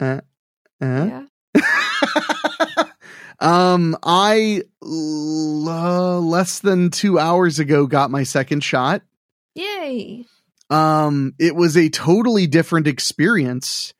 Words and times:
Uh, 0.00 0.20
uh? 0.80 1.22
Yeah. 1.54 2.84
um, 3.40 3.96
I 4.02 4.62
l- 4.82 6.22
less 6.22 6.58
than 6.60 6.90
two 6.90 7.18
hours 7.18 7.58
ago 7.58 7.86
got 7.86 8.10
my 8.10 8.22
second 8.22 8.62
shot. 8.64 9.02
Yay. 9.54 10.24
Um, 10.70 11.34
it 11.38 11.54
was 11.54 11.76
a 11.76 11.88
totally 11.88 12.46
different 12.46 12.86
experience 12.86 13.94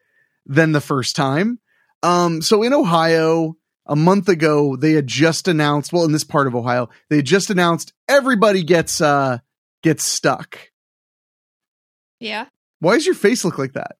than 0.46 0.72
the 0.72 0.80
first 0.80 1.14
time. 1.16 1.58
Um, 2.02 2.42
so 2.42 2.62
in 2.62 2.72
Ohio, 2.72 3.56
a 3.86 3.96
month 3.96 4.28
ago, 4.28 4.76
they 4.76 4.92
had 4.92 5.06
just 5.06 5.46
announced, 5.46 5.92
well, 5.92 6.04
in 6.04 6.12
this 6.12 6.24
part 6.24 6.46
of 6.46 6.54
Ohio, 6.54 6.88
they 7.08 7.16
had 7.16 7.26
just 7.26 7.50
announced 7.50 7.92
everybody 8.08 8.62
gets, 8.62 9.00
uh, 9.00 9.38
gets 9.82 10.04
stuck. 10.04 10.58
Yeah. 12.18 12.46
Why 12.80 12.94
does 12.94 13.06
your 13.06 13.14
face 13.14 13.44
look 13.44 13.58
like 13.58 13.74
that? 13.74 13.96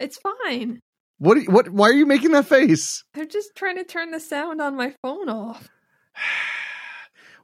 It's 0.00 0.18
fine. 0.18 0.80
What, 1.18 1.36
you- 1.38 1.50
what, 1.50 1.68
why 1.68 1.88
are 1.88 1.92
you 1.94 2.06
making 2.06 2.30
that 2.32 2.46
face? 2.46 3.02
They're 3.14 3.24
just 3.26 3.54
trying 3.56 3.76
to 3.76 3.84
turn 3.84 4.10
the 4.12 4.20
sound 4.20 4.60
on 4.60 4.76
my 4.76 4.94
phone 5.02 5.28
off. 5.28 5.68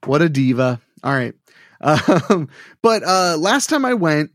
What 0.04 0.22
a 0.22 0.28
diva. 0.28 0.80
All 1.02 1.12
right. 1.14 1.34
Um, 1.80 2.48
but 2.82 3.02
uh 3.04 3.36
last 3.38 3.68
time 3.70 3.84
I 3.84 3.94
went, 3.94 4.32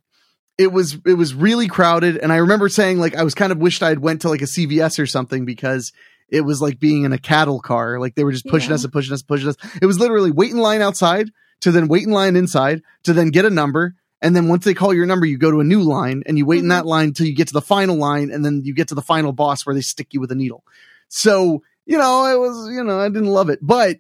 it 0.58 0.72
was 0.72 0.98
it 1.06 1.14
was 1.14 1.34
really 1.36 1.68
crowded 1.68 2.18
and 2.18 2.34
I 2.34 2.38
remember 2.38 2.70
saying 2.70 2.98
like 2.98 3.16
I 3.16 3.24
was 3.24 3.36
kind 3.36 3.52
of 3.52 3.60
wished 3.60 3.84
I'd 3.84 4.00
went 4.00 4.22
to 4.22 4.30
like 4.30 4.42
a 4.42 4.46
CVS 4.46 5.00
or 5.00 5.06
something 5.06 5.46
because 5.46 5.92
it 6.30 6.42
was 6.42 6.62
like 6.62 6.80
being 6.80 7.04
in 7.04 7.14
a 7.14 7.18
cattle 7.20 7.60
car. 7.60 8.00
Like 8.00 8.16
they 8.16 8.24
were 8.24 8.32
just 8.32 8.48
pushing 8.48 8.70
Yeah. 8.70 8.76
us 8.76 8.84
and 8.84 8.92
pushing 8.94 9.14
us, 9.14 9.22
and 9.22 9.28
pushing 9.28 9.50
us. 9.50 9.56
It 9.82 9.86
was 9.86 10.00
literally 10.00 10.32
wait 10.32 10.52
in 10.52 10.58
line 10.58 10.82
outside 10.82 11.30
to 11.62 11.72
then 11.72 11.88
wait 11.88 12.04
in 12.04 12.12
line 12.12 12.36
inside 12.36 12.82
to 13.04 13.14
then 13.14 13.30
get 13.30 13.46
a 13.46 13.50
number. 13.52 13.96
And 14.22 14.36
then 14.36 14.48
once 14.50 14.66
they 14.66 14.74
call 14.74 14.94
your 14.94 15.06
number, 15.06 15.26
you 15.26 15.38
go 15.38 15.50
to 15.52 15.62
a 15.62 15.64
new 15.64 15.80
line 15.82 16.24
and 16.26 16.38
you 16.38 16.46
wait 16.46 16.60
in 16.60 16.66
Mhm. 16.66 16.70
that 16.70 16.86
line 16.86 17.08
until 17.10 17.26
you 17.26 17.34
get 17.36 17.48
to 17.48 17.54
the 17.54 17.62
final 17.62 17.96
line 17.96 18.32
and 18.32 18.44
then 18.44 18.62
you 18.66 18.74
get 18.74 18.90
to 18.90 18.96
the 18.96 19.02
final 19.02 19.32
boss 19.32 19.66
where 19.66 19.74
they 19.74 19.82
stick 19.82 20.14
you 20.14 20.20
with 20.20 20.32
a 20.32 20.36
needle. 20.36 20.64
So, 21.08 21.64
you 21.86 21.98
know, 21.98 22.26
it 22.26 22.38
was, 22.40 22.70
you 22.74 22.84
know, 22.84 23.00
I 23.00 23.08
didn't 23.08 23.30
love 23.30 23.50
it, 23.50 23.60
but 23.62 23.98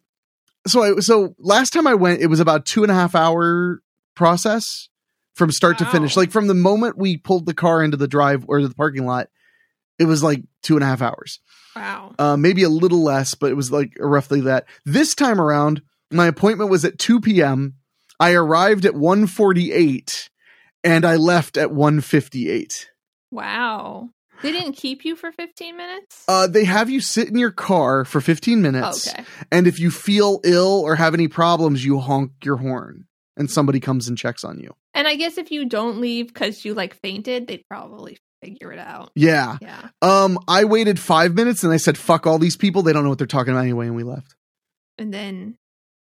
so 0.68 0.84
I, 0.84 1.00
so 1.00 1.36
last 1.40 1.72
time 1.72 1.88
I 1.88 1.94
went, 1.94 2.20
it 2.22 2.28
was 2.28 2.40
about 2.42 2.66
two 2.66 2.84
and 2.84 2.92
a 2.92 2.96
half 2.96 3.16
hour 3.16 3.82
process 4.16 4.90
from 5.36 5.52
start 5.52 5.78
to 5.78 5.86
finish. 5.86 6.18
Like 6.18 6.32
from 6.32 6.48
the 6.48 6.54
moment 6.54 6.98
we 6.98 7.16
pulled 7.16 7.46
the 7.46 7.54
car 7.54 7.82
into 7.82 7.96
the 7.98 8.08
drive 8.08 8.44
or 8.50 8.62
the 8.62 8.74
parking 8.76 9.06
lot, 9.06 9.30
it 9.98 10.04
was 10.06 10.22
like 10.22 10.44
two 10.62 10.76
and 10.76 10.84
a 10.84 10.88
half 10.88 11.02
hours. 11.02 11.40
Wow. 11.76 12.14
Uh, 12.20 12.36
maybe 12.36 12.64
a 12.64 12.70
little 12.70 13.02
less, 13.04 13.36
but 13.36 13.50
it 13.52 13.56
was 13.56 13.72
like 13.72 13.94
roughly 13.98 14.42
that. 14.42 14.66
This 14.86 15.16
time 15.16 15.40
around, 15.40 15.82
my 16.12 16.28
appointment 16.28 16.70
was 16.70 16.84
at 16.84 17.00
2 17.00 17.22
p.m. 17.22 17.76
I 18.20 18.34
arrived 18.34 18.86
at 18.86 18.96
148 18.96 20.30
and 20.84 21.06
I 21.06 21.16
left 21.16 21.58
at 21.58 21.72
158. 21.72 22.90
Wow. 23.32 24.10
They 24.42 24.52
didn't 24.52 24.74
keep 24.74 25.04
you 25.04 25.16
for 25.16 25.32
15 25.32 25.76
minutes? 25.76 26.24
Uh, 26.28 26.48
they 26.48 26.64
have 26.64 26.90
you 26.90 27.02
sit 27.02 27.28
in 27.28 27.38
your 27.38 27.52
car 27.52 28.06
for 28.06 28.22
15 28.22 28.62
minutes. 28.62 29.10
okay. 29.10 29.24
And 29.52 29.68
if 29.68 29.80
you 29.80 29.92
feel 29.92 30.40
ill 30.44 30.82
or 30.82 30.96
have 30.96 31.14
any 31.14 31.28
problems, 31.28 31.84
you 31.84 32.00
honk 32.00 32.32
your 32.44 32.58
horn 32.58 33.06
and 33.36 33.50
somebody 33.52 33.80
comes 33.80 34.08
and 34.08 34.18
checks 34.18 34.44
on 34.44 34.60
you. 34.60 34.76
And 34.94 35.08
I 35.08 35.16
guess 35.16 35.38
if 35.38 35.52
you 35.52 35.66
don't 35.66 36.00
leave 36.00 36.28
because 36.28 36.64
you 36.64 36.74
like 36.74 36.94
fainted, 36.94 37.48
they'd 37.48 37.66
probably 37.70 38.18
figure 38.42 38.72
it 38.72 38.80
out. 38.80 39.12
Yeah. 39.16 39.58
Yeah. 39.62 39.90
Um, 40.02 40.40
I 40.48 40.64
waited 40.64 41.00
five 41.00 41.34
minutes 41.34 41.64
and 41.64 41.74
I 41.74 41.78
said, 41.78 41.98
fuck 41.98 42.26
all 42.26 42.40
these 42.40 42.56
people. 42.58 42.82
They 42.82 42.94
don't 42.94 43.04
know 43.04 43.10
what 43.10 43.18
they're 43.18 43.28
talking 43.28 43.54
about 43.54 43.64
anyway. 43.64 43.88
And 43.88 43.96
we 43.96 44.04
left. 44.04 44.36
And 44.98 45.14
then 45.14 45.58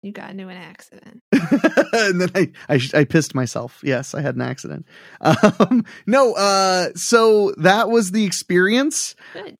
you 0.05 0.11
got 0.11 0.29
into 0.29 0.47
an 0.47 0.57
accident. 0.57 1.21
and 1.31 2.21
then 2.21 2.29
I, 2.35 2.51
I, 2.69 2.79
I 2.93 3.03
pissed 3.05 3.33
myself. 3.35 3.79
Yes, 3.83 4.13
I 4.13 4.21
had 4.21 4.35
an 4.35 4.41
accident. 4.41 4.85
Um, 5.21 5.85
no, 6.05 6.33
uh, 6.33 6.89
so 6.95 7.53
that 7.57 7.89
was 7.89 8.11
the 8.11 8.25
experience. 8.25 9.15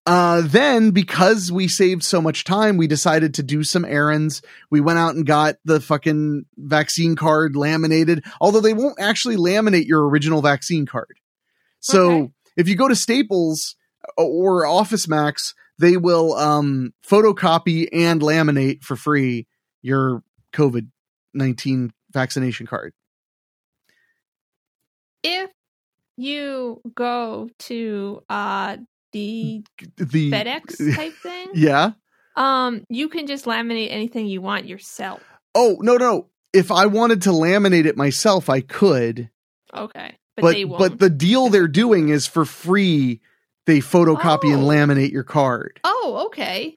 Uh, 0.06 0.42
then 0.46 0.92
because 0.92 1.52
we 1.52 1.68
saved 1.68 2.04
so 2.04 2.22
much 2.22 2.44
time, 2.44 2.78
we 2.78 2.88
decided 2.88 3.34
to 3.36 3.44
do 3.44 3.64
some 3.64 3.84
errands. 3.86 4.42
We 4.70 4.82
went 4.82 5.00
out 5.00 5.16
and 5.16 5.26
got 5.26 5.56
the 5.66 5.80
fucking 5.82 6.46
vaccine 6.58 7.16
card 7.16 7.56
laminated, 7.56 8.24
although 8.40 8.62
they 8.62 8.74
won't 8.74 9.00
actually 9.00 9.38
laminate 9.38 9.86
your 9.88 10.08
original 10.08 10.42
vaccine 10.42 10.86
card. 10.86 11.18
So 11.80 12.12
Okay. 12.12 12.32
if 12.58 12.68
you 12.68 12.76
go 12.76 12.88
to 12.88 12.96
Staples 12.96 13.76
or 14.18 14.66
Office 14.66 15.08
Max, 15.08 15.56
they 15.80 15.98
will, 15.98 16.34
um, 16.34 16.94
photocopy 17.08 17.88
and 17.92 18.22
laminate 18.22 18.84
for 18.84 18.96
free 18.96 19.48
your 19.82 20.24
COVID 20.56 20.88
19 21.34 21.92
vaccination 22.12 22.66
card. 22.66 22.94
If 25.24 25.50
you 26.18 26.82
go 26.96 27.50
to 27.60 28.24
uh 28.30 28.78
the 29.12 29.64
The 29.98 30.32
FedEx 30.32 30.96
type 30.96 31.14
thing, 31.22 31.48
Yeah. 31.54 31.92
um, 32.36 32.84
you 32.90 33.08
can 33.10 33.28
just 33.28 33.46
laminate 33.46 33.88
anything 33.92 34.28
you 34.28 34.42
want 34.42 34.66
yourself. 34.66 35.22
Oh, 35.54 35.78
no, 35.80 35.96
no. 35.98 36.28
If 36.52 36.70
I 36.72 36.86
wanted 36.88 37.22
to 37.24 37.30
laminate 37.30 37.86
it 37.86 37.96
myself, 37.96 38.50
I 38.50 38.60
could. 38.62 39.30
Okay. 39.74 40.18
But, 40.36 40.42
but 40.42 40.54
they 40.54 40.66
won't. 40.66 40.80
but 40.80 41.00
the 41.00 41.10
deal 41.10 41.48
they're 41.48 41.68
doing 41.70 42.10
is 42.10 42.28
for 42.28 42.44
free 42.44 43.22
they 43.68 43.80
photocopy 43.80 44.54
and 44.54 44.64
Oh. 44.64 44.68
laminate 44.68 45.12
your 45.12 45.24
card 45.24 45.80
oh, 45.86 46.24
okay. 46.28 46.76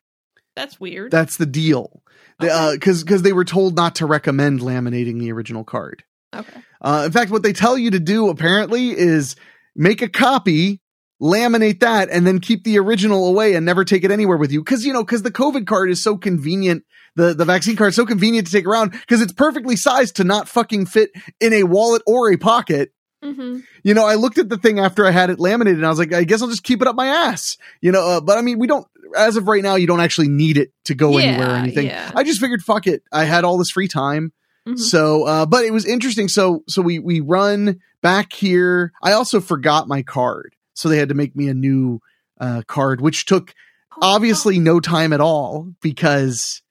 That's 0.55 0.78
weird. 0.78 1.11
that's 1.11 1.37
the 1.38 1.47
deal 1.47 2.03
because 2.38 2.69
Okay. 2.75 2.78
because 3.04 3.21
uh, 3.21 3.22
they 3.22 3.32
were 3.32 3.44
told 3.44 3.76
not 3.76 3.97
to 3.97 4.06
recommend 4.06 4.60
laminating 4.60 5.19
the 5.19 5.32
original 5.32 5.65
card 5.65 6.04
okay. 6.34 6.60
uh, 6.81 7.03
in 7.06 7.12
fact 7.12 7.31
what 7.31 7.43
they 7.43 7.53
tell 7.53 7.76
you 7.76 7.91
to 7.91 7.99
do 8.00 8.28
apparently 8.28 8.91
is 8.91 9.37
make 9.75 10.03
a 10.03 10.09
copy 10.09 10.81
laminate 11.21 11.81
that 11.81 12.09
and 12.10 12.26
then 12.26 12.38
keep 12.38 12.62
the 12.62 12.78
original 12.78 13.26
away 13.26 13.54
and 13.54 13.66
never 13.66 13.84
take 13.84 14.04
it 14.04 14.10
anywhere 14.10 14.37
with 14.37 14.53
you 14.53 14.60
because 14.62 14.87
you 14.87 14.93
know 14.93 15.03
because 15.03 15.22
the 15.22 15.32
covid 15.32 15.66
card 15.66 15.91
is 15.91 16.03
so 16.03 16.16
convenient 16.16 16.84
the, 17.16 17.34
the 17.34 17.44
vaccine 17.44 17.75
card 17.75 17.88
is 17.88 17.97
so 17.97 18.06
convenient 18.06 18.47
to 18.47 18.53
take 18.53 18.66
around 18.66 18.93
because 18.93 19.20
it's 19.20 19.32
perfectly 19.32 19.75
sized 19.75 20.15
to 20.16 20.22
not 20.25 20.49
fucking 20.49 20.87
fit 20.87 21.10
in 21.41 21.53
a 21.53 21.65
wallet 21.65 22.03
or 22.06 22.32
a 22.32 22.37
pocket 22.37 22.93
Mm-hmm. 23.20 23.59
you 23.82 23.94
know, 23.94 24.06
I 24.06 24.15
looked 24.15 24.38
at 24.38 24.49
the 24.49 24.59
thing 24.59 24.78
after 24.78 25.05
I 25.05 25.10
had 25.10 25.28
it 25.28 25.41
laminated 25.41 25.78
and 25.78 25.87
I 25.87 25.88
was 25.88 25.99
like, 25.99 26.12
I 26.15 26.22
guess 26.22 26.41
I'll 26.41 26.47
just 26.47 26.62
keep 26.62 26.81
it 26.81 26.87
up 26.87 26.94
my 26.94 27.09
ass. 27.09 27.56
You 27.81 27.91
know, 27.91 28.06
uh, 28.06 28.20
but 28.20 28.38
I 28.38 28.43
mean, 28.43 28.60
we 28.60 28.69
don't, 28.69 28.87
as 29.16 29.36
of 29.36 29.48
right 29.48 29.62
now, 29.62 29.74
you 29.76 29.86
don't 29.86 30.00
actually 30.00 30.28
need 30.28 30.56
it 30.58 30.72
to 30.84 30.94
go 30.94 31.19
anywhere 31.19 31.50
or 31.50 31.56
anything. 31.56 31.86
yeah. 31.86 32.10
I 32.14 32.24
just 32.24 32.41
figured, 32.41 32.62
fuck 32.62 32.86
it. 32.86 33.02
I 33.12 33.24
had 33.24 33.44
all 33.44 33.58
this 33.58 33.70
free 33.70 33.88
time. 33.88 34.32
Mhm. 34.66 34.78
So, 34.78 35.24
uh, 35.24 35.46
but 35.46 35.64
it 35.64 35.72
was 35.72 35.86
interesting. 35.86 36.28
So, 36.28 36.62
so 36.69 36.82
we, 36.82 36.98
we 36.98 37.20
run 37.20 37.80
back 38.02 38.32
here. 38.32 38.92
I 39.02 39.12
also 39.12 39.41
forgot 39.41 39.88
my 39.88 40.02
card. 40.02 40.54
So 40.74 40.88
they 40.88 40.98
had 40.98 41.08
to 41.08 41.14
make 41.14 41.34
me 41.34 41.48
a 41.48 41.54
new, 41.54 42.00
uh, 42.41 42.62
card, 42.66 43.00
which 43.00 43.24
took 43.26 43.54
Oh, 44.00 44.14
obviously 44.14 44.60
no 44.60 44.78
time 44.78 45.12
at 45.12 45.20
all 45.20 45.72
because, 45.82 46.62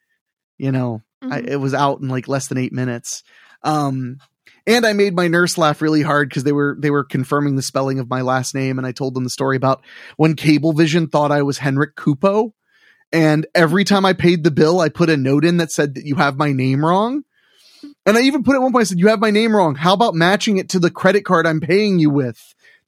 you 0.57 0.71
know, 0.71 1.01
I, 1.21 1.41
Mhm. 1.41 1.47
it 1.47 1.57
was 1.57 1.73
out 1.73 1.99
in 1.99 2.07
like 2.07 2.27
less 2.29 2.47
than 2.47 2.57
eight 2.57 2.71
minutes. 2.71 3.21
Um, 3.63 4.17
and 4.67 4.85
I 4.85 4.93
made 4.93 5.15
my 5.15 5.27
nurse 5.27 5.57
laugh 5.57 5.81
really 5.81 6.03
hard 6.03 6.29
because 6.29 6.43
they 6.43 6.51
were 6.51 6.77
they 6.79 6.91
were 6.91 7.03
confirming 7.03 7.55
the 7.55 7.63
spelling 7.63 7.99
of 7.99 8.09
my 8.09 8.21
last 8.21 8.53
name, 8.53 8.77
and 8.77 8.85
I 8.85 8.91
told 8.91 9.15
them 9.15 9.23
the 9.23 9.29
story 9.29 9.55
about 9.55 9.81
when 10.17 10.35
Cablevision 10.35 11.11
thought 11.11 11.31
I 11.31 11.41
was 11.41 11.57
Henrik 11.57 11.95
Kupo, 11.95 12.51
and 13.11 13.47
every 13.55 13.85
time 13.85 14.05
I 14.05 14.13
paid 14.13 14.43
the 14.43 14.51
bill, 14.51 14.79
I 14.79 14.89
put 14.89 15.09
a 15.09 15.17
note 15.17 15.45
in 15.45 15.57
that 15.57 15.71
said 15.71 15.95
that 15.95 16.05
you 16.05 16.15
have 16.15 16.37
my 16.37 16.51
name 16.51 16.85
wrong. 16.85 17.23
And 18.05 18.17
I 18.17 18.21
even 18.21 18.43
put 18.43 18.55
at 18.55 18.61
one 18.61 18.71
point 18.71 18.81
I 18.81 18.85
said, 18.85 18.99
You 18.99 19.07
have 19.07 19.19
my 19.19 19.31
name 19.31 19.55
wrong. 19.55 19.75
How 19.75 19.93
about 19.93 20.15
matching 20.15 20.57
it 20.57 20.69
to 20.69 20.79
the 20.79 20.91
credit 20.91 21.23
card 21.23 21.47
I'm 21.47 21.59
paying 21.59 21.99
you 21.99 22.09
with? 22.09 22.37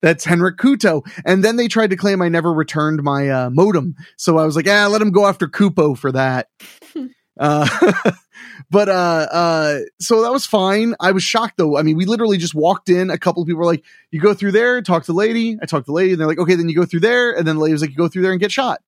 That's 0.02 0.26
Henrik 0.26 0.58
Kuto. 0.58 1.02
And 1.26 1.44
then 1.44 1.58
they 1.58 1.68
tried 1.68 1.90
to 1.90 1.98
claim 1.98 2.22
I 2.22 2.30
never 2.30 2.54
returned 2.54 3.04
my 3.04 3.30
uh, 3.30 3.50
modem. 3.50 3.96
So 4.18 4.38
I 4.38 4.46
was 4.46 4.56
like, 4.56 4.68
ah, 4.68 4.88
let 4.88 5.00
them 5.00 5.12
go 5.12 5.26
after 5.26 5.48
Kupo 5.48 5.98
for 5.98 6.12
that. 6.14 6.48
uh, 7.40 8.12
but 8.70 8.90
uh, 8.90 9.28
uh, 9.32 9.80
so 10.00 10.22
that 10.24 10.32
was 10.32 10.46
fine. 10.46 10.96
I 11.00 11.12
was 11.12 11.24
shocked 11.24 11.58
though. 11.58 11.78
I 11.78 11.82
mean, 11.84 11.98
we 11.98 12.06
literally 12.06 12.38
just 12.38 12.54
walked 12.56 12.90
in. 12.90 13.10
A 13.10 13.18
couple 13.18 13.42
of 13.42 13.48
people 13.48 13.60
were 13.60 13.66
like, 13.66 13.84
you 14.12 14.20
go 14.20 14.34
through 14.34 14.52
there, 14.54 14.82
talk 14.82 15.04
to 15.04 15.12
the 15.12 15.18
lady. 15.18 15.58
I 15.62 15.66
talked 15.66 15.86
to 15.86 15.92
the 15.92 15.96
lady, 15.96 16.12
and 16.12 16.20
they're 16.20 16.28
like, 16.28 16.40
okay, 16.40 16.56
then 16.56 16.68
you 16.70 16.76
go 16.76 16.86
through 16.86 17.00
there. 17.02 17.32
And 17.32 17.48
then 17.48 17.56
the 17.58 17.62
lady 17.62 17.74
was 17.74 17.82
like, 17.82 17.92
you 17.92 17.96
go 17.98 18.08
through 18.08 18.24
there 18.24 18.32
and 18.32 18.40
get 18.40 18.52
shot. 18.52 18.82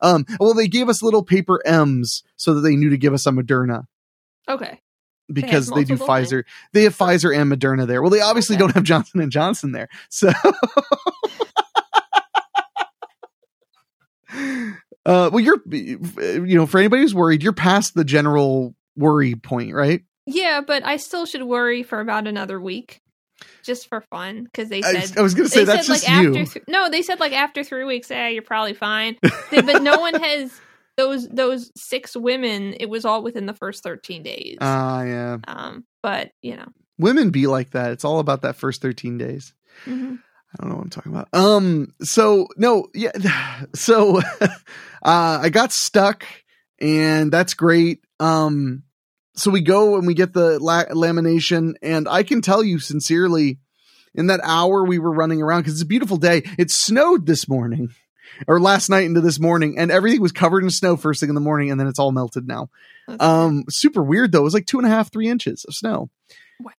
Um, 0.00 0.26
well, 0.38 0.54
they 0.54 0.68
gave 0.68 0.88
us 0.88 1.02
little 1.02 1.22
paper 1.22 1.60
M's 1.66 2.22
so 2.36 2.54
that 2.54 2.60
they 2.60 2.76
knew 2.76 2.90
to 2.90 2.98
give 2.98 3.14
us 3.14 3.26
a 3.26 3.30
Moderna. 3.30 3.86
Okay. 4.48 4.80
because 5.32 5.68
they, 5.68 5.84
do 5.84 5.94
multiple 5.96 6.06
Pfizer. 6.14 6.44
They 6.72 6.82
have 6.82 6.96
Pfizer 6.96 7.34
and 7.34 7.50
Moderna 7.50 7.86
there. 7.86 8.02
Well, 8.02 8.10
they 8.10 8.20
obviously 8.20 8.56
Okay. 8.56 8.60
don't 8.64 8.74
have 8.74 8.84
Johnson 8.84 9.20
and 9.20 9.32
Johnson 9.32 9.72
there. 9.72 9.88
So, 10.10 10.30
uh, 15.06 15.30
well, 15.32 15.40
you're, 15.40 15.60
you 15.70 16.56
know, 16.56 16.66
for 16.66 16.78
anybody 16.78 17.02
who's 17.02 17.14
worried, 17.14 17.42
you're 17.42 17.52
past 17.52 17.94
the 17.94 18.04
general 18.04 18.74
worry 18.96 19.34
point, 19.34 19.74
right? 19.74 20.02
Yeah, 20.26 20.60
but 20.66 20.84
I 20.84 20.96
still 20.96 21.26
should 21.26 21.42
worry 21.42 21.82
for 21.82 22.00
about 22.00 22.26
another 22.26 22.60
week, 22.60 23.00
just 23.62 23.88
for 23.88 24.00
fun, 24.10 24.44
because 24.44 24.68
they 24.68 24.80
said 24.82 25.18
I 25.18 25.22
was 25.22 25.34
going 25.34 25.48
to 25.48 25.54
say 25.54 25.64
that's 25.64 25.86
said 25.86 25.92
just 25.94 26.08
like 26.08 26.22
you. 26.22 26.36
after 26.38 26.52
th- 26.60 26.64
no, 26.68 26.88
they 26.88 27.02
said 27.02 27.20
like 27.20 27.32
after 27.32 27.62
three 27.64 27.84
weeks, 27.84 28.10
yeah 28.10 28.28
you're 28.28 28.42
probably 28.42 28.74
fine. 28.74 29.16
They- 29.50 29.60
but 29.62 29.82
no 29.82 29.98
one 30.00 30.14
has 30.22 30.52
those 30.96 31.28
those 31.28 31.70
six 31.76 32.16
women. 32.16 32.74
It 32.78 32.88
was 32.88 33.04
all 33.04 33.22
within 33.22 33.46
the 33.46 33.54
first 33.54 33.82
thirteen 33.82 34.22
days. 34.22 34.58
Ah, 34.60 35.02
yeah. 35.02 35.38
um, 35.46 35.84
but 36.02 36.30
you 36.40 36.56
know, 36.56 36.68
Women 36.98 37.30
be 37.30 37.46
like 37.48 37.70
that. 37.70 37.90
It's 37.90 38.04
all 38.04 38.20
about 38.20 38.42
that 38.42 38.54
first 38.56 38.80
13 38.80 39.18
days. 39.18 39.52
mhm. 39.84 40.20
I 40.56 40.62
don't 40.62 40.70
know 40.70 40.76
what 40.76 40.84
I'm 40.84 40.90
talking 40.90 41.10
about. 41.12 41.26
Um, 41.32 41.88
so 42.02 42.46
no, 42.56 42.86
yeah, 42.94 43.10
so 43.74 44.20
uh, 44.40 44.48
I 45.02 45.48
got 45.48 45.72
stuck, 45.72 46.24
and 46.78 47.32
that's 47.32 47.54
great. 47.54 48.03
Um, 48.20 48.84
so 49.36 49.50
we 49.50 49.60
go 49.62 49.96
and 49.96 50.06
we 50.06 50.14
get 50.14 50.32
the 50.32 50.58
la- 50.60 50.84
lamination, 50.86 51.74
and 51.82 52.08
I 52.08 52.22
can 52.22 52.40
tell 52.40 52.62
you 52.62 52.78
sincerely, 52.78 53.58
in 54.14 54.28
that 54.28 54.40
hour 54.44 54.84
we 54.84 54.98
were 54.98 55.12
running 55.12 55.42
around 55.42 55.60
because 55.60 55.74
it's 55.74 55.82
a 55.82 55.86
beautiful 55.86 56.16
day. 56.16 56.42
It 56.58 56.70
snowed 56.70 57.26
this 57.26 57.48
morning, 57.48 57.90
or 58.46 58.60
last 58.60 58.88
night 58.88 59.04
into 59.04 59.20
this 59.20 59.40
morning, 59.40 59.78
and 59.78 59.90
everything 59.90 60.20
was 60.20 60.32
covered 60.32 60.62
in 60.62 60.70
snow 60.70 60.96
first 60.96 61.20
thing 61.20 61.28
in 61.28 61.34
the 61.34 61.40
morning, 61.40 61.70
and 61.70 61.80
then 61.80 61.88
it's 61.88 61.98
all 61.98 62.12
melted 62.12 62.46
now. 62.46 62.68
Um, 63.20 63.64
super 63.68 64.02
weird 64.02 64.32
though. 64.32 64.40
It 64.40 64.44
was 64.44 64.54
like 64.54 64.66
two 64.66 64.78
and 64.78 64.86
a 64.86 64.90
half, 64.90 65.12
three 65.12 65.28
inches 65.28 65.64
of 65.66 65.74
snow. 65.74 66.10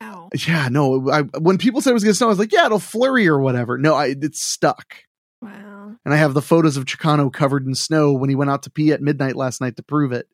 wow. 0.00 0.30
Yeah, 0.46 0.68
no. 0.70 1.10
I, 1.10 1.22
when 1.22 1.58
people 1.58 1.80
said 1.80 1.90
it 1.90 1.94
was 1.94 2.04
going 2.04 2.12
to 2.12 2.16
snow, 2.16 2.28
I 2.28 2.30
was 2.30 2.38
like, 2.38 2.52
yeah, 2.52 2.66
it'll 2.66 2.78
flurry 2.78 3.28
or 3.28 3.40
whatever. 3.40 3.76
No, 3.76 3.94
I, 3.94 4.14
it's 4.18 4.44
stuck. 4.44 4.94
Wow. 5.42 5.96
And 6.04 6.14
I 6.14 6.16
have 6.16 6.32
the 6.32 6.40
photos 6.40 6.76
of 6.76 6.86
Chicano 6.86 7.32
covered 7.32 7.66
in 7.66 7.74
snow 7.74 8.12
when 8.12 8.30
he 8.30 8.36
went 8.36 8.50
out 8.50 8.62
to 8.62 8.70
pee 8.70 8.92
at 8.92 9.02
midnight 9.02 9.36
last 9.36 9.60
night 9.60 9.76
to 9.76 9.82
prove 9.82 10.12
it. 10.12 10.28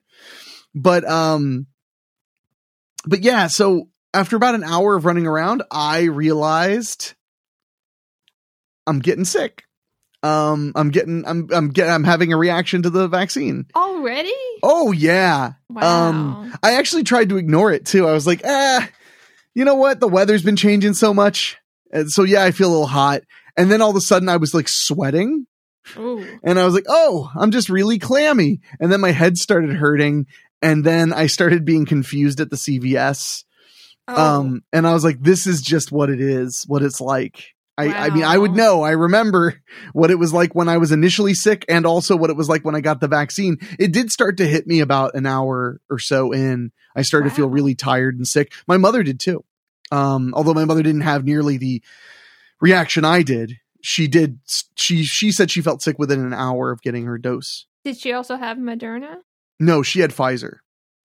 But, 0.75 1.09
um, 1.09 1.67
but 3.07 3.23
yeah, 3.23 3.47
so 3.49 3.89
after 4.13 4.37
about 4.37 4.55
an 4.55 4.65
hour 4.65 4.97
of 4.97 5.05
running 5.05 5.27
around, 5.27 5.63
I 5.71 6.05
realized 6.05 7.15
I'm 8.87 8.99
getting 8.99 9.25
sick. 9.25 9.65
Um, 10.23 10.73
I'm 10.75 10.91
getting, 10.91 11.25
I'm, 11.27 11.49
I'm 11.51 11.71
getting, 11.71 11.93
I'm 11.93 12.05
having 12.05 12.33
a 12.33 12.37
reaction 12.37 12.83
to 12.83 12.91
the 12.91 13.09
vaccine. 13.09 13.67
Already? 13.75 14.35
Oh 14.63 14.93
yeah. 14.93 15.53
Wow. 15.71 16.09
Um, 16.09 16.59
I 16.63 16.75
actually 16.75 17.05
tried 17.05 17.31
to 17.31 17.39
ignore 17.39 17.73
it 17.73 17.87
too. 17.87 18.07
I 18.07 18.13
was 18.13 18.27
like, 18.27 18.43
ah, 18.45 18.87
you 19.55 19.65
know 19.65 19.77
what? 19.77 20.01
The 20.01 20.09
weather's 20.09 20.43
been 20.43 20.57
changing 20.57 20.95
so 20.95 21.15
much. 21.15 21.57
And 21.91 22.11
so 22.11 22.25
yeah, 22.25 22.45
I 22.45 22.51
feel 22.51 22.69
a 22.69 22.73
little 22.73 22.87
hot. 22.87 23.23
And 23.57 23.71
then 23.71 23.81
all 23.81 23.91
of 23.91 23.97
a 23.97 24.01
sudden 24.01 24.29
I 24.29 24.37
was 24.37 24.55
like 24.55 24.69
sweating 24.69 25.47
Ooh. 25.97 26.27
and 26.45 26.59
I 26.59 26.65
was 26.65 26.75
like, 26.75 26.87
oh, 26.89 27.31
I'm 27.35 27.51
just 27.51 27.71
really 27.71 27.99
clammy. 27.99 28.61
And 28.79 28.93
then 28.93 29.01
my 29.01 29.13
head 29.13 29.39
started 29.39 29.75
hurting. 29.75 30.27
And 30.63 30.85
then 30.85 31.13
I 31.13 31.27
started 31.27 31.65
being 31.65 31.87
confused 31.87 32.41
at 32.41 32.51
the 32.51 32.57
CVS. 32.57 33.45
Oh. 34.09 34.41
Um, 34.41 34.65
and 34.73 34.87
I 34.87 34.93
was 34.93 35.05
like, 35.05 35.21
this 35.21 35.47
is 35.47 35.63
just 35.63 35.93
what 35.93 36.11
it 36.11 36.21
is, 36.21 36.65
what 36.67 36.83
it's 36.83 37.01
like. 37.01 37.55
I, 37.79 38.09
I 38.09 38.11
mean, 38.11 38.25
I 38.25 38.37
would 38.37 38.53
know. 38.53 38.83
I 38.83 38.91
remember 38.91 39.63
what 39.93 40.11
it 40.11 40.19
was 40.19 40.35
like 40.35 40.55
when 40.55 40.69
I 40.69 40.77
was 40.77 40.93
initially 40.93 41.33
sick 41.33 41.65
and 41.69 41.87
also 41.87 42.15
what 42.15 42.29
it 42.29 42.37
was 42.37 42.49
like 42.49 42.65
when 42.65 42.75
I 42.75 42.81
got 42.81 43.01
the 43.01 43.09
vaccine. 43.09 43.59
It 43.79 43.93
did 43.93 44.11
start 44.11 44.37
to 44.39 44.47
hit 44.47 44.67
me 44.67 44.81
about 44.81 45.15
an 45.15 45.25
hour 45.25 45.81
or 45.89 45.99
so 45.99 46.33
in. 46.33 46.73
I 46.95 47.03
started 47.03 47.31
to 47.31 47.35
feel 47.35 47.49
really 47.49 47.75
tired 47.75 48.17
and 48.17 48.27
sick. 48.27 48.53
My 48.67 48.77
mother 48.77 49.03
did 49.03 49.19
too. 49.19 49.45
Um, 49.91 50.35
although 50.35 50.55
my 50.55 50.65
mother 50.67 50.83
didn't 50.83 51.01
have 51.03 51.25
nearly 51.25 51.57
the 51.57 51.83
reaction 52.61 53.05
I 53.05 53.23
did. 53.23 53.59
She 53.83 54.09
did. 54.09 54.41
She, 54.75 55.05
she 55.05 55.33
said 55.33 55.51
she 55.51 55.63
felt 55.63 55.83
sick 55.83 55.99
within 55.99 56.21
an 56.21 56.35
hour 56.35 56.71
of 56.71 56.83
getting 56.83 57.07
her 57.07 57.17
dose. 57.17 57.67
Did 57.85 57.97
she 57.97 58.13
also 58.13 58.37
have 58.37 58.59
Moderna? 58.59 59.17
No, 59.61 59.83
she 59.83 60.01
had 60.01 60.11
Pfizer. 60.11 60.57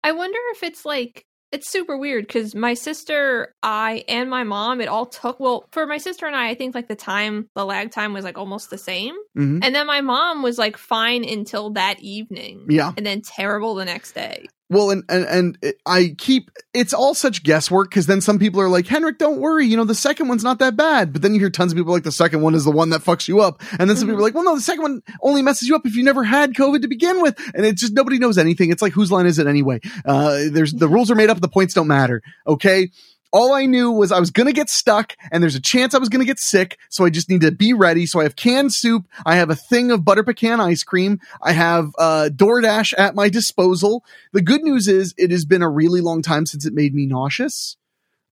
I 0.04 0.12
wonder 0.14 0.38
if 0.52 0.64
it's 0.64 0.86
like 0.86 1.26
it's 1.52 1.70
super 1.70 1.96
weird 1.98 2.26
because 2.26 2.56
my 2.56 2.74
sister, 2.74 3.54
I, 3.62 4.04
and 4.08 4.28
my 4.28 4.44
mom, 4.44 4.82
it 4.82 4.88
all 4.88 5.06
took. 5.06 5.40
Well, 5.40 5.66
for 5.72 5.86
my 5.86 5.98
sister 6.00 6.26
and 6.26 6.36
I, 6.36 6.50
I 6.50 6.56
think 6.56 6.74
like 6.74 6.88
the 6.88 6.96
time, 6.96 7.48
the 7.56 7.64
lag 7.66 7.92
time 7.92 8.12
was 8.12 8.24
like 8.24 8.38
almost 8.40 8.70
the 8.72 8.78
same, 8.78 9.16
hmm 9.36 9.60
and 9.62 9.74
then 9.76 9.86
my 9.88 10.02
mom 10.02 10.42
was 10.42 10.58
like 10.58 10.78
fine 10.78 11.24
until 11.28 11.72
that 11.72 12.00
evening, 12.02 12.66
Yeah. 12.70 12.92
and 12.98 13.06
then 13.06 13.22
terrible 13.22 13.76
the 13.76 13.86
next 13.86 14.14
day. 14.14 14.48
Well, 14.70 14.90
and 14.92 15.04
and, 15.10 15.26
and 15.26 15.58
it- 15.62 15.78
I 15.86 16.16
keep 16.18 16.50
it's 16.74 16.94
all 16.94 17.14
such 17.14 17.44
guesswork 17.44 17.90
because 17.90 18.08
then 18.08 18.22
some 18.22 18.40
people 18.40 18.60
are 18.62 18.70
like, 18.70 18.88
Henrik, 18.88 19.18
don't 19.20 19.40
worry, 19.40 19.68
you 19.68 19.78
know 19.78 19.84
the 19.84 19.94
second 19.94 20.28
one's 20.30 20.44
not 20.44 20.60
that 20.60 20.76
bad. 20.76 21.14
But 21.14 21.22
then 21.22 21.34
you 21.34 21.40
hear 21.40 21.50
tons 21.52 21.72
of 21.72 21.78
people 21.78 21.94
like 21.94 22.04
the 22.04 22.12
second 22.12 22.42
one 22.42 22.56
is 22.56 22.64
the 22.66 22.72
one 22.72 22.90
that 22.92 23.02
fucks 23.02 23.28
you 23.28 23.42
up, 23.42 23.62
and 23.78 23.90
then 23.90 23.98
some 23.98 24.08
Mhm. 24.08 24.12
people 24.12 24.20
are 24.20 24.24
like, 24.24 24.34
well, 24.34 24.46
no, 24.46 24.56
the 24.56 24.62
second 24.62 24.82
one 24.82 25.02
only 25.22 25.42
messes 25.42 25.68
you 25.68 25.76
up 25.76 25.86
if 25.86 25.96
you 25.96 26.04
never 26.04 26.24
had 26.24 26.54
COVID 26.54 26.82
to 26.82 26.88
begin 26.88 27.22
with, 27.22 27.38
and 27.54 27.66
it's 27.66 27.82
just 27.82 27.94
nobody 27.94 28.18
knows 28.18 28.38
anything. 28.38 28.72
It's 28.72 28.82
like 28.82 28.94
whose 28.94 29.12
line 29.12 29.26
is 29.28 29.38
it 29.38 29.46
anyway? 29.48 29.80
Uh, 30.06 30.46
there's 30.52 30.74
the 30.74 30.88
rules 30.88 31.12
are 31.12 31.16
made 31.16 31.30
up, 31.30 31.40
the 31.42 31.48
points 31.50 31.74
don't 31.74 31.88
matter. 31.88 32.22
Okay. 32.48 32.90
All 33.34 33.52
I 33.54 33.66
knew 33.66 33.92
was 33.92 34.12
I 34.12 34.20
was 34.20 34.30
going 34.30 34.46
to 34.48 34.54
get 34.54 34.70
stuck 34.70 35.18
and 35.32 35.42
there's 35.44 35.56
a 35.56 35.60
chance 35.62 35.94
I 35.96 35.98
was 35.98 36.08
going 36.08 36.20
to 36.22 36.26
get 36.26 36.40
sick. 36.40 36.78
So 36.90 37.04
I 37.04 37.10
just 37.10 37.30
need 37.30 37.42
to 37.42 37.52
be 37.52 37.74
ready. 37.74 38.06
So 38.06 38.20
I 38.20 38.24
have 38.24 38.36
canned 38.36 38.74
soup. 38.74 39.06
I 39.26 39.36
have 39.36 39.50
a 39.50 39.56
thing 39.56 39.90
of 39.92 40.06
butter 40.06 40.24
pecan 40.24 40.62
ice 40.62 40.84
cream. 40.84 41.20
I 41.42 41.52
have, 41.54 41.90
uh, 41.98 42.30
DoorDash 42.32 42.94
at 42.98 43.16
my 43.16 43.30
disposal. 43.30 44.06
The 44.34 44.42
good 44.42 44.62
news 44.62 44.88
is 44.88 45.14
it 45.18 45.32
has 45.32 45.46
been 45.46 45.64
a 45.64 45.70
really 45.70 46.00
long 46.00 46.22
time 46.22 46.46
since 46.46 46.66
it 46.66 46.74
made 46.74 46.94
me 46.94 47.08
nauseous. 47.08 47.76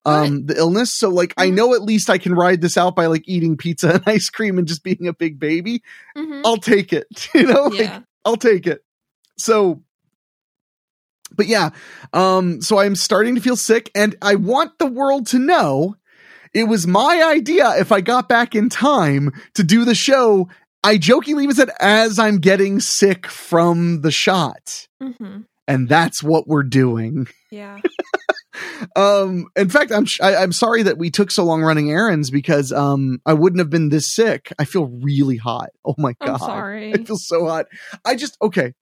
Um, 0.05 0.45
the 0.47 0.57
illness. 0.57 0.93
So 0.97 1.09
like, 1.09 1.33
I 1.37 1.47
Mhm. 1.47 1.53
know 1.55 1.73
at 1.75 1.81
least 1.83 2.09
I 2.09 2.17
can 2.17 2.33
ride 2.33 2.61
this 2.61 2.77
out 2.77 2.95
by 2.95 3.05
like 3.07 3.23
eating 3.27 3.57
pizza 3.57 3.89
and 3.95 4.03
ice 4.05 4.29
cream 4.29 4.57
and 4.57 4.67
just 4.67 4.83
being 4.83 5.07
a 5.07 5.13
big 5.13 5.39
baby. 5.39 5.83
hmm 6.15 6.41
I'll 6.45 6.57
take 6.57 6.93
it. 6.93 7.07
You 7.35 7.43
know, 7.47 7.63
like, 7.65 7.79
yeah. 7.79 7.99
I'll 8.25 8.35
take 8.37 8.65
it. 8.67 8.83
So, 9.37 9.83
but 11.35 11.47
yeah, 11.47 11.69
um, 12.13 12.61
so 12.61 12.79
I'm 12.79 12.95
starting 12.95 13.35
to 13.35 13.41
feel 13.41 13.55
sick 13.55 13.89
and 13.95 14.15
I 14.21 14.35
want 14.35 14.77
the 14.79 14.87
world 14.87 15.27
to 15.27 15.39
know 15.39 15.95
it 16.53 16.65
was 16.65 16.85
my 16.85 17.23
idea 17.23 17.71
if 17.79 17.91
I 17.91 18.01
got 18.01 18.27
back 18.27 18.55
in 18.55 18.67
time 18.69 19.31
to 19.55 19.63
do 19.63 19.85
the 19.85 19.95
show. 19.95 20.49
I 20.83 20.97
jokingly 20.97 21.43
even 21.43 21.55
said, 21.55 21.69
as 21.79 22.17
I'm 22.19 22.39
getting 22.39 22.79
sick 22.79 23.27
from 23.27 24.01
the 24.01 24.11
shot. 24.11 24.87
hmm 25.01 25.41
And 25.67 25.87
that's 25.87 26.21
what 26.23 26.47
we're 26.47 26.63
doing. 26.63 27.27
Yeah. 27.51 27.79
Um, 28.95 29.47
in 29.55 29.69
fact, 29.69 29.91
I'm, 29.91 30.05
sh- 30.05 30.19
I, 30.21 30.35
I'm 30.35 30.51
sorry 30.51 30.83
that 30.83 30.97
we 30.97 31.09
took 31.09 31.31
so 31.31 31.43
long 31.45 31.61
running 31.61 31.89
errands 31.89 32.29
because, 32.29 32.71
um, 32.73 33.19
I 33.25 33.33
wouldn't 33.33 33.59
have 33.59 33.69
been 33.69 33.89
this 33.89 34.13
sick. 34.13 34.51
I 34.59 34.65
feel 34.65 34.87
really 34.87 35.37
hot. 35.37 35.69
Oh 35.85 35.95
my 35.97 36.13
God. 36.21 36.29
I'm 36.33 36.39
sorry. 36.39 36.93
I 36.93 36.97
feel 36.97 37.17
so 37.17 37.45
hot. 37.47 37.67
I 38.03 38.15
just 38.15 38.37
okay. 38.41 38.73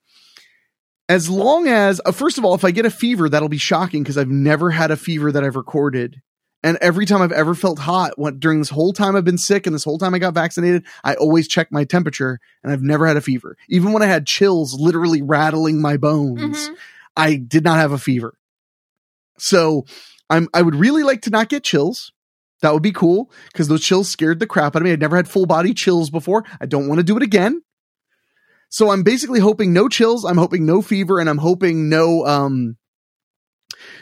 As 1.10 1.28
long 1.28 1.66
as 1.66 2.00
uh, 2.06 2.12
first 2.12 2.38
of 2.38 2.44
all, 2.44 2.54
if 2.54 2.64
I 2.64 2.70
get 2.70 2.86
a 2.86 2.90
fever, 2.90 3.28
that'll 3.28 3.48
be 3.48 3.58
shocking 3.58 4.02
because 4.04 4.16
I've 4.16 4.28
never 4.30 4.70
had 4.70 4.92
a 4.92 4.96
fever 4.96 5.32
that 5.32 5.42
I've 5.42 5.56
recorded. 5.56 6.22
And 6.62 6.78
every 6.80 7.04
time 7.04 7.20
I've 7.20 7.32
ever 7.32 7.54
felt 7.56 7.80
hot, 7.80 8.16
what 8.16 8.38
during 8.38 8.60
this 8.60 8.68
whole 8.68 8.92
time 8.92 9.16
I've 9.16 9.24
been 9.24 9.36
sick 9.36 9.66
and 9.66 9.74
this 9.74 9.82
whole 9.82 9.98
time 9.98 10.14
I 10.14 10.20
got 10.20 10.34
vaccinated, 10.34 10.84
I 11.02 11.14
always 11.14 11.48
check 11.48 11.72
my 11.72 11.82
temperature 11.84 12.38
and 12.62 12.72
I've 12.72 12.82
never 12.82 13.06
had 13.08 13.16
a 13.16 13.20
fever. 13.20 13.56
Even 13.68 13.92
when 13.92 14.04
I 14.04 14.06
had 14.06 14.24
chills 14.24 14.76
literally 14.78 15.20
rattling 15.20 15.82
my 15.82 15.96
bones, 15.96 16.68
Mhm. 16.68 16.76
I 17.16 17.34
did 17.36 17.64
not 17.64 17.78
have 17.78 17.90
a 17.90 17.98
fever. 17.98 18.34
So 19.38 19.84
I'm 20.28 20.48
I 20.54 20.62
would 20.62 20.76
really 20.76 21.02
like 21.02 21.22
to 21.22 21.30
not 21.30 21.48
get 21.48 21.64
chills. 21.64 22.12
That 22.62 22.72
would 22.72 22.82
be 22.82 22.92
cool 22.92 23.32
because 23.52 23.68
those 23.68 23.82
chills 23.82 24.08
scared 24.10 24.38
the 24.38 24.46
crap 24.46 24.76
out 24.76 24.82
of 24.82 24.84
me. 24.84 24.92
I'd 24.92 25.00
never 25.00 25.16
had 25.16 25.28
full 25.28 25.46
body 25.46 25.74
chills 25.74 26.10
before. 26.10 26.44
I 26.60 26.66
don't 26.66 26.86
want 26.88 26.98
to 26.98 27.02
do 27.04 27.16
it 27.16 27.22
again. 27.22 27.62
So 28.70 28.90
I'm 28.90 29.02
basically 29.02 29.40
hoping 29.40 29.72
no 29.72 29.88
chills. 29.88 30.24
I'm 30.24 30.38
hoping 30.38 30.64
no 30.64 30.80
fever, 30.80 31.18
and 31.20 31.28
I'm 31.28 31.38
hoping 31.38 31.88
no 31.88 32.24
um 32.26 32.76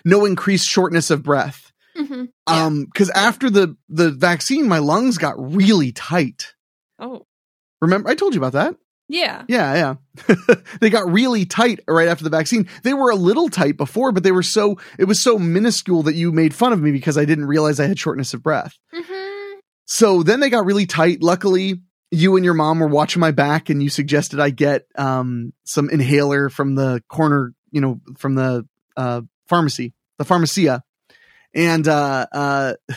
no 0.05 0.25
increased 0.25 0.67
shortness 0.67 1.11
of 1.11 1.23
breath. 1.23 1.73
Mhm. 1.97 2.29
Yeah. 2.49 2.65
Um, 2.67 2.85
because 2.85 3.11
after 3.11 3.51
the 3.51 3.77
the 3.89 4.11
vaccine, 4.11 4.69
my 4.69 4.79
lungs 4.79 5.19
got 5.19 5.35
really 5.39 5.93
tight. 5.93 6.55
oh. 6.99 7.25
Remember, 7.81 8.09
I 8.09 8.17
told 8.17 8.35
you 8.35 8.41
about 8.41 8.55
that. 8.55 8.75
Yeah. 9.09 9.45
Yeah, 9.49 9.97
yeah. 10.27 10.55
they 10.81 10.91
got 10.91 11.11
really 11.11 11.47
tight 11.47 11.79
right 11.87 12.09
after 12.09 12.25
the 12.25 12.31
vaccine. 12.31 12.69
They 12.83 12.93
were 12.93 13.11
a 13.11 13.15
little 13.17 13.49
tight 13.49 13.77
before, 13.77 14.11
but 14.13 14.23
they 14.25 14.33
were 14.33 14.43
so 14.43 14.79
it 14.99 15.05
was 15.05 15.23
so 15.23 15.39
minuscule 15.39 16.03
that 16.03 16.15
you 16.17 16.33
made 16.33 16.55
fun 16.55 16.73
of 16.73 16.81
me 16.83 16.91
because 16.91 17.17
I 17.17 17.25
didn't 17.25 17.47
realize 17.47 17.79
I 17.81 17.87
had 17.87 17.99
shortness 17.99 18.35
of 18.35 18.43
breath. 18.43 18.75
hmm 18.93 19.59
So 19.87 20.23
then 20.25 20.41
they 20.41 20.51
got 20.51 20.67
really 20.67 20.87
tight. 20.87 21.23
Luckily, 21.23 21.81
you 22.11 22.37
and 22.37 22.45
your 22.45 22.55
mom 22.55 22.79
were 22.79 22.89
watching 22.89 23.21
my 23.21 23.31
back 23.31 23.71
and 23.71 23.83
you 23.83 23.91
suggested 23.91 24.41
I 24.41 24.51
get 24.51 24.87
um 24.97 25.53
some 25.65 25.91
inhaler 25.91 26.49
from 26.49 26.75
the 26.75 27.03
corner, 27.09 27.53
you 27.71 27.81
know, 27.81 28.01
from 28.17 28.35
the 28.35 28.67
uh 28.97 29.23
pharmacy, 29.47 29.95
the 30.19 30.25
pharmacia. 30.25 30.83
And 31.55 31.87
uh 31.87 32.27
uh 32.33 32.75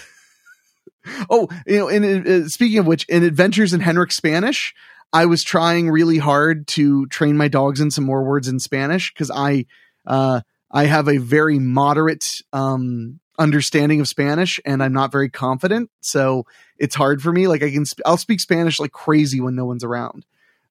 Oh, 1.30 1.48
you 1.65 1.80
know, 1.80 1.89
and 1.89 2.27
uh, 2.27 2.48
speaking 2.48 2.80
of 2.80 2.86
which, 2.86 3.06
in 3.06 3.24
Adventures 3.24 3.74
in 3.74 3.80
Henrik 3.80 4.12
Spanish, 4.12 4.74
I 5.13 5.25
was 5.25 5.44
trying 5.44 5.89
really 5.89 6.18
hard 6.18 6.68
to 6.70 7.06
train 7.08 7.38
my 7.38 7.48
dogs 7.48 7.82
in 7.82 7.91
some 7.91 8.03
more 8.03 8.24
words 8.24 8.48
in 8.48 8.60
Spanish 8.60 9.12
because 9.13 9.32
I, 9.32 9.65
uh, 10.06 10.41
I 10.72 10.86
have 10.86 11.08
a 11.08 11.18
very 11.18 11.60
moderate 11.60 12.30
um, 12.53 13.20
understanding 13.40 14.00
of 14.00 14.08
Spanish, 14.08 14.60
and 14.66 14.84
I'm 14.84 14.94
not 14.94 15.12
very 15.12 15.30
confident, 15.30 15.90
so 16.02 16.46
it's 16.78 16.96
hard 16.96 17.22
for 17.22 17.32
me. 17.32 17.48
Like 17.48 17.64
I 17.64 17.72
can, 17.72 17.86
sp- 17.86 18.06
I'll 18.06 18.18
speak 18.18 18.40
Spanish 18.40 18.80
like 18.80 18.92
crazy 18.92 19.42
when 19.42 19.56
no 19.56 19.66
one's 19.66 19.84
around, 19.84 20.26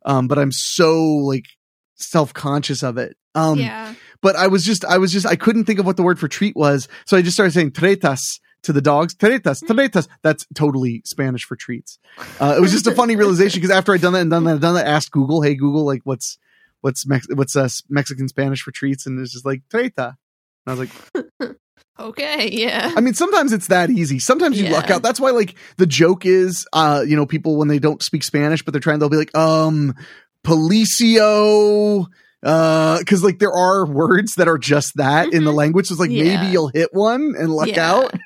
um, 0.05 0.29
but 0.29 0.39
I'm 0.39 0.53
so 0.53 1.03
like 1.05 1.47
self 1.97 2.33
conscious 2.33 2.83
of 2.83 2.99
it. 2.99 3.17
Um, 3.35 3.59
yeah. 3.59 3.95
but 4.21 4.35
I 4.37 4.49
was 4.49 4.65
just, 4.65 4.85
I 4.85 4.99
was 4.99 5.13
just, 5.13 5.27
I 5.27 5.37
couldn't 5.37 5.65
think 5.65 5.79
of 5.79 5.87
what 5.87 5.97
the 5.97 6.03
word 6.03 6.19
for 6.19 6.29
treat 6.29 6.57
was, 6.57 6.89
so 7.07 7.17
I 7.17 7.23
just 7.23 7.37
started 7.37 7.53
saying 7.53 7.73
tretas 7.73 8.41
to 8.63 8.73
the 8.73 8.81
dogs. 8.81 9.15
Tretas, 9.15 9.63
tretas. 9.63 10.09
That's 10.23 10.47
totally 10.55 11.03
Spanish 11.05 11.45
for 11.45 11.57
treats. 11.57 11.99
Uh, 12.39 12.55
it 12.57 12.61
was 12.61 12.73
just 12.73 12.87
a 12.87 12.95
funny 12.95 13.17
realization 13.17 13.61
because 13.61 13.75
after 13.75 13.93
I'd 13.95 14.01
done 14.01 14.13
that 14.13 14.21
and 14.21 14.31
done 14.31 14.45
that, 14.45 14.53
and 14.53 14.61
done 14.61 14.75
that, 14.75 14.87
I 14.87 14.91
asked 14.91 15.11
Google, 15.11 15.43
"Hey 15.43 15.55
Google, 15.55 15.85
like 15.85 16.03
what's 16.05 16.39
what's 16.81 17.07
Mex- 17.07 17.29
what's 17.35 17.57
uh, 17.57 17.69
Mexican 17.89 18.29
Spanish 18.29 18.63
for 18.63 18.73
treats?" 18.73 19.07
And 19.07 19.19
it's 19.19 19.33
just 19.33 19.47
like 19.47 19.63
treta. 19.71 20.17
And 20.67 20.73
I 20.73 20.75
was 20.75 20.79
like, 20.81 21.57
Okay. 21.99 22.49
Yeah. 22.51 22.93
I 22.97 23.01
mean, 23.01 23.13
sometimes 23.15 23.53
it's 23.53 23.67
that 23.69 23.91
easy. 23.91 24.19
Sometimes 24.19 24.59
you 24.61 24.71
luck 24.71 24.91
out. 24.91 25.03
That's 25.03 25.21
why, 25.21 25.31
like, 25.33 25.55
the 25.77 25.87
joke 25.87 26.25
is, 26.25 26.67
uh, 26.73 27.05
you 27.07 27.15
know, 27.15 27.27
people 27.27 27.57
when 27.59 27.69
they 27.69 27.79
don't 27.79 28.03
speak 28.03 28.25
Spanish, 28.25 28.63
but 28.63 28.73
they're 28.73 28.81
trying, 28.81 28.99
they'll 29.01 29.11
be 29.11 29.19
like, 29.19 29.37
um, 29.37 29.95
policio, 30.43 32.07
uh, 32.43 32.99
cause 33.07 33.23
like 33.23 33.39
there 33.39 33.53
are 33.53 33.85
words 33.87 34.37
that 34.37 34.49
are 34.49 34.57
just 34.57 34.93
that 34.97 35.31
in 35.35 35.45
the 35.45 35.51
Mhm. 35.53 35.57
language. 35.57 35.87
So 35.89 35.93
it's 35.93 36.01
like 36.01 36.11
Yeah. 36.11 36.25
maybe 36.25 36.47
you'll 36.47 36.71
hit 36.73 36.89
one 36.93 37.35
and 37.39 37.51
luck 37.51 37.69
Yeah. 37.69 37.93
out. 37.93 38.15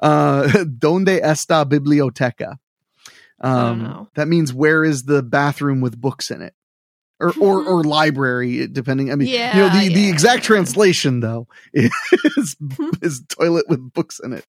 Uh, 0.00 0.64
donde 0.64 1.20
está 1.22 1.64
biblioteca? 1.68 2.56
Um, 3.40 4.08
that 4.14 4.26
means 4.26 4.52
where 4.52 4.84
is 4.84 5.02
the 5.02 5.22
bathroom 5.22 5.80
with 5.80 6.00
books 6.00 6.30
in 6.30 6.42
it? 6.42 6.54
Or, 7.20 7.34
or, 7.38 7.62
or 7.62 7.84
library, 7.84 8.66
depending. 8.66 9.12
I 9.12 9.14
mean, 9.14 9.28
you 9.28 9.60
know, 9.60 9.66
Yeah, 9.66 9.88
the, 9.88 9.94
the 9.94 10.08
exact 10.08 10.42
translation 10.42 11.20
though 11.20 11.48
is, 11.74 12.56
is 13.02 13.22
toilet 13.28 13.68
with 13.68 13.92
books 13.92 14.20
in 14.20 14.32
it. 14.32 14.46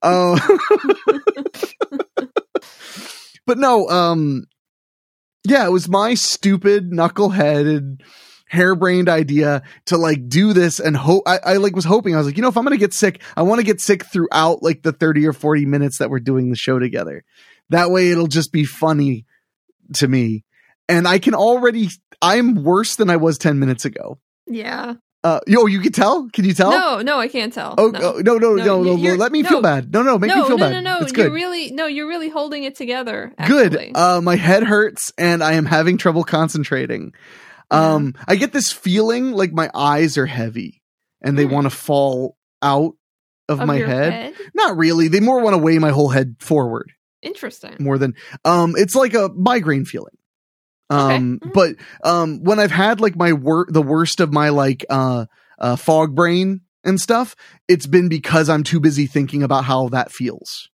Uh, 0.00 0.38
but 3.46 3.58
no, 3.58 3.88
um, 3.90 4.46
yeah, 5.46 5.66
it 5.66 5.70
was 5.70 5.88
my 5.88 6.14
stupid, 6.14 6.90
knuckleheaded, 6.90 8.00
harebrained 8.48 9.08
idea 9.08 9.62
to 9.86 9.96
like 9.98 10.28
do 10.28 10.52
this 10.52 10.80
and 10.80 10.96
hope. 10.96 11.24
I, 11.26 11.38
I 11.44 11.56
like 11.56 11.76
was 11.76 11.84
hoping 11.84 12.14
I 12.14 12.18
was 12.18 12.26
like, 12.26 12.36
you 12.36 12.42
know, 12.42 12.48
if 12.48 12.56
I'm 12.56 12.64
gonna 12.64 12.76
get 12.76 12.94
sick, 12.94 13.20
I 13.36 13.42
want 13.42 13.60
to 13.60 13.66
get 13.66 13.80
sick 13.80 14.06
throughout 14.06 14.62
like 14.62 14.82
the 14.82 14.92
30 14.92 15.26
or 15.26 15.32
40 15.32 15.66
minutes 15.66 15.98
that 15.98 16.08
we're 16.08 16.20
doing 16.20 16.50
the 16.50 16.56
show 16.56 16.78
together. 16.78 17.24
That 17.70 17.90
way, 17.90 18.10
it'll 18.10 18.26
just 18.26 18.52
be 18.52 18.64
funny 18.64 19.26
to 19.94 20.08
me. 20.08 20.44
And 20.88 21.08
I 21.08 21.18
can 21.18 21.34
already, 21.34 21.88
I'm 22.20 22.62
worse 22.62 22.96
than 22.96 23.08
I 23.10 23.16
was 23.16 23.38
10 23.38 23.58
minutes 23.58 23.84
ago. 23.84 24.18
yeah. 24.46 24.94
Uh, 25.22 25.40
yo, 25.46 25.64
you 25.64 25.80
can 25.80 25.90
tell? 25.90 26.28
Can 26.34 26.44
you 26.44 26.52
tell? 26.52 26.70
No, 26.70 27.00
no, 27.00 27.18
I 27.18 27.28
can't 27.28 27.50
tell. 27.50 27.74
Oh 27.78 27.86
no. 27.88 27.98
no, 27.98 28.36
no, 28.36 28.36
no, 28.36 28.54
no, 28.56 28.82
No, 28.82 28.94
no, 28.94 29.14
Let 29.14 29.32
me 29.32 29.40
no. 29.40 29.48
feel 29.48 29.62
bad. 29.62 29.90
No, 29.90 30.02
no, 30.02 30.18
make 30.18 30.28
no, 30.28 30.42
me 30.42 30.46
feel 30.48 30.58
no, 30.58 30.66
bad. 30.66 30.72
no, 30.72 30.80
no, 30.80 30.98
It's 31.00 31.12
good. 31.12 31.24
You're 31.24 31.32
really 31.32 31.70
no, 31.70 31.86
you're 31.86 32.06
really 32.06 32.28
holding 32.28 32.64
it 32.64 32.74
together. 32.76 33.32
good. 33.46 33.92
Uh, 33.94 34.20
my 34.22 34.36
head 34.36 34.64
hurts 34.64 35.14
and 35.16 35.42
I 35.42 35.54
am 35.54 35.64
having 35.64 35.96
trouble 35.96 36.24
concentrating. 36.24 37.14
Um, 37.70 38.12
I 38.28 38.36
get 38.36 38.52
this 38.52 38.70
feeling 38.70 39.32
like 39.32 39.50
my 39.50 39.70
eyes 39.74 40.18
are 40.18 40.26
heavy 40.26 40.82
and 41.22 41.38
they 41.38 41.44
Hmm. 41.46 41.52
want 41.52 41.64
to 41.64 41.70
fall 41.70 42.36
out 42.60 42.92
of, 43.48 43.60
Of 43.62 43.66
my 43.66 43.78
your 43.78 43.86
head. 43.86 44.34
Not 44.52 44.76
really. 44.76 45.08
They 45.08 45.20
more 45.20 45.40
want 45.40 45.54
to 45.54 45.58
weigh 45.58 45.78
my 45.78 45.90
whole 45.90 46.10
head 46.10 46.36
forward 46.38 46.92
Interesting. 47.22 47.76
more 47.80 47.96
than 47.96 48.12
um 48.44 48.74
it's 48.76 48.94
like 48.94 49.14
a 49.14 49.30
migraine 49.34 49.86
feeling. 49.86 50.12
Um 50.90 51.40
Mhm. 51.42 51.52
but 51.52 51.76
um 52.04 52.42
when 52.42 52.58
I've 52.58 52.70
had 52.70 53.00
like 53.00 53.16
my 53.16 53.32
work, 53.32 53.68
the 53.70 53.82
worst 53.82 54.20
of 54.20 54.32
my 54.32 54.50
like 54.50 54.84
uh 54.90 55.26
uh 55.58 55.76
fog 55.76 56.14
brain 56.14 56.60
and 56.84 57.00
stuff, 57.00 57.34
it's 57.68 57.86
been 57.86 58.08
because 58.08 58.48
I'm 58.48 58.62
too 58.62 58.80
busy 58.80 59.06
thinking 59.06 59.42
about 59.42 59.64
how 59.64 59.88
that 59.88 60.12
feels. 60.12 60.68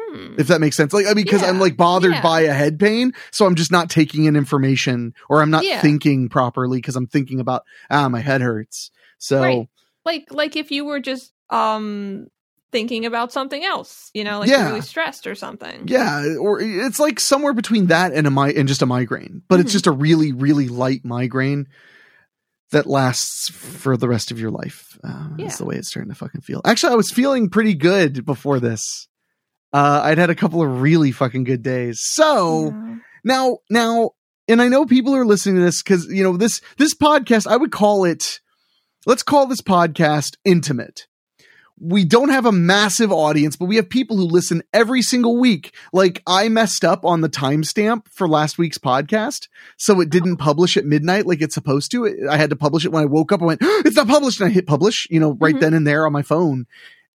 Hmm. 0.00 0.36
if 0.38 0.46
that 0.46 0.60
makes 0.60 0.76
sense. 0.76 0.92
Like, 0.94 1.06
I 1.06 1.12
mean, 1.12 1.24
because 1.24 1.42
I'm 1.42 1.58
like 1.58 1.76
bothered 1.76 2.12
yeah. 2.12 2.22
by 2.22 2.42
a 2.42 2.52
head 2.54 2.78
pain, 2.78 3.12
so 3.30 3.44
I'm 3.44 3.56
just 3.56 3.72
not 3.72 3.90
taking 3.90 4.24
in 4.24 4.36
information, 4.36 5.12
or 5.28 5.42
I'm 5.42 5.50
not 5.50 5.64
Yeah. 5.64 5.82
thinking 5.82 6.28
properly 6.28 6.78
because 6.78 6.96
I'm 6.96 7.06
thinking 7.08 7.40
about 7.40 7.64
ah, 7.90 8.08
my 8.08 8.20
head 8.20 8.40
hurts. 8.40 8.90
So 9.18 9.42
Right. 9.42 9.68
Like 10.04 10.28
like 10.30 10.56
if 10.56 10.70
you 10.70 10.84
were 10.86 11.00
just 11.00 11.32
um 11.50 12.28
thinking 12.70 13.06
about 13.06 13.32
something 13.32 13.64
else, 13.64 14.10
you 14.14 14.24
know, 14.24 14.40
like 14.40 14.50
Yeah. 14.50 14.68
really 14.68 14.80
stressed 14.82 15.26
or 15.26 15.34
something. 15.34 15.84
yeah, 15.86 16.34
or 16.38 16.60
it's 16.60 17.00
like 17.00 17.18
somewhere 17.20 17.52
between 17.54 17.86
that 17.86 18.12
and 18.12 18.26
a 18.26 18.30
mi- 18.30 18.54
and 18.54 18.68
just 18.68 18.82
a 18.82 18.86
migraine, 18.86 19.42
but 19.48 19.60
it's 19.60 19.70
Mhm. 19.70 19.72
just 19.72 19.86
a 19.86 19.92
really 19.92 20.32
really 20.32 20.68
light 20.68 21.04
migraine 21.04 21.66
that 22.70 22.86
lasts 22.86 23.48
for 23.50 23.96
the 23.96 24.08
rest 24.08 24.30
of 24.30 24.38
your 24.38 24.50
life. 24.50 24.98
Uh, 25.02 25.28
Yeah. 25.38 25.46
That's 25.46 25.58
the 25.58 25.64
way 25.64 25.76
it's 25.76 25.88
starting 25.88 26.10
to 26.10 26.14
fucking 26.18 26.42
feel. 26.42 26.60
Actually, 26.66 26.92
I 26.92 26.96
was 26.96 27.10
feeling 27.10 27.48
pretty 27.48 27.74
good 27.74 28.26
before 28.26 28.60
this. 28.60 29.08
Uh, 29.72 30.00
I'd 30.04 30.18
had 30.18 30.28
a 30.30 30.34
couple 30.34 30.62
of 30.62 30.80
really 30.82 31.10
fucking 31.12 31.44
good 31.44 31.62
days. 31.62 32.00
So. 32.02 32.70
Yeah. 32.74 32.94
Now, 33.24 33.58
now, 33.68 34.10
and 34.46 34.62
I 34.62 34.68
know 34.68 34.86
people 34.86 35.14
are 35.14 35.26
listening 35.26 35.56
to 35.56 35.62
this 35.62 35.82
because 35.82 36.06
you 36.06 36.22
know 36.22 36.36
this 36.36 36.60
this 36.78 36.94
podcast. 36.94 37.46
I 37.46 37.56
would 37.56 37.72
call 37.72 38.04
it. 38.04 38.40
Let's 39.06 39.22
call 39.24 39.46
this 39.46 39.60
podcast 39.60 40.36
intimate. 40.44 41.06
We 41.80 42.04
don't 42.04 42.30
have 42.30 42.46
a 42.46 42.52
massive 42.52 43.12
audience, 43.12 43.56
but 43.56 43.66
we 43.66 43.76
have 43.76 43.88
people 43.88 44.16
who 44.16 44.24
listen 44.24 44.62
every 44.72 45.02
single 45.02 45.36
week. 45.38 45.74
Like 45.92 46.22
I 46.26 46.48
messed 46.48 46.84
up 46.84 47.04
on 47.04 47.20
the 47.20 47.28
timestamp 47.28 48.08
for 48.10 48.28
last 48.28 48.58
week's 48.58 48.78
podcast, 48.78 49.48
so 49.76 50.00
it 50.00 50.10
didn't 50.10 50.36
publish 50.38 50.76
at 50.76 50.84
midnight 50.84 51.26
like 51.26 51.40
it's 51.42 51.54
supposed 51.54 51.90
to. 51.92 52.28
I 52.28 52.36
had 52.36 52.50
to 52.50 52.56
publish 52.56 52.84
it 52.84 52.92
when 52.92 53.02
I 53.02 53.06
woke 53.06 53.32
up. 53.32 53.42
I 53.42 53.46
went, 53.46 53.60
"It's 53.62 53.96
not 53.96 54.08
published," 54.08 54.40
and 54.40 54.48
I 54.48 54.52
hit 54.52 54.66
publish. 54.66 55.06
You 55.10 55.20
know, 55.20 55.36
right 55.40 55.54
Mhm. 55.54 55.60
then 55.60 55.74
and 55.74 55.86
there 55.86 56.06
on 56.06 56.12
my 56.12 56.22
phone. 56.22 56.66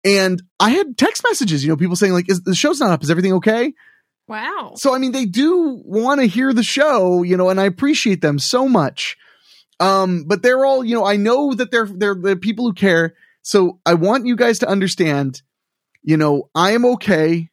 And 0.04 0.42
I 0.60 0.70
had 0.70 0.98
text 0.98 1.22
messages, 1.24 1.64
you 1.64 1.70
know, 1.70 1.76
people 1.76 1.96
saying 1.96 2.12
like, 2.12 2.30
"Is 2.30 2.42
the 2.42 2.54
show's 2.54 2.80
not 2.80 2.90
up? 2.90 3.02
Is 3.02 3.10
everything 3.10 3.32
okay?" 3.34 3.72
Wow. 4.28 4.72
So 4.76 4.94
I 4.94 4.98
mean, 4.98 5.12
they 5.12 5.26
do 5.26 5.80
want 5.84 6.20
to 6.20 6.26
hear 6.26 6.52
the 6.54 6.62
show, 6.62 7.22
you 7.22 7.36
know, 7.36 7.50
and 7.50 7.60
I 7.60 7.64
appreciate 7.64 8.20
them 8.22 8.38
so 8.38 8.68
much. 8.68 9.16
Um, 9.80 10.24
but 10.26 10.42
they're 10.42 10.64
all, 10.64 10.84
you 10.84 10.94
know, 10.94 11.04
I 11.04 11.16
know 11.16 11.52
that 11.54 11.70
they're 11.70 11.86
they're 11.86 12.14
the 12.14 12.36
people 12.36 12.66
who 12.66 12.72
care. 12.72 13.14
So 13.44 13.78
I 13.84 13.92
want 13.92 14.26
you 14.26 14.36
guys 14.36 14.60
to 14.60 14.68
understand, 14.68 15.42
you 16.02 16.16
know, 16.16 16.48
I 16.54 16.72
am 16.72 16.86
okay. 16.86 17.50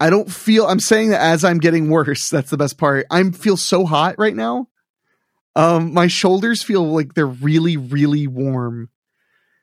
I 0.00 0.08
don't 0.08 0.30
feel 0.30 0.66
I'm 0.66 0.80
saying 0.80 1.10
that 1.10 1.20
as 1.20 1.44
I'm 1.44 1.58
getting 1.58 1.90
worse. 1.90 2.30
That's 2.30 2.48
the 2.48 2.56
best 2.56 2.78
part. 2.78 3.06
I 3.10 3.22
feel 3.30 3.58
so 3.58 3.84
hot 3.84 4.16
right 4.18 4.34
now. 4.34 4.68
Um, 5.54 5.92
my 5.92 6.06
shoulders 6.06 6.62
feel 6.62 6.82
like 6.82 7.12
they're 7.12 7.26
really, 7.26 7.76
really 7.76 8.26
warm. 8.26 8.88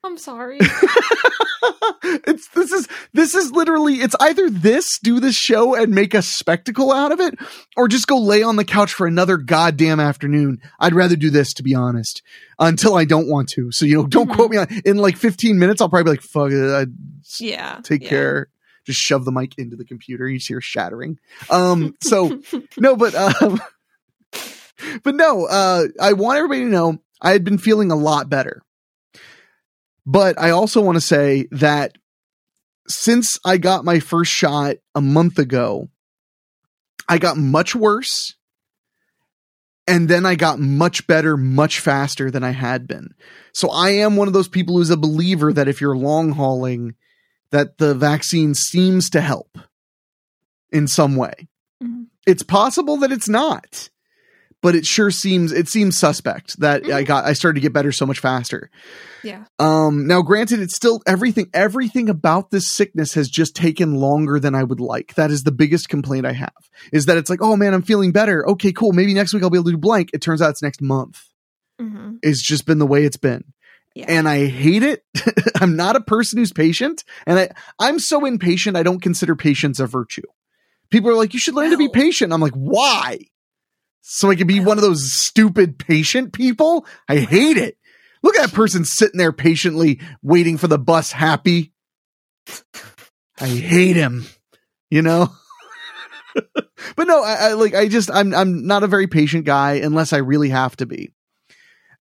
I'm 0.04 0.18
sorry. 0.18 0.58
it's 2.04 2.50
this 2.50 2.72
is 2.74 2.88
this 3.14 3.34
is 3.36 3.52
literally 3.52 3.96
it's 3.96 4.16
either 4.20 4.50
this 4.50 5.00
do 5.00 5.20
this 5.22 5.36
show 5.36 5.76
and 5.76 5.94
make 5.96 6.14
a 6.14 6.22
spectacle 6.22 6.92
out 6.92 7.12
of 7.14 7.20
it 7.22 7.36
or 7.78 7.88
just 7.88 8.06
go 8.08 8.18
lay 8.18 8.44
on 8.44 8.58
the 8.58 8.66
couch 8.66 8.94
for 8.94 9.08
another 9.08 9.38
goddamn 9.38 10.02
afternoon 10.02 10.60
i'd 10.82 10.94
rather 10.94 11.16
do 11.16 11.30
this 11.30 11.54
to 11.54 11.64
be 11.64 11.74
honest 11.74 12.22
until 12.60 12.96
i 12.96 13.06
don't 13.06 13.30
want 13.30 13.48
to 13.48 13.72
so 13.72 13.86
you 13.86 13.96
know 13.96 14.06
don't 14.06 14.30
Mhm. 14.30 14.36
quote 14.36 14.52
me 14.52 14.58
on 14.58 14.68
in 14.84 14.98
like 14.98 15.16
15 15.16 15.58
minutes 15.58 15.80
i'll 15.82 15.88
probably 15.88 16.04
be 16.04 16.18
like 16.18 16.22
fuck 16.22 16.52
it 16.52 16.74
I'd 16.76 16.94
yeah. 17.40 17.80
take 17.84 18.04
yeah. 18.04 18.10
care 18.10 18.50
just 18.86 19.00
shove 19.00 19.24
the 19.24 19.32
mic 19.32 19.58
into 19.58 19.78
the 19.78 19.86
computer 19.86 20.28
you 20.28 20.38
just 20.38 20.50
hear 20.50 20.60
shattering 20.60 21.18
um 21.50 21.96
so 22.02 22.42
no 22.78 22.98
but 22.98 23.16
um 23.16 23.62
but 25.04 25.16
no 25.16 25.46
uh 25.46 25.86
i 26.02 26.12
want 26.12 26.38
everybody 26.38 26.62
to 26.62 26.68
know 26.68 26.98
i 27.22 27.32
had 27.32 27.46
been 27.46 27.58
feeling 27.58 27.90
a 27.92 27.96
lot 27.96 28.30
better 28.30 28.62
but 30.06 30.40
i 30.40 30.50
also 30.50 30.82
want 30.82 30.96
to 30.96 31.02
say 31.02 31.48
that 31.52 31.94
since 32.88 33.40
i 33.46 33.58
got 33.58 33.86
my 33.86 34.00
first 34.00 34.32
shot 34.32 34.76
a 34.96 35.02
month 35.02 35.40
ago 35.40 35.88
i 37.08 37.18
got 37.18 37.38
much 37.38 37.76
worse 37.76 38.36
and 39.88 40.08
then 40.10 40.26
i 40.26 40.36
got 40.36 40.60
much 40.60 41.06
better 41.08 41.36
much 41.38 41.80
faster 41.80 42.32
than 42.32 42.44
i 42.44 42.52
had 42.52 42.88
been. 42.88 43.10
So 43.54 43.70
i 43.70 43.90
am 43.90 44.16
one 44.16 44.28
of 44.28 44.34
those 44.34 44.48
people 44.48 44.78
who's 44.78 44.90
a 44.90 44.98
believer 44.98 45.52
that 45.54 45.68
if 45.68 45.82
you're 45.82 45.96
long 45.98 46.32
hauling 46.32 46.96
that 47.52 47.78
the 47.78 47.94
vaccine 47.94 48.56
seems 48.56 49.10
to 49.12 49.22
help 49.22 49.58
in 50.72 50.88
some 50.88 51.16
way. 51.16 51.48
Mhm. 51.84 52.08
it's 52.26 52.44
possible 52.44 52.98
that 52.98 53.12
it's 53.12 53.28
not 53.28 53.90
but 54.64 54.74
it 54.74 54.86
sure 54.88 55.12
seems 55.12 55.52
it 55.52 55.68
seems 55.70 55.96
suspect 55.96 56.60
that 56.60 56.84
i 56.86 57.04
Mhm. 57.04 57.06
got 57.06 57.26
i 57.26 57.34
started 57.34 57.56
to 57.56 57.62
get 57.62 57.74
better 57.74 57.92
so 57.92 58.06
much 58.08 58.18
faster 58.20 58.72
Yeah. 59.24 59.44
um 59.60 60.08
now 60.08 60.22
granted 60.24 60.60
it's 60.60 60.76
still 60.76 61.02
everything 61.06 61.50
everything 61.54 62.10
about 62.10 62.50
this 62.50 62.68
sickness 62.72 63.14
has 63.14 63.30
just 63.30 63.56
taken 63.56 63.94
longer 63.96 64.40
than 64.40 64.56
i 64.56 64.64
would 64.64 64.80
like 64.80 65.14
that 65.16 65.30
is 65.30 65.44
the 65.44 65.52
biggest 65.52 65.88
complaint 65.90 66.26
i 66.26 66.34
have 66.34 66.54
is 66.92 67.06
that 67.06 67.18
it's 67.18 67.30
like 67.30 67.42
oh 67.44 67.56
man 67.56 67.74
i'm 67.76 67.84
feeling 67.84 68.12
better 68.12 68.48
okay 68.50 68.72
cool 68.72 68.92
maybe 68.94 69.14
next 69.14 69.34
week 69.34 69.44
i'll 69.44 69.52
be 69.52 69.58
able 69.58 69.66
to 69.66 69.72
do 69.72 69.78
blank 69.78 70.10
it 70.14 70.22
turns 70.22 70.42
out 70.42 70.50
it's 70.50 70.64
next 70.64 70.82
month 70.82 71.22
hmm 71.80 72.16
it's 72.24 72.42
just 72.42 72.66
been 72.66 72.80
the 72.80 72.88
way 72.88 73.04
it's 73.06 73.18
been 73.18 73.44
Yeah. 73.96 74.06
and 74.08 74.28
I 74.28 74.48
hate 74.48 74.82
it. 74.82 75.04
I'm 75.62 75.76
not 75.76 75.96
a 75.96 76.02
person 76.02 76.40
who's 76.40 76.52
patient, 76.52 77.04
and 77.28 77.38
I 77.38 77.50
I'm 77.78 78.00
so 78.00 78.26
impatient. 78.26 78.76
I 78.76 78.82
don't 78.82 79.02
consider 79.04 79.36
patience 79.36 79.80
a 79.80 79.86
virtue. 79.86 80.24
People 80.90 81.12
are 81.12 81.16
like, 81.16 81.34
you 81.36 81.40
should 81.40 81.54
learn 81.54 81.70
to 81.70 81.78
be 81.78 81.90
patient. 81.90 82.34
I'm 82.34 82.42
like, 82.42 82.56
why? 82.56 83.20
So 84.06 84.30
I 84.30 84.36
can 84.36 84.48
be 84.48 84.60
one 84.60 84.78
of 84.78 84.82
those 84.82 85.14
stupid 85.14 85.80
patient 85.80 86.34
people. 86.34 86.86
I 87.08 87.20
hate 87.20 87.56
it. 87.58 87.78
Look 88.22 88.36
at 88.36 88.50
that 88.50 88.56
person 88.56 88.84
sitting 88.84 89.18
there 89.18 89.32
patiently 89.32 90.02
waiting 90.22 90.58
for 90.58 90.68
the 90.68 90.78
bus 90.78 91.14
happy. 91.14 91.72
I 93.40 93.48
hate 93.48 93.96
him, 93.96 94.26
you 94.92 95.02
know? 95.02 95.34
but 96.54 97.08
no, 97.08 97.24
I, 97.24 97.34
I 97.34 97.54
like 97.54 97.74
I 97.74 97.88
just 97.88 98.12
I'm 98.12 98.34
I'm 98.36 98.68
not 98.68 98.84
a 98.84 98.88
very 98.88 99.08
patient 99.08 99.46
guy 99.46 99.76
unless 99.76 100.12
I 100.12 100.18
really 100.18 100.50
have 100.50 100.76
to 100.78 100.86
be. 100.86 101.14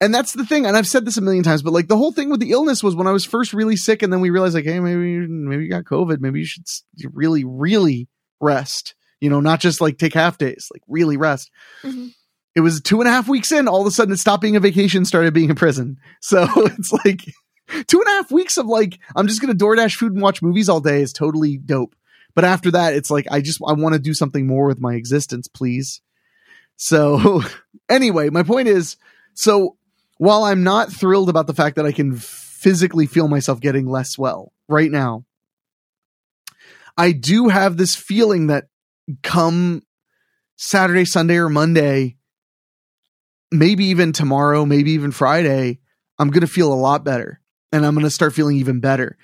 And 0.00 0.14
that's 0.14 0.34
the 0.34 0.46
thing, 0.46 0.66
and 0.66 0.76
I've 0.76 0.86
said 0.86 1.04
this 1.04 1.16
a 1.16 1.20
million 1.20 1.42
times, 1.42 1.62
but 1.62 1.72
like 1.72 1.88
the 1.88 1.96
whole 1.96 2.12
thing 2.12 2.30
with 2.30 2.38
the 2.38 2.52
illness 2.52 2.84
was 2.84 2.94
when 2.94 3.08
I 3.08 3.12
was 3.12 3.24
first 3.24 3.52
really 3.52 3.76
sick, 3.76 4.04
and 4.04 4.12
then 4.12 4.20
we 4.20 4.30
realized 4.30 4.54
like, 4.54 4.64
hey, 4.64 4.78
maybe 4.78 5.26
maybe 5.26 5.64
you 5.64 5.70
got 5.70 5.82
COVID, 5.82 6.20
maybe 6.20 6.38
you 6.38 6.46
should 6.46 6.64
really 7.12 7.44
really 7.44 8.08
rest, 8.40 8.94
you 9.20 9.30
know, 9.30 9.40
not 9.40 9.60
just 9.60 9.80
like 9.80 9.98
take 9.98 10.14
half 10.14 10.38
days, 10.38 10.68
like 10.72 10.82
really 10.88 11.16
rest. 11.16 11.50
Mhm. 11.82 12.12
It 12.54 12.60
was 12.60 12.80
two 12.80 13.00
and 13.00 13.08
a 13.08 13.12
half 13.12 13.28
weeks 13.28 13.52
in, 13.52 13.68
all 13.68 13.80
of 13.82 13.86
a 13.86 13.90
sudden 13.90 14.14
it 14.14 14.18
stopped 14.18 14.42
being 14.42 14.56
a 14.56 14.60
vacation, 14.60 15.04
started 15.04 15.32
being 15.34 15.50
a 15.50 15.54
prison. 15.54 15.98
So 16.20 16.48
it's 16.56 16.92
like 16.92 17.24
two 17.86 18.00
and 18.00 18.08
a 18.08 18.12
half 18.12 18.30
weeks 18.30 18.56
of 18.56 18.66
like 18.66 18.98
I'm 19.14 19.26
just 19.28 19.40
gonna 19.40 19.54
DoorDash 19.54 19.96
food 19.96 20.12
and 20.12 20.22
watch 20.22 20.42
movies 20.42 20.68
all 20.68 20.80
day 20.80 21.02
is 21.02 21.12
totally 21.12 21.56
dope. 21.56 21.94
But 22.34 22.44
after 22.44 22.70
that, 22.72 22.94
it's 22.94 23.10
like 23.10 23.26
I 23.30 23.40
just 23.40 23.60
I 23.66 23.72
want 23.72 23.94
to 23.94 23.98
do 24.00 24.14
something 24.14 24.46
more 24.46 24.66
with 24.66 24.80
my 24.80 24.94
existence, 24.94 25.48
please. 25.48 26.00
So 26.76 27.42
anyway, 27.88 28.30
my 28.30 28.42
point 28.42 28.68
is, 28.68 28.96
so 29.34 29.76
while 30.18 30.44
I'm 30.44 30.64
not 30.64 30.92
thrilled 30.92 31.28
about 31.28 31.46
the 31.46 31.54
fact 31.54 31.76
that 31.76 31.86
I 31.86 31.92
can 31.92 32.16
physically 32.16 33.06
feel 33.06 33.28
myself 33.28 33.60
getting 33.60 33.86
less 33.86 34.18
well 34.18 34.52
right 34.68 34.90
now, 34.90 35.24
I 36.96 37.12
do 37.12 37.48
have 37.48 37.76
this 37.76 37.94
feeling 37.94 38.48
that 38.48 38.64
come 39.22 39.82
Saturday, 40.56 41.04
Sunday, 41.04 41.36
or 41.36 41.48
Monday, 41.48 42.16
maybe 43.50 43.86
even 43.86 44.12
tomorrow, 44.12 44.64
maybe 44.64 44.92
even 44.92 45.10
Friday, 45.12 45.78
I'm 46.18 46.30
going 46.30 46.40
to 46.42 46.46
feel 46.46 46.72
a 46.72 46.74
lot 46.74 47.04
better 47.04 47.40
and 47.72 47.86
I'm 47.86 47.94
going 47.94 48.04
to 48.04 48.10
start 48.10 48.34
feeling 48.34 48.56
even 48.56 48.80
better. 48.80 49.16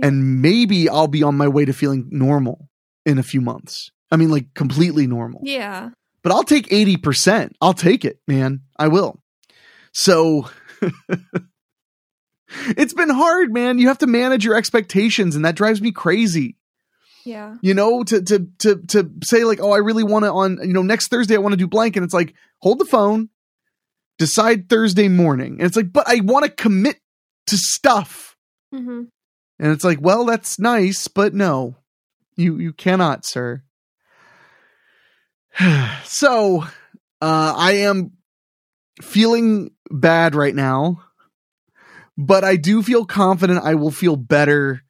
And 0.00 0.40
maybe 0.42 0.88
I'll 0.88 1.08
be 1.08 1.22
on 1.24 1.36
my 1.36 1.48
way 1.48 1.64
to 1.64 1.72
feeling 1.72 2.08
normal 2.10 2.68
in 3.04 3.18
a 3.18 3.22
few 3.22 3.40
months. 3.40 3.90
I 4.12 4.16
mean, 4.16 4.30
like 4.30 4.54
completely 4.54 5.06
normal 5.06 5.40
Yeah. 5.42 5.90
but 6.22 6.32
I'll 6.32 6.44
take 6.44 6.68
80%. 6.68 7.52
I'll 7.60 7.74
take 7.74 8.04
it, 8.04 8.20
man. 8.28 8.60
I 8.78 8.88
will. 8.88 9.20
So 9.92 10.48
it's 12.68 12.94
been 12.94 13.10
hard, 13.10 13.52
man. 13.52 13.78
You 13.78 13.88
have 13.88 13.98
to 13.98 14.06
manage 14.06 14.44
your 14.44 14.54
expectations 14.56 15.36
and 15.36 15.44
that 15.44 15.56
drives 15.56 15.82
me 15.82 15.92
crazy. 15.92 16.56
Yeah. 17.28 17.56
You 17.60 17.74
know, 17.74 18.02
to 18.04 18.22
to 18.22 18.48
to 18.58 18.76
to 18.88 19.10
say 19.22 19.44
like, 19.44 19.60
"Oh, 19.60 19.72
I 19.72 19.78
really 19.78 20.02
want 20.02 20.24
to 20.24 20.32
on, 20.32 20.58
you 20.62 20.72
know, 20.72 20.82
next 20.82 21.08
Thursday 21.08 21.34
I 21.34 21.38
want 21.38 21.52
to 21.52 21.58
do 21.58 21.66
blank." 21.66 21.94
And 21.96 22.04
it's 22.04 22.14
like, 22.14 22.34
"Hold 22.60 22.78
the 22.78 22.86
phone. 22.86 23.28
Decide 24.18 24.68
Thursday 24.68 25.08
morning." 25.08 25.52
And 25.58 25.62
it's 25.62 25.76
like, 25.76 25.92
"But 25.92 26.08
I 26.08 26.20
want 26.20 26.46
to 26.46 26.50
commit 26.50 26.96
to 27.48 27.56
stuff." 27.58 28.34
hmm 28.72 29.02
And 29.58 29.72
it's 29.72 29.84
like, 29.84 29.98
"Well, 30.00 30.24
that's 30.24 30.58
nice, 30.58 31.06
but 31.08 31.34
no. 31.34 31.76
You 32.36 32.58
you 32.58 32.72
cannot, 32.72 33.26
sir." 33.26 33.62
so, 36.04 36.62
uh 37.20 37.54
I 37.56 37.72
am 37.72 38.12
feeling 39.02 39.72
bad 39.90 40.34
right 40.34 40.54
now, 40.54 41.02
but 42.16 42.42
I 42.42 42.56
do 42.56 42.82
feel 42.82 43.04
confident 43.04 43.64
I 43.64 43.74
will 43.74 43.90
feel 43.90 44.16
better 44.16 44.82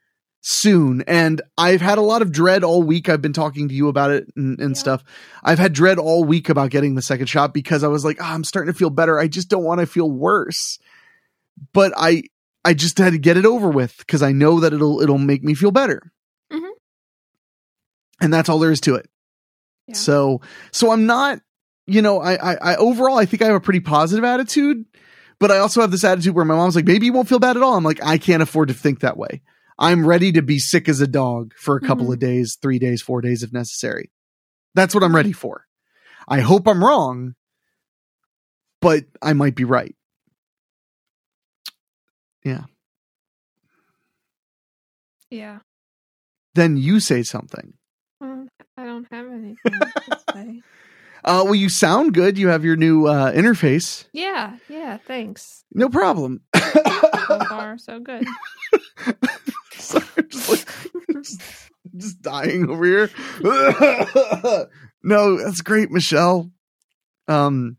soon. 0.51 1.03
And 1.03 1.43
I've 1.59 1.83
had 1.83 1.99
a 1.99 2.03
lot 2.03 2.23
of 2.23 2.33
dread 2.33 2.65
all 2.65 2.83
week. 2.83 3.09
I've 3.11 3.21
been 3.21 3.35
talking 3.35 3.69
to 3.69 3.75
you 3.75 3.89
about 3.89 4.11
it 4.11 4.29
and, 4.35 4.59
and 4.61 4.71
Yeah. 4.75 4.81
stuff. 4.81 5.05
I've 5.45 5.59
had 5.59 5.75
dread 5.75 5.99
all 5.99 6.25
week 6.25 6.49
about 6.49 6.71
getting 6.71 6.95
the 6.95 7.03
second 7.03 7.27
shot 7.27 7.53
because 7.53 7.85
I 7.85 7.89
was 7.89 8.03
like, 8.05 8.17
"Ah, 8.21 8.33
I'm 8.33 8.45
starting 8.45 8.73
to 8.73 8.79
feel 8.79 8.89
better. 8.89 9.19
I 9.19 9.29
just 9.29 9.49
don't 9.51 9.65
want 9.65 9.81
to 9.81 9.87
feel 9.87 10.11
worse. 10.11 10.79
But 11.75 11.93
I 11.97 12.23
I 12.65 12.73
just 12.73 12.97
had 12.99 13.13
to 13.13 13.19
get 13.19 13.37
it 13.37 13.45
over 13.45 13.69
with 13.69 13.97
because 13.99 14.23
I 14.23 14.33
know 14.33 14.61
that 14.61 14.73
it'll 14.73 15.03
it'll 15.03 15.19
make 15.19 15.45
me 15.45 15.55
feel 15.55 15.71
better. 15.71 16.13
Mhm. 16.51 16.71
And 18.21 18.33
that's 18.33 18.49
all 18.49 18.59
there 18.59 18.73
is 18.73 18.81
to 18.83 18.95
it. 18.95 19.09
Yeah. 19.87 19.95
So 19.97 20.41
so 20.73 20.91
I'm 20.93 21.05
not, 21.07 21.41
you 21.87 22.01
know, 22.01 22.21
I, 22.21 22.53
I 22.53 22.55
I 22.73 22.77
overall 22.77 23.19
I 23.19 23.27
think 23.27 23.43
I 23.43 23.47
have 23.47 23.55
a 23.55 23.61
pretty 23.61 23.81
positive 23.81 24.25
attitude, 24.25 24.85
but 25.39 25.51
I 25.51 25.59
also 25.59 25.81
have 25.83 25.91
this 25.91 26.05
attitude 26.05 26.35
where 26.35 26.45
my 26.45 26.55
mom's 26.57 26.75
like, 26.75 26.87
maybe 26.87 27.05
you 27.07 27.13
won't 27.13 27.29
feel 27.29 27.39
bad 27.39 27.57
at 27.57 27.63
all. 27.63 27.75
I'm 27.77 27.85
like, 27.85 28.03
I 28.03 28.17
can't 28.19 28.43
afford 28.43 28.69
to 28.69 28.75
think 28.75 29.01
that 29.01 29.17
way. 29.19 29.43
I'm 29.79 30.07
ready 30.07 30.33
to 30.33 30.43
be 30.43 30.59
sick 30.59 30.89
as 30.89 31.01
a 31.01 31.07
dog 31.07 31.53
for 31.57 31.77
a 31.77 31.81
couple 31.81 32.07
Mhm. 32.07 32.13
of 32.15 32.19
days, 32.19 32.59
three 32.61 32.79
days, 32.79 33.01
four 33.03 33.21
days 33.21 33.43
if 33.43 33.53
necessary. 33.53 34.11
That's 34.75 34.95
what 34.95 35.05
I'm 35.05 35.15
ready 35.15 35.33
for. 35.33 35.65
I 36.29 36.41
hope 36.41 36.67
I'm 36.67 36.83
wrong, 36.85 37.35
but 38.81 39.05
I 39.23 39.33
might 39.35 39.55
be 39.55 39.65
right. 39.65 39.95
Yeah. 42.45 42.65
Yeah. 45.31 45.59
Then 46.55 46.77
you 46.77 47.01
say 47.01 47.23
something. 47.23 47.75
Um, 48.21 48.49
I 48.77 48.85
don't 48.85 49.07
have 49.13 49.27
anything 49.27 49.57
to 49.65 50.21
say. 50.33 50.63
Uh, 51.25 51.43
well, 51.45 51.55
you 51.57 51.69
sound 51.69 52.15
good. 52.15 52.39
You 52.39 52.47
have 52.49 52.65
your 52.65 52.77
new 52.77 53.07
uh, 53.07 53.33
interface. 53.33 54.07
Yeah. 54.13 54.57
Yeah. 54.69 54.99
Thanks. 54.99 55.65
No 55.75 55.89
problem. 55.89 56.43
So 56.55 57.39
far, 57.49 57.77
so 57.77 57.99
good. 57.99 58.25
Sorry, 60.01 60.05
I'm 60.17 60.29
just 60.29 60.49
like 60.49 60.67
just, 61.23 61.43
just 61.97 62.23
dying 62.23 62.69
over 62.69 62.85
here. 62.85 63.11
no, 65.03 65.37
that's 65.43 65.61
great, 65.63 65.91
Michelle. 65.91 66.51
Um, 67.29 67.77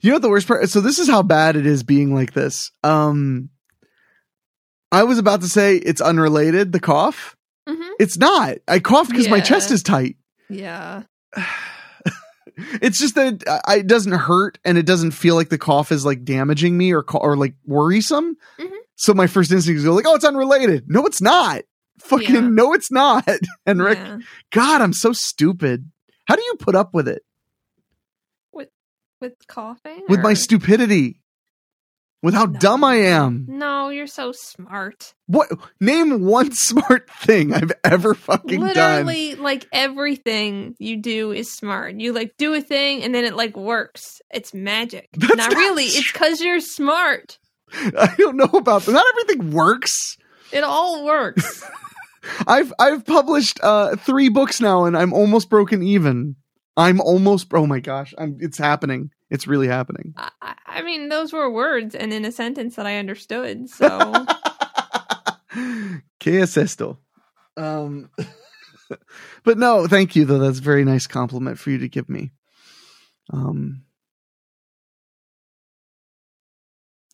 you 0.00 0.10
know 0.10 0.16
what 0.16 0.22
the 0.22 0.30
worst 0.30 0.46
part? 0.46 0.68
So 0.68 0.80
this 0.80 0.98
is 0.98 1.08
how 1.08 1.22
bad 1.22 1.56
it 1.56 1.66
is 1.66 1.82
being 1.82 2.14
like 2.14 2.32
this. 2.32 2.70
Um, 2.84 3.50
I 4.92 5.04
was 5.04 5.18
about 5.18 5.40
to 5.42 5.48
say 5.48 5.76
it's 5.76 6.00
unrelated. 6.00 6.72
The 6.72 6.80
cough. 6.80 7.36
hmm 7.66 7.82
It's 7.98 8.16
not. 8.18 8.58
I 8.66 8.78
coughed 8.80 9.10
because 9.10 9.28
my 9.28 9.40
chest 9.40 9.70
is 9.70 9.82
tight. 9.82 10.16
Yeah. 10.48 11.02
it's 12.80 12.98
just 12.98 13.14
that 13.16 13.34
it, 13.34 13.44
I- 13.66 13.76
it 13.78 13.86
doesn't 13.86 14.12
hurt 14.12 14.58
and 14.64 14.78
it 14.78 14.86
doesn't 14.86 15.10
feel 15.12 15.34
like 15.34 15.48
the 15.50 15.58
cough 15.58 15.92
is 15.92 16.04
like 16.04 16.24
damaging 16.24 16.76
me 16.76 16.92
or 16.92 17.04
or 17.14 17.36
like 17.36 17.54
worrisome. 17.66 18.36
Mhm. 18.58 18.70
So 19.00 19.14
my 19.14 19.26
first 19.28 19.50
instinct 19.52 19.78
is 19.78 19.84
go 19.84 19.94
like, 19.94 20.06
"Oh, 20.06 20.14
it's 20.16 20.24
unrelated." 20.24 20.84
No, 20.88 21.06
it's 21.06 21.22
not. 21.22 21.62
Fucking 22.00 22.34
Yeah. 22.34 22.40
no, 22.48 22.72
it's 22.74 22.90
not. 22.92 23.26
And 23.66 23.82
Rick, 23.82 23.98
Yeah. 23.98 24.18
God, 24.52 24.82
I'm 24.82 24.92
so 24.92 25.12
stupid. 25.12 25.90
How 26.26 26.36
do 26.36 26.42
you 26.42 26.54
put 26.58 26.74
up 26.74 26.92
with 26.94 27.08
it? 27.08 27.22
With 28.52 28.68
with 29.20 29.34
coughing? 29.46 30.02
With 30.08 30.20
my 30.20 30.34
stupidity? 30.34 31.20
With 32.22 32.34
how 32.34 32.46
No. 32.46 32.58
dumb 32.58 32.82
I 32.82 32.96
am? 32.96 33.46
No, 33.48 33.90
you're 33.90 34.08
so 34.08 34.32
smart. 34.32 35.14
What? 35.26 35.48
Name 35.80 36.22
one 36.24 36.50
smart 36.52 37.08
thing 37.10 37.54
I've 37.54 37.70
ever 37.84 38.14
fucking 38.14 38.58
done. 38.60 38.68
Literally, 39.06 39.36
like 39.36 39.66
everything 39.72 40.74
you 40.80 40.96
do 40.96 41.30
is 41.30 41.52
smart. 41.54 41.94
You 42.00 42.12
like 42.12 42.34
do 42.36 42.52
a 42.54 42.60
thing 42.60 43.02
and 43.04 43.14
then 43.14 43.24
it 43.24 43.36
like 43.36 43.56
works. 43.56 44.20
It's 44.32 44.52
magic. 44.52 45.08
Not 45.16 45.36
not 45.36 45.52
really. 45.54 45.84
It's 45.84 46.10
because 46.12 46.40
you're 46.40 46.58
smart. 46.60 47.38
I 47.98 48.14
don't 48.18 48.36
know 48.36 48.50
about 48.52 48.82
that. 48.82 48.92
Not 48.92 49.04
everything 49.10 49.52
works. 49.52 50.16
It 50.52 50.64
all 50.64 51.04
works. 51.04 51.64
I've 52.46 52.72
I've 52.78 53.04
published 53.06 53.58
uh 53.62 53.96
three 53.96 54.28
books 54.28 54.60
now 54.60 54.84
and 54.84 54.96
I'm 54.96 55.12
almost 55.12 55.48
broken 55.50 55.82
even. 55.82 56.36
I'm 56.76 57.00
almost 57.00 57.48
oh 57.52 57.66
my 57.66 57.80
gosh, 57.80 58.14
I'm 58.18 58.36
it's 58.40 58.58
happening. 58.58 59.10
It's 59.30 59.46
really 59.46 59.68
happening. 59.68 60.14
I, 60.16 60.30
I- 60.42 60.54
I 60.70 60.82
mean, 60.82 61.08
those 61.08 61.32
were 61.32 61.50
words 61.50 61.94
and 61.96 62.12
in 62.12 62.24
a 62.24 62.30
sentence 62.30 62.76
that 62.76 62.86
I 62.86 62.98
understood. 62.98 63.68
So 63.68 63.88
¿Qué 66.20 66.42
es 66.42 66.56
esto? 66.56 66.98
Um 67.56 68.10
but 69.44 69.58
no, 69.58 69.86
thank 69.86 70.14
you 70.16 70.24
though. 70.24 70.38
That's 70.38 70.60
a 70.60 70.62
very 70.62 70.84
nice 70.84 71.06
compliment 71.06 71.58
for 71.58 71.70
you 71.70 71.78
to 71.78 71.88
give 71.88 72.08
me. 72.08 72.32
Um 73.32 73.82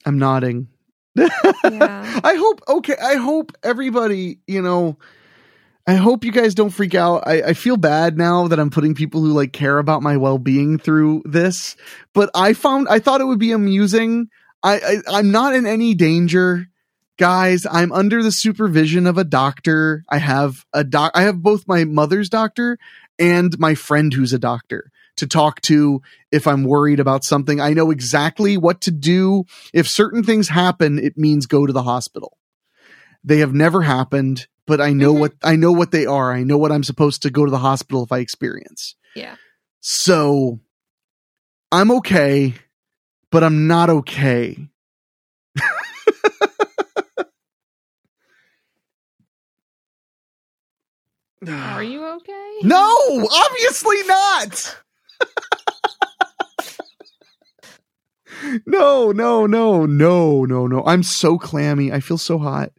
I'm 0.05 0.19
nodding. 0.19 0.69
Yeah. 1.17 1.29
I 2.25 2.35
hope 2.35 2.61
okay, 2.69 2.97
I 3.03 3.17
hope 3.17 3.53
everybody, 3.63 4.39
you 4.47 4.63
know, 4.63 4.99
I 5.87 5.95
hope 5.95 6.25
you 6.25 6.33
guys 6.33 6.55
don't 6.55 6.71
freak 6.71 6.95
out. 6.95 7.25
I, 7.27 7.43
I 7.43 7.53
feel 7.53 7.77
bad 7.77 8.17
now 8.17 8.49
that 8.49 8.59
I'm 8.59 8.71
putting 8.71 8.95
people 8.95 9.21
who 9.21 9.33
like 9.33 9.53
care 9.53 9.79
about 9.79 10.03
my 10.03 10.17
well 10.17 10.39
being 10.39 10.79
through 10.79 11.23
this, 11.25 11.77
but 12.13 12.31
I 12.35 12.55
found 12.55 12.89
I 12.89 12.99
thought 12.99 13.21
it 13.21 13.27
would 13.27 13.39
be 13.39 13.53
amusing. 13.53 14.29
I, 14.63 14.77
I 14.77 15.19
I'm 15.19 15.31
not 15.31 15.55
in 15.55 15.67
any 15.67 15.95
danger, 15.95 16.69
guys. 17.19 17.67
I'm 17.71 17.93
under 17.93 18.23
the 18.23 18.33
supervision 18.33 19.07
of 19.07 19.19
a 19.19 19.25
doctor. 19.25 20.05
I 20.09 20.19
have 20.19 20.65
a 20.73 20.85
doc. 20.85 21.13
I 21.15 21.23
have 21.23 21.43
both 21.43 21.69
my 21.69 21.85
mother's 21.85 22.31
doctor 22.31 22.79
and 23.19 23.57
my 23.59 23.75
friend 23.75 24.13
who's 24.13 24.33
a 24.33 24.39
doctor 24.39 24.91
to 25.17 25.27
talk 25.27 25.61
to 25.63 26.03
if 26.33 26.47
I'm 26.47 26.65
worried 26.65 27.01
about 27.01 27.25
something. 27.25 27.61
I 27.61 27.73
know 27.75 27.91
exactly 27.91 28.57
what 28.57 28.81
to 28.83 28.91
do. 28.91 29.45
If 29.73 29.89
certain 29.89 30.23
things 30.23 30.49
happen, 30.49 30.99
it 30.99 31.17
means 31.17 31.47
go 31.47 31.67
to 31.67 31.73
the 31.73 31.83
hospital. 31.85 32.37
They 33.23 33.39
have 33.39 33.55
never 33.55 33.83
happened, 33.83 34.47
but 34.67 34.81
I 34.81 34.93
know 34.93 35.15
Mhm. 35.15 35.21
what 35.21 35.33
I 35.43 35.57
know 35.57 35.73
what 35.73 35.93
they 35.93 36.05
are. 36.07 36.33
I 36.33 36.43
know 36.43 36.59
what 36.59 36.73
I'm 36.73 36.85
supposed 36.85 37.23
to 37.23 37.31
go 37.31 37.45
to 37.45 37.51
the 37.51 37.59
hospital 37.59 38.03
if 38.03 38.13
I 38.13 38.19
experience. 38.19 38.97
yeah. 39.15 39.37
So 39.81 40.61
I'm 41.71 41.91
okay, 41.91 42.55
but 43.31 43.45
I'm 43.45 43.67
not 43.67 43.91
okay. 43.91 44.69
Are 51.47 51.83
you 51.83 52.05
okay? 52.05 52.51
No, 52.63 53.29
obviously 53.31 54.03
not. 54.05 54.79
No, 58.67 59.13
no, 59.13 59.47
no, 59.47 59.87
no, 59.87 60.45
no, 60.45 60.67
no. 60.67 60.83
I'm 60.85 61.03
so 61.03 61.39
clammy. 61.39 61.93
I 61.93 62.01
feel 62.01 62.19
so 62.19 62.39
hot. 62.39 62.71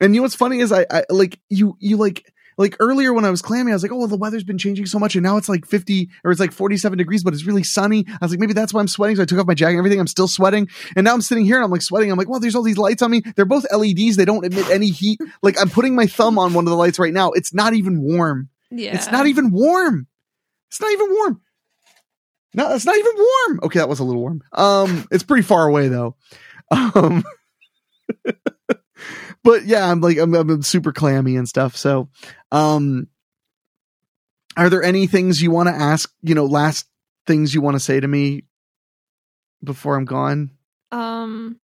And 0.00 0.14
you 0.14 0.20
know 0.20 0.24
what's 0.24 0.34
funny 0.34 0.60
is 0.60 0.72
I, 0.72 0.86
I 0.90 1.04
like 1.08 1.40
you 1.48 1.76
you 1.78 1.96
like 1.96 2.32
like 2.56 2.76
earlier 2.78 3.12
when 3.12 3.24
I 3.24 3.30
was 3.30 3.42
clammy, 3.42 3.72
I 3.72 3.74
was 3.74 3.82
like, 3.82 3.92
oh, 3.92 3.96
well, 3.96 4.06
the 4.06 4.16
weather's 4.16 4.44
been 4.44 4.58
changing 4.58 4.86
so 4.86 4.98
much, 4.98 5.16
and 5.16 5.22
now 5.22 5.36
it's 5.36 5.48
like 5.48 5.66
50 5.66 6.08
or 6.22 6.30
it's 6.30 6.40
like 6.40 6.52
47 6.52 6.98
degrees, 6.98 7.24
but 7.24 7.34
it's 7.34 7.46
really 7.46 7.64
sunny. 7.64 8.04
I 8.08 8.18
was 8.20 8.30
like, 8.30 8.40
maybe 8.40 8.52
that's 8.52 8.72
why 8.72 8.80
I'm 8.80 8.88
sweating. 8.88 9.16
So 9.16 9.22
I 9.22 9.24
took 9.24 9.38
off 9.38 9.46
my 9.46 9.54
jacket 9.54 9.72
and 9.72 9.78
everything. 9.78 10.00
I'm 10.00 10.06
still 10.06 10.28
sweating. 10.28 10.68
And 10.96 11.04
now 11.04 11.14
I'm 11.14 11.20
sitting 11.20 11.44
here 11.44 11.56
and 11.56 11.64
I'm 11.64 11.70
like 11.70 11.82
sweating. 11.82 12.10
I'm 12.10 12.18
like, 12.18 12.28
well, 12.28 12.40
there's 12.40 12.54
all 12.54 12.62
these 12.62 12.78
lights 12.78 13.02
on 13.02 13.10
me. 13.10 13.22
They're 13.34 13.44
both 13.44 13.66
LEDs. 13.72 14.16
They 14.16 14.24
don't 14.24 14.44
emit 14.44 14.68
any 14.70 14.90
heat. 14.90 15.20
Like 15.42 15.60
I'm 15.60 15.70
putting 15.70 15.94
my 15.94 16.06
thumb 16.06 16.38
on 16.38 16.54
one 16.54 16.64
of 16.64 16.70
the 16.70 16.76
lights 16.76 16.98
right 16.98 17.12
now. 17.12 17.32
It's 17.32 17.52
not 17.52 17.74
even 17.74 18.00
warm. 18.00 18.50
Yeah. 18.70 18.94
It's 18.94 19.10
not 19.10 19.26
even 19.26 19.50
warm. 19.50 20.06
It's 20.68 20.80
not 20.80 20.92
even 20.92 21.10
warm. 21.10 21.40
No, 22.54 22.72
it's 22.74 22.86
not 22.86 22.96
even 22.96 23.12
warm. 23.16 23.60
Okay, 23.64 23.80
that 23.80 23.88
was 23.88 23.98
a 24.00 24.04
little 24.04 24.20
warm. 24.20 24.42
Um, 24.52 25.06
it's 25.10 25.24
pretty 25.24 25.42
far 25.42 25.66
away 25.68 25.88
though. 25.88 26.16
Um, 26.70 27.24
but 29.44 29.64
yeah, 29.64 29.90
I'm 29.90 30.00
like 30.00 30.18
I'm, 30.18 30.34
I'm 30.34 30.62
super 30.62 30.92
clammy 30.92 31.36
and 31.36 31.48
stuff. 31.48 31.76
So, 31.76 32.08
um, 32.52 33.08
are 34.56 34.70
there 34.70 34.82
any 34.82 35.06
things 35.06 35.42
you 35.42 35.50
want 35.50 35.68
to 35.68 35.74
ask? 35.74 36.12
You 36.22 36.34
know, 36.34 36.46
last 36.46 36.86
things 37.26 37.54
you 37.54 37.60
want 37.60 37.74
to 37.74 37.80
say 37.80 37.98
to 38.00 38.06
me 38.08 38.44
before 39.62 39.96
I'm 39.96 40.04
gone? 40.04 40.50
Um. 40.92 41.60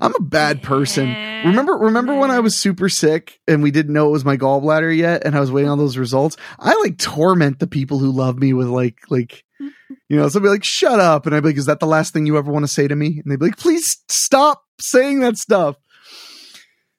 I'm 0.00 0.14
a 0.14 0.20
bad 0.20 0.62
person. 0.62 1.08
yeah, 1.08 1.46
Remember, 1.48 1.74
remember 1.74 2.14
when 2.14 2.30
I 2.30 2.40
was 2.40 2.56
super 2.56 2.88
sick 2.88 3.40
and 3.46 3.62
we 3.62 3.70
didn't 3.70 3.92
know 3.92 4.08
it 4.08 4.12
was 4.12 4.24
my 4.24 4.36
gallbladder 4.36 4.94
yet, 4.96 5.24
and 5.24 5.36
I 5.36 5.40
was 5.40 5.52
waiting 5.52 5.70
on 5.70 5.78
those 5.78 5.96
results. 5.96 6.36
I 6.58 6.74
like 6.80 6.98
torment 6.98 7.58
the 7.58 7.66
people 7.66 7.98
who 7.98 8.10
love 8.10 8.38
me 8.38 8.52
with 8.52 8.68
like, 8.68 8.98
like, 9.10 9.44
you 10.08 10.16
know, 10.16 10.28
somebody 10.28 10.50
like, 10.50 10.64
"Shut 10.64 11.00
up," 11.00 11.26
and 11.26 11.34
I'd 11.34 11.42
be 11.42 11.50
like, 11.50 11.56
"Is 11.56 11.66
that 11.66 11.80
the 11.80 11.86
last 11.86 12.12
thing 12.12 12.26
you 12.26 12.36
ever 12.38 12.52
want 12.52 12.64
to 12.64 12.72
say 12.72 12.88
to 12.88 12.96
me?" 12.96 13.20
And 13.22 13.30
they'd 13.30 13.38
be 13.38 13.46
like, 13.46 13.58
"Please 13.58 14.02
stop 14.08 14.62
saying 14.80 15.20
that 15.20 15.36
stuff." 15.36 15.76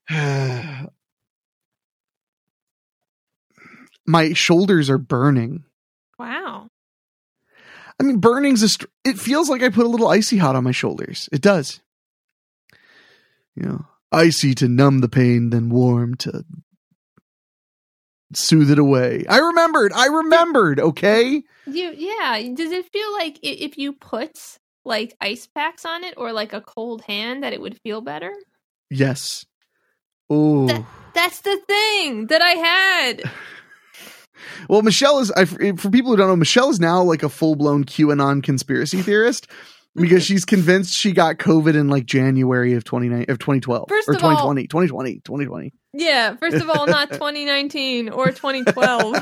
my 4.08 4.34
shoulders 4.34 4.90
are 4.90 4.98
burning. 4.98 5.66
Wow. 6.18 6.70
I 8.00 8.04
mean, 8.04 8.20
burning's 8.20 8.64
a. 8.64 8.70
Str- 8.70 8.86
it 9.04 9.20
feels 9.20 9.50
like 9.50 9.62
I 9.62 9.70
put 9.70 9.86
a 9.86 9.90
little 9.90 10.08
icy 10.08 10.38
hot 10.38 10.56
on 10.56 10.64
my 10.64 10.72
shoulders. 10.72 11.28
It 11.32 11.42
does. 11.42 11.82
You 13.56 13.64
know, 13.64 13.86
icy 14.12 14.54
to 14.56 14.68
numb 14.68 15.00
the 15.00 15.10
pain, 15.10 15.50
then 15.50 15.70
warm 15.70 16.16
to 16.18 16.46
soothe 18.34 18.72
it 18.72 18.80
away. 18.80 19.26
I 19.30 19.38
remembered. 19.40 19.94
I 19.94 20.08
remembered. 20.08 20.80
Okay. 20.80 21.44
You 21.66 21.94
yeah. 21.96 22.42
Does 22.54 22.72
it 22.72 22.92
feel 22.92 23.14
like 23.14 23.40
if 23.42 23.78
you 23.78 23.94
put 23.94 24.38
like 24.86 25.16
ice 25.22 25.48
packs 25.48 25.86
on 25.86 26.04
it 26.04 26.14
or 26.18 26.32
like 26.34 26.54
a 26.54 26.62
cold 26.62 27.02
hand 27.04 27.44
that 27.44 27.54
it 27.54 27.62
would 27.62 27.80
feel 27.82 28.02
better? 28.02 28.32
Yes. 28.90 29.46
Oh. 30.30 30.68
That- 30.68 30.86
That's 31.14 31.42
the 31.42 31.60
thing 31.68 32.28
that 32.28 32.42
I 32.42 32.52
had. 32.52 33.24
Well, 34.70 34.84
Michelle 34.84 35.18
is. 35.20 35.32
I, 35.32 35.46
for 35.46 35.90
people 35.90 36.12
who 36.12 36.16
don't 36.18 36.28
know, 36.28 36.36
Michelle 36.36 36.70
is 36.70 36.80
now 36.80 37.02
like 37.02 37.24
a 37.24 37.30
full 37.30 37.56
blown 37.56 37.86
QAnon 37.86 38.44
conspiracy 38.44 39.02
theorist 39.02 39.48
because 39.98 40.24
she's 40.24 40.46
convinced 40.46 40.94
she 40.94 41.12
got 41.12 41.38
COVID 41.38 41.76
in 41.76 41.90
like 41.90 42.06
January 42.06 42.74
of 42.74 42.84
29 42.84 43.26
of 43.30 43.40
2012 43.40 43.86
First 43.90 44.08
or 44.10 44.14
of 44.16 44.24
all- 44.24 44.30
2020, 44.32 44.68
2020, 44.68 45.14
2020. 45.20 45.74
Yeah, 45.94 46.36
first 46.36 46.58
of 46.58 46.70
all, 46.70 46.86
not 46.88 47.10
2019 47.12 48.10
or 48.10 48.28
2012. 48.28 49.14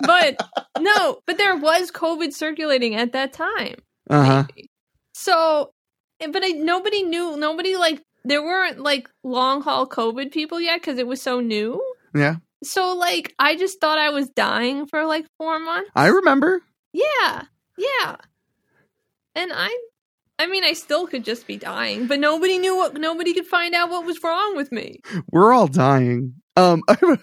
But 0.00 0.40
no, 0.78 1.20
but 1.26 1.36
there 1.38 1.56
was 1.56 1.90
COVID 1.92 2.32
circulating 2.32 2.94
at 2.96 3.12
that 3.12 3.32
time. 3.32 3.76
Uh 4.08 4.24
huh. 4.24 4.44
maybe. 4.56 4.68
So, 5.14 5.72
but 6.18 6.42
I, 6.44 6.48
nobody 6.48 7.02
knew, 7.04 7.36
nobody 7.36 7.76
like, 7.76 8.02
there 8.24 8.42
weren't 8.42 8.80
like 8.80 9.08
long 9.22 9.62
haul 9.62 9.86
COVID 9.88 10.32
people 10.32 10.60
yet 10.60 10.80
because 10.80 10.98
it 10.98 11.06
was 11.06 11.22
so 11.22 11.40
new. 11.40 11.80
Yeah, 12.14 12.36
So, 12.64 12.94
like, 12.96 13.32
I 13.38 13.54
just 13.56 13.80
thought 13.80 13.98
I 13.98 14.10
was 14.10 14.28
dying 14.30 14.86
for 14.86 15.04
like 15.06 15.26
four 15.38 15.60
months. 15.60 15.90
I 15.94 16.06
remember. 16.08 16.60
Yeah, 16.92 17.42
yeah. 17.78 18.16
And 19.36 19.52
I, 19.54 19.78
I 20.40 20.46
mean, 20.46 20.64
I 20.64 20.72
still 20.72 21.06
could 21.06 21.22
just 21.22 21.46
be 21.46 21.58
dying, 21.58 22.06
but 22.06 22.18
nobody 22.18 22.56
knew 22.56 22.74
what, 22.74 22.94
nobody 22.94 23.34
could 23.34 23.46
find 23.46 23.74
out 23.74 23.90
what 23.90 24.06
was 24.06 24.22
wrong 24.24 24.56
with 24.56 24.72
me. 24.72 25.00
We're 25.30 25.52
all 25.52 25.66
dying. 25.68 26.34
Um, 26.56 26.82
I 26.88 26.94
have, 26.98 27.10
a, 27.10 27.18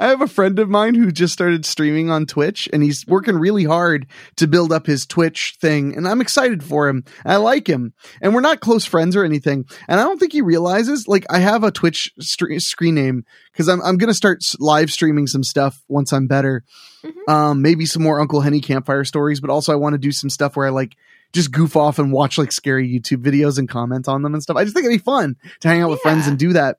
I 0.00 0.06
have 0.08 0.20
a 0.20 0.26
friend 0.26 0.58
of 0.58 0.68
mine 0.68 0.96
who 0.96 1.12
just 1.12 1.32
started 1.32 1.64
streaming 1.64 2.10
on 2.10 2.26
Twitch, 2.26 2.68
and 2.72 2.82
he's 2.82 3.06
working 3.06 3.36
really 3.36 3.62
hard 3.62 4.08
to 4.38 4.48
build 4.48 4.72
up 4.72 4.86
his 4.86 5.06
Twitch 5.06 5.56
thing, 5.60 5.96
and 5.96 6.08
I'm 6.08 6.20
excited 6.20 6.64
for 6.64 6.88
him. 6.88 7.04
I 7.24 7.36
like 7.36 7.68
him, 7.68 7.92
and 8.20 8.34
we're 8.34 8.40
not 8.40 8.58
close 8.58 8.84
friends 8.84 9.14
or 9.14 9.24
anything. 9.24 9.64
And 9.86 10.00
I 10.00 10.02
don't 10.02 10.18
think 10.18 10.32
he 10.32 10.42
realizes, 10.42 11.06
like, 11.06 11.26
I 11.30 11.38
have 11.38 11.62
a 11.62 11.70
Twitch 11.70 12.12
stre- 12.20 12.60
screen 12.60 12.96
name 12.96 13.24
because 13.52 13.68
I'm 13.68 13.80
I'm 13.82 13.98
gonna 13.98 14.14
start 14.14 14.42
live 14.58 14.90
streaming 14.90 15.28
some 15.28 15.44
stuff 15.44 15.80
once 15.86 16.12
I'm 16.12 16.26
better. 16.26 16.64
Mhm. 17.04 17.32
Um, 17.32 17.62
maybe 17.62 17.86
some 17.86 18.02
more 18.02 18.20
Uncle 18.20 18.40
Henny 18.40 18.60
campfire 18.60 19.04
stories, 19.04 19.40
but 19.40 19.48
also 19.50 19.72
I 19.72 19.76
want 19.76 19.94
to 19.94 19.98
do 19.98 20.10
some 20.10 20.28
stuff 20.28 20.56
where 20.56 20.66
I 20.66 20.70
like 20.70 20.96
just 21.32 21.52
goof 21.52 21.76
off 21.76 21.98
and 21.98 22.12
watch 22.12 22.38
like 22.38 22.52
scary 22.52 22.88
YouTube 22.88 23.22
videos 23.22 23.58
and 23.58 23.68
comment 23.68 24.08
on 24.08 24.22
them 24.22 24.34
and 24.34 24.42
stuff. 24.42 24.56
I 24.56 24.64
just 24.64 24.74
think 24.74 24.86
it'd 24.86 24.98
be 24.98 25.02
fun 25.02 25.36
to 25.60 25.68
hang 25.68 25.82
out 25.82 25.90
with 25.90 26.00
friends 26.00 26.26
and 26.26 26.38
do 26.38 26.52
that. 26.54 26.78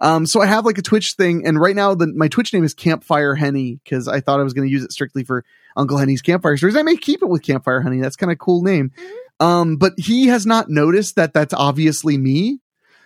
Um, 0.00 0.26
so 0.26 0.42
I 0.42 0.46
have 0.46 0.64
like 0.64 0.78
a 0.78 0.82
Twitch 0.82 1.14
thing, 1.16 1.46
and 1.46 1.60
right 1.60 1.76
now 1.76 1.94
the 1.94 2.08
my 2.08 2.26
Twitch 2.26 2.52
name 2.52 2.64
is 2.64 2.74
Campfire 2.74 3.36
Henny 3.36 3.78
because 3.84 4.08
I 4.08 4.20
thought 4.20 4.40
I 4.40 4.42
was 4.42 4.52
going 4.52 4.66
to 4.66 4.72
use 4.72 4.82
it 4.82 4.92
strictly 4.92 5.22
for 5.22 5.44
Uncle 5.76 5.96
Henny's 5.96 6.22
campfire 6.22 6.56
stories. 6.56 6.76
I 6.76 6.82
may 6.82 6.96
keep 6.96 7.22
it 7.22 7.28
with 7.28 7.42
Campfire 7.42 7.80
Henny. 7.80 8.00
That's 8.00 8.16
kind 8.16 8.32
of 8.32 8.38
cool 8.38 8.62
name. 8.62 8.90
Um, 9.38 9.76
but 9.76 9.92
he 9.96 10.26
has 10.26 10.44
not 10.44 10.68
noticed 10.68 11.16
that 11.16 11.34
that's 11.34 11.54
obviously 11.54 12.18
me 12.18 12.58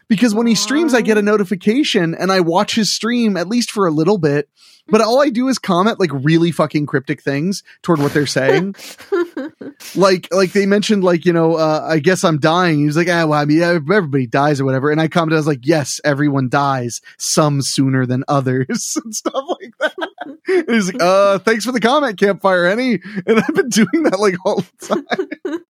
because 0.08 0.34
when 0.34 0.46
he 0.46 0.54
streams, 0.54 0.94
I 0.94 1.00
get 1.00 1.18
a 1.18 1.22
notification 1.22 2.14
and 2.14 2.30
I 2.30 2.40
watch 2.40 2.74
his 2.74 2.94
stream 2.94 3.36
at 3.36 3.48
least 3.48 3.70
for 3.70 3.86
a 3.86 3.90
little 3.90 4.18
bit. 4.18 4.48
But 4.88 5.00
all 5.00 5.20
I 5.20 5.30
do 5.30 5.48
is 5.48 5.58
comment 5.58 5.98
like 5.98 6.10
really 6.12 6.52
fucking 6.52 6.86
cryptic 6.86 7.20
things 7.20 7.64
toward 7.82 7.98
what 7.98 8.14
they're 8.14 8.24
saying. 8.24 8.76
like, 9.96 10.28
like 10.30 10.52
they 10.52 10.64
mentioned, 10.64 11.02
like, 11.02 11.24
you 11.24 11.32
know, 11.32 11.56
uh, 11.56 11.84
I 11.88 11.98
guess 11.98 12.22
I'm 12.22 12.38
dying. 12.38 12.78
He 12.78 12.86
was 12.86 12.96
like, 12.96 13.08
ah, 13.08 13.26
well, 13.26 13.40
I 13.40 13.44
mean, 13.46 13.62
everybody 13.62 14.28
dies 14.28 14.60
or 14.60 14.64
whatever. 14.64 14.92
And 14.92 15.00
I 15.00 15.08
commented, 15.08 15.36
I 15.36 15.40
was 15.40 15.46
like, 15.48 15.66
yes, 15.66 16.00
everyone 16.04 16.48
dies, 16.48 17.00
some 17.18 17.62
sooner 17.62 18.06
than 18.06 18.22
others 18.28 18.96
and 19.04 19.12
stuff 19.12 19.44
like 19.60 19.74
that. 19.80 19.94
and 20.46 20.70
he's 20.70 20.92
like, 20.92 21.02
uh, 21.02 21.40
thanks 21.40 21.64
for 21.64 21.72
the 21.72 21.80
comment, 21.80 22.18
Campfire 22.18 22.68
Henny. 22.68 23.00
And 23.26 23.40
I've 23.40 23.54
been 23.54 23.68
doing 23.68 24.04
that 24.04 24.20
like 24.20 24.36
all 24.44 24.60
the 24.60 24.86
time. 24.86 25.60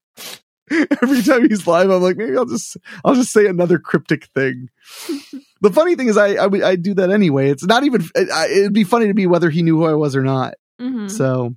Every 1.01 1.21
time 1.21 1.47
he's 1.49 1.67
live, 1.67 1.89
I'm 1.89 2.01
like, 2.01 2.17
maybe 2.17 2.37
I'll 2.37 2.45
just, 2.45 2.77
I'll 3.03 3.15
just 3.15 3.31
say 3.33 3.47
another 3.47 3.77
cryptic 3.79 4.25
thing. 4.33 4.69
the 5.61 5.71
funny 5.71 5.95
thing 5.95 6.07
is, 6.07 6.17
I, 6.17 6.35
I, 6.35 6.47
would- 6.47 6.63
I 6.63 6.75
do 6.75 6.93
that 6.95 7.09
anyway. 7.09 7.49
It's 7.49 7.65
not 7.65 7.83
even, 7.83 8.01
it, 8.15 8.29
it'd 8.51 8.73
be 8.73 8.83
funny 8.85 9.07
to 9.07 9.13
me 9.13 9.27
whether 9.27 9.49
he 9.49 9.61
knew 9.61 9.77
who 9.77 9.85
I 9.85 9.93
was 9.93 10.15
or 10.15 10.23
not. 10.23 10.53
Mhm. 10.81 11.11
So, 11.11 11.55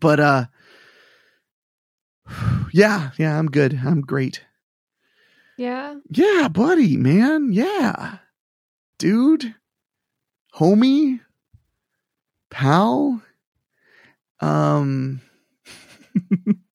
but, 0.00 0.20
uh, 0.20 0.44
yeah, 2.72 3.10
yeah, 3.18 3.38
I'm 3.38 3.46
good. 3.48 3.80
I'm 3.84 4.00
great. 4.02 4.44
Yeah. 5.56 5.96
Yeah, 6.10 6.48
buddy, 6.48 6.96
man. 6.96 7.52
Yeah. 7.52 8.18
Dude, 8.98 9.54
homie, 10.54 11.20
pal. 12.50 13.22
Um, 14.40 15.20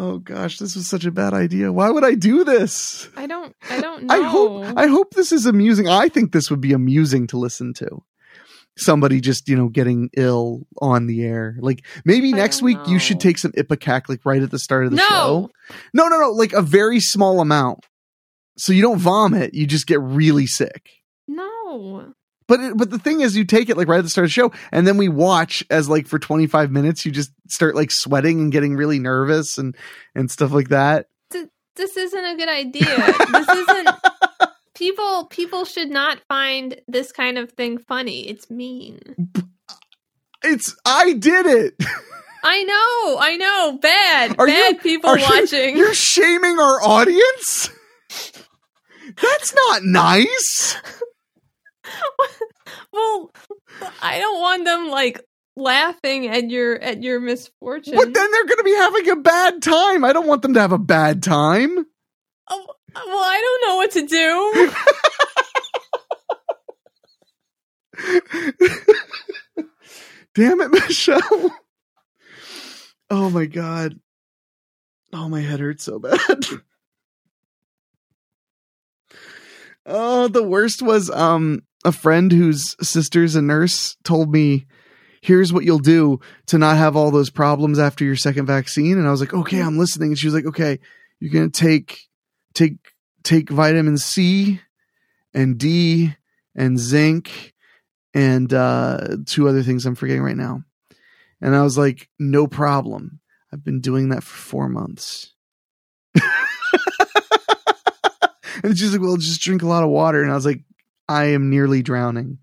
oh 0.00 0.18
gosh, 0.18 0.58
this 0.58 0.74
was 0.76 0.88
such 0.88 1.04
a 1.04 1.10
bad 1.10 1.34
idea. 1.34 1.70
Why 1.72 1.90
would 1.90 2.04
I 2.04 2.14
do 2.14 2.42
this? 2.44 3.08
I 3.16 3.26
don't, 3.26 3.54
I 3.68 3.80
don't 3.80 4.04
know. 4.04 4.14
I 4.14 4.22
hope 4.22 4.78
I 4.78 4.86
hope 4.86 5.10
this 5.12 5.30
is 5.32 5.44
amusing. 5.46 5.88
I 5.88 6.08
think 6.08 6.32
this 6.32 6.50
would 6.50 6.60
be 6.60 6.72
amusing 6.72 7.26
to 7.28 7.38
listen 7.38 7.74
to. 7.74 8.02
Somebody 8.78 9.20
just, 9.20 9.48
you 9.48 9.56
know, 9.56 9.68
getting 9.68 10.08
ill 10.16 10.62
on 10.80 11.06
the 11.06 11.22
air. 11.24 11.56
Like 11.60 11.84
maybe 12.04 12.32
I 12.32 12.36
next 12.36 12.62
week 12.62 12.78
you 12.86 12.98
should 12.98 13.20
take 13.20 13.36
some 13.36 13.52
Ipecac 13.52 14.08
like 14.08 14.24
right 14.24 14.40
at 14.42 14.50
the 14.50 14.58
start 14.58 14.84
of 14.86 14.92
the 14.92 14.96
No. 14.96 15.06
show. 15.08 15.50
No, 15.92 16.08
no, 16.08 16.18
no, 16.18 16.30
like 16.30 16.52
a 16.54 16.62
very 16.62 17.00
small 17.00 17.40
amount. 17.40 17.84
So 18.56 18.72
you 18.72 18.80
don't 18.82 18.98
vomit, 18.98 19.54
you 19.54 19.66
just 19.66 19.86
get 19.86 20.00
really 20.00 20.46
sick. 20.46 20.88
no. 21.28 22.12
But 22.50 22.58
it, 22.60 22.76
but 22.76 22.90
the 22.90 22.98
thing 22.98 23.20
is, 23.20 23.36
you 23.36 23.44
take 23.44 23.68
it 23.70 23.76
like 23.76 23.86
right 23.86 23.98
at 23.98 24.02
the 24.04 24.10
start 24.10 24.24
of 24.24 24.28
the 24.30 24.32
show, 24.32 24.50
and 24.72 24.84
then 24.84 24.96
we 24.96 25.08
watch 25.08 25.64
as 25.70 25.88
like 25.88 26.08
for 26.08 26.18
twenty 26.18 26.48
five 26.48 26.72
minutes, 26.72 27.06
you 27.06 27.12
just 27.12 27.30
start 27.48 27.76
like 27.76 27.92
sweating 27.92 28.40
and 28.40 28.50
getting 28.50 28.74
really 28.74 28.98
nervous 28.98 29.56
and 29.56 29.76
and 30.16 30.28
stuff 30.32 30.50
like 30.50 30.70
that. 30.70 31.06
This 31.30 31.96
isn't 31.96 32.24
a 32.24 32.36
good 32.36 32.48
idea. 32.48 32.84
this 33.32 33.48
isn't. 33.48 33.88
People, 34.74 35.26
people 35.26 35.64
should 35.64 35.90
not 35.90 36.18
find 36.26 36.80
this 36.88 37.12
kind 37.12 37.38
of 37.38 37.52
thing 37.52 37.78
funny. 37.78 38.28
It's 38.28 38.50
mean. 38.50 38.98
It's 40.42 40.74
I 40.84 41.12
did 41.12 41.46
it. 41.46 41.74
I 42.42 42.62
know, 42.64 43.18
I 43.20 43.36
know. 43.36 43.78
Bad, 43.80 44.36
Are 44.38 44.46
bad 44.46 44.74
you- 44.76 44.80
people 44.80 45.10
are 45.10 45.18
you- 45.18 45.24
watching. 45.24 45.76
You're 45.76 45.94
shaming 45.94 46.58
our 46.58 46.82
audience? 46.82 47.68
That's 49.20 49.54
not 49.54 49.84
nice. 49.84 50.76
I 54.02 54.18
don't 54.18 54.40
want 54.40 54.64
them 54.64 54.88
like 54.88 55.20
laughing 55.56 56.28
at 56.28 56.50
your 56.50 56.78
at 56.80 57.02
your 57.02 57.20
misfortune. 57.20 57.94
But 57.96 58.14
then 58.14 58.30
they're 58.30 58.46
going 58.46 58.58
to 58.58 58.64
be 58.64 58.74
having 58.76 59.08
a 59.10 59.16
bad 59.16 59.62
time. 59.62 60.04
I 60.04 60.12
don't 60.12 60.26
want 60.26 60.42
them 60.42 60.54
to 60.54 60.60
have 60.60 60.72
a 60.72 60.78
bad 60.78 61.22
time. 61.22 61.86
Oh, 62.48 62.66
well, 62.94 63.24
I 63.24 63.40
don't 63.40 63.68
know 63.68 63.76
what 63.76 63.90
to 63.92 64.06
do. 64.06 64.72
Damn 70.34 70.60
it, 70.60 70.70
Michelle. 70.70 71.50
Oh 73.10 73.30
my 73.30 73.46
god. 73.46 73.98
Oh, 75.12 75.28
my 75.28 75.40
head 75.40 75.60
hurts 75.60 75.84
so 75.84 75.98
bad. 75.98 76.18
oh, 79.86 80.28
the 80.28 80.44
worst 80.44 80.82
was 80.82 81.10
um 81.10 81.62
a 81.84 81.92
friend 81.92 82.30
whose 82.30 82.76
sister's 82.86 83.36
a 83.36 83.42
nurse 83.42 83.96
told 84.04 84.30
me 84.30 84.66
here's 85.22 85.52
what 85.52 85.64
you'll 85.64 85.78
do 85.78 86.18
to 86.46 86.58
not 86.58 86.76
have 86.76 86.96
all 86.96 87.10
those 87.10 87.30
problems 87.30 87.78
after 87.78 88.04
your 88.04 88.16
second 88.16 88.46
vaccine 88.46 88.98
and 88.98 89.06
I 89.06 89.10
was 89.10 89.20
like, 89.20 89.34
"Okay, 89.34 89.60
I'm 89.60 89.78
listening." 89.78 90.10
And 90.10 90.18
she 90.18 90.26
was 90.26 90.34
like, 90.34 90.46
"Okay, 90.46 90.78
you're 91.18 91.32
going 91.32 91.50
to 91.50 91.60
take 91.60 92.08
take 92.54 92.76
take 93.22 93.50
vitamin 93.50 93.98
C 93.98 94.60
and 95.34 95.58
D 95.58 96.14
and 96.54 96.78
zinc 96.78 97.54
and 98.12 98.52
uh 98.52 99.16
two 99.26 99.48
other 99.48 99.62
things 99.62 99.86
I'm 99.86 99.94
forgetting 99.94 100.22
right 100.22 100.36
now." 100.36 100.64
And 101.40 101.54
I 101.54 101.62
was 101.62 101.78
like, 101.78 102.08
"No 102.18 102.46
problem. 102.46 103.20
I've 103.52 103.64
been 103.64 103.80
doing 103.80 104.10
that 104.10 104.22
for 104.22 104.36
4 104.36 104.68
months." 104.68 105.34
and 108.62 108.76
she's 108.76 108.92
like, 108.92 109.00
"Well, 109.00 109.16
just 109.16 109.40
drink 109.40 109.62
a 109.62 109.66
lot 109.66 109.84
of 109.84 109.90
water." 109.90 110.22
And 110.22 110.30
I 110.30 110.34
was 110.34 110.46
like, 110.46 110.62
"I 111.10 111.26
am 111.32 111.50
nearly 111.50 111.82
drowning. 111.82 112.38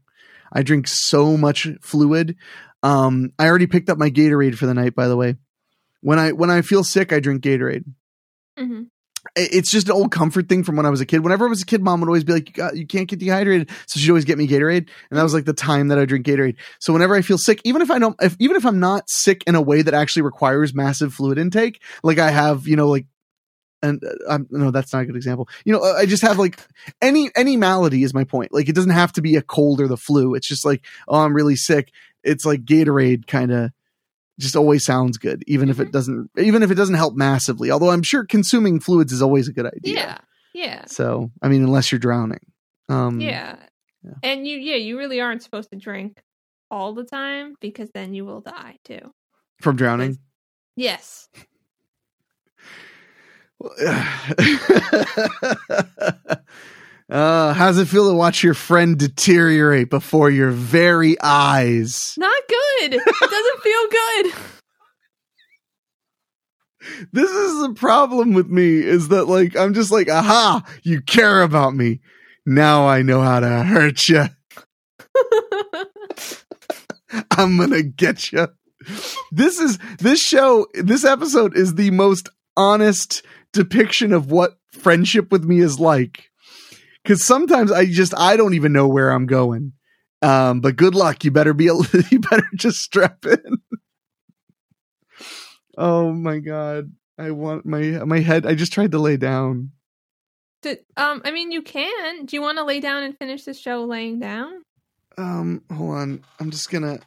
I 0.52 0.62
drink 0.62 0.88
so 0.88 1.38
much 1.38 1.68
fluid. 1.82 2.36
Um, 2.84 3.32
I 3.40 3.48
already 3.48 3.68
picked 3.68 3.90
up 3.90 3.98
my 3.98 4.10
Gatorade 4.10 4.56
for 4.56 4.66
the 4.66 4.74
night. 4.74 4.94
By 4.94 5.08
the 5.08 5.16
way, 5.16 5.36
when 6.02 6.20
I 6.20 6.34
when 6.34 6.52
I 6.52 6.62
feel 6.62 6.84
sick, 6.84 7.14
I 7.14 7.20
drink 7.22 7.44
Gatorade. 7.44 7.86
hmm 8.58 8.84
It's 9.36 9.72
just 9.72 9.88
an 9.88 9.94
old 9.94 10.12
comfort 10.12 10.48
thing 10.50 10.64
from 10.64 10.76
when 10.76 10.86
I 10.86 10.90
was 10.90 11.02
a 11.02 11.06
kid. 11.06 11.24
Whenever 11.24 11.46
I 11.48 11.50
was 11.50 11.62
a 11.62 11.66
kid, 11.66 11.82
mom 11.82 12.02
would 12.02 12.10
always 12.10 12.24
be 12.24 12.34
like, 12.34 12.50
"You 12.50 12.54
got, 12.54 12.78
you 12.78 12.86
can't 12.86 13.08
get 13.10 13.20
dehydrated," 13.20 13.70
so 13.88 14.00
she'd 14.00 14.10
always 14.10 14.26
get 14.26 14.38
me 14.38 14.48
Gatorade, 14.48 14.90
and 15.10 15.18
that 15.18 15.24
was 15.24 15.34
like 15.34 15.46
the 15.46 15.54
time 15.54 15.88
that 15.88 16.00
I 16.00 16.06
drink 16.06 16.26
Gatorade. 16.26 16.56
So 16.80 16.94
whenever 16.94 17.16
I 17.16 17.22
feel 17.22 17.38
sick, 17.38 17.62
even 17.64 17.82
if 17.82 17.90
I 17.90 18.00
don't, 18.00 18.16
if 18.22 18.36
even 18.40 18.58
if 18.58 18.66
I'm 18.66 18.80
not 18.80 19.10
sick 19.10 19.44
in 19.48 19.56
a 19.56 19.62
way 19.62 19.82
that 19.82 19.94
actually 19.94 20.24
requires 20.24 20.74
massive 20.74 21.14
fluid 21.14 21.38
intake, 21.38 21.82
like 22.04 22.20
I 22.20 22.32
have, 22.32 22.68
you 22.68 22.76
know, 22.76 22.90
like 22.90 23.06
and 23.82 24.04
uh, 24.04 24.10
I'm 24.30 24.48
no, 24.50 24.72
that's 24.72 24.94
not 24.94 25.04
a 25.04 25.06
good 25.06 25.16
example. 25.16 25.48
You 25.66 25.74
know, 25.74 25.84
I 25.84 26.06
just 26.06 26.24
have 26.24 26.40
like 26.40 26.60
any 27.02 27.30
any 27.36 27.58
malady 27.58 28.04
is 28.04 28.13
my 28.13 28.24
point. 28.24 28.54
Like 28.54 28.70
it 28.70 28.76
doesn't 28.76 28.92
have 28.92 29.13
to 29.13 29.22
be 29.22 29.36
a 29.36 29.42
cold 29.42 29.82
or 29.82 29.88
the 29.88 29.98
flu. 29.98 30.36
It's 30.36 30.48
just 30.48 30.66
like, 30.66 30.86
oh, 31.08 31.22
I'm 31.22 31.36
really 31.36 31.56
sick. 31.56 31.92
It's 32.24 32.46
like 32.46 32.66
Gatorade 32.66 33.28
kind 33.28 33.52
of 33.52 33.72
just 34.40 34.56
always 34.56 34.86
sounds 34.86 35.18
good, 35.18 35.44
even 35.48 35.70
if 35.70 35.80
it 35.80 35.92
doesn't 35.92 36.30
even 36.38 36.63
if 36.63 36.72
it 36.72 36.76
doesn't 36.76 36.96
help 36.96 37.16
massively. 37.16 37.72
Although 37.72 37.90
I'm 37.90 38.04
sure 38.04 38.26
consuming 38.26 38.80
fluids 38.80 39.12
is 39.12 39.22
always 39.22 39.48
a 39.48 39.54
good 39.54 39.66
idea. 39.66 39.96
Yeah, 39.96 40.18
yeah, 40.58 40.86
So 40.88 41.32
I 41.42 41.50
mean, 41.50 41.63
unless 41.63 41.92
you're 41.92 42.00
drowning. 42.00 42.40
Um, 42.90 43.20
yeah. 43.20 43.58
yeah. 44.04 44.13
And 44.24 44.48
you, 44.48 44.58
yeah, 44.58 44.78
you 44.78 44.98
really 44.98 45.22
aren't 45.22 45.44
supposed 45.44 45.70
to 45.72 45.76
drink 45.76 46.22
all 46.72 46.94
the 46.94 47.04
time 47.04 47.56
because 47.62 47.90
then 47.94 48.13
you 48.13 48.26
will 48.26 48.42
die 48.42 48.78
too. 48.84 49.13
From 49.62 49.76
drowning. 49.76 50.18
Yes. 50.76 51.30
uh, 57.10 57.54
how's 57.54 57.80
it 57.80 57.88
feel 57.88 58.10
to 58.10 58.15
watch 58.15 58.43
your 58.43 58.54
friend 58.54 59.00
deteriorate 59.00 59.89
before 59.89 60.30
your 60.30 60.52
very 60.52 61.17
eyes? 61.22 62.13
Not 62.17 62.43
good. 62.48 62.93
It 62.93 63.04
doesn't 63.20 63.62
feel 63.63 63.88
good. 63.89 64.34
This 67.12 67.30
is 67.30 67.62
the 67.62 67.74
problem 67.74 68.34
with 68.34 68.48
me 68.48 68.78
is 68.78 69.10
that 69.10 69.26
like 69.26 69.58
I'm 69.58 69.74
just 69.74 69.91
like, 69.91 70.10
aha, 70.10 70.63
you 70.84 71.02
care 71.02 71.41
about 71.41 71.76
me. 71.76 72.00
Now 72.46 72.88
I 72.88 73.02
know 73.02 73.20
how 73.20 73.41
to 73.41 73.63
hurt 73.63 74.08
you. 74.08 74.24
I'm 77.32 77.58
gonna 77.58 77.84
get 77.84 78.32
you. 78.32 78.48
This 79.32 79.60
is 79.60 79.80
this 80.00 80.22
show. 80.22 80.67
This 80.74 81.04
episode 81.04 81.56
is 81.56 81.76
the 81.76 81.91
most 81.91 82.30
honest 82.58 83.24
depiction 83.54 84.12
of 84.12 84.32
what 84.32 84.58
friendship 84.72 85.32
with 85.32 85.46
me 85.46 85.60
is 85.60 85.80
like. 85.80 86.30
Because 87.04 87.24
sometimes 87.24 87.72
I 87.72 87.86
just 87.86 88.13
I 88.17 88.36
don't 88.36 88.54
even 88.54 88.74
know 88.74 88.88
where 88.88 89.12
I'm 89.12 89.28
going. 89.28 89.74
Um, 90.22 90.62
but 90.62 90.76
good 90.76 90.96
luck. 90.96 91.24
You 91.24 91.32
better 91.32 91.54
be. 91.54 91.67
A, 91.67 91.74
you 92.12 92.20
better 92.20 92.48
just 92.56 92.80
strap 92.80 93.26
in. 93.26 93.58
oh 95.78 96.12
my 96.12 96.39
god! 96.39 96.91
I 97.17 97.32
want 97.32 97.65
my 97.65 98.04
my 98.04 98.20
head. 98.20 98.46
I 98.46 98.56
just 98.56 98.74
tried 98.74 98.91
to 98.91 99.00
lay 99.00 99.17
down. 99.17 99.72
Did, 100.63 100.80
um, 100.98 101.22
I 101.24 101.32
mean, 101.32 101.52
you 101.52 101.62
can. 101.62 102.26
Do 102.26 102.36
you 102.36 102.41
want 102.41 102.58
to 102.58 102.63
lay 102.63 102.80
down 102.80 103.04
and 103.04 103.17
finish 103.17 103.43
the 103.43 103.54
show 103.54 103.86
laying 103.86 104.20
down? 104.20 104.63
Um, 105.17 105.62
hold 105.72 105.96
on. 105.96 106.24
I'm 106.39 106.52
just 106.52 106.70
gonna. 106.72 107.00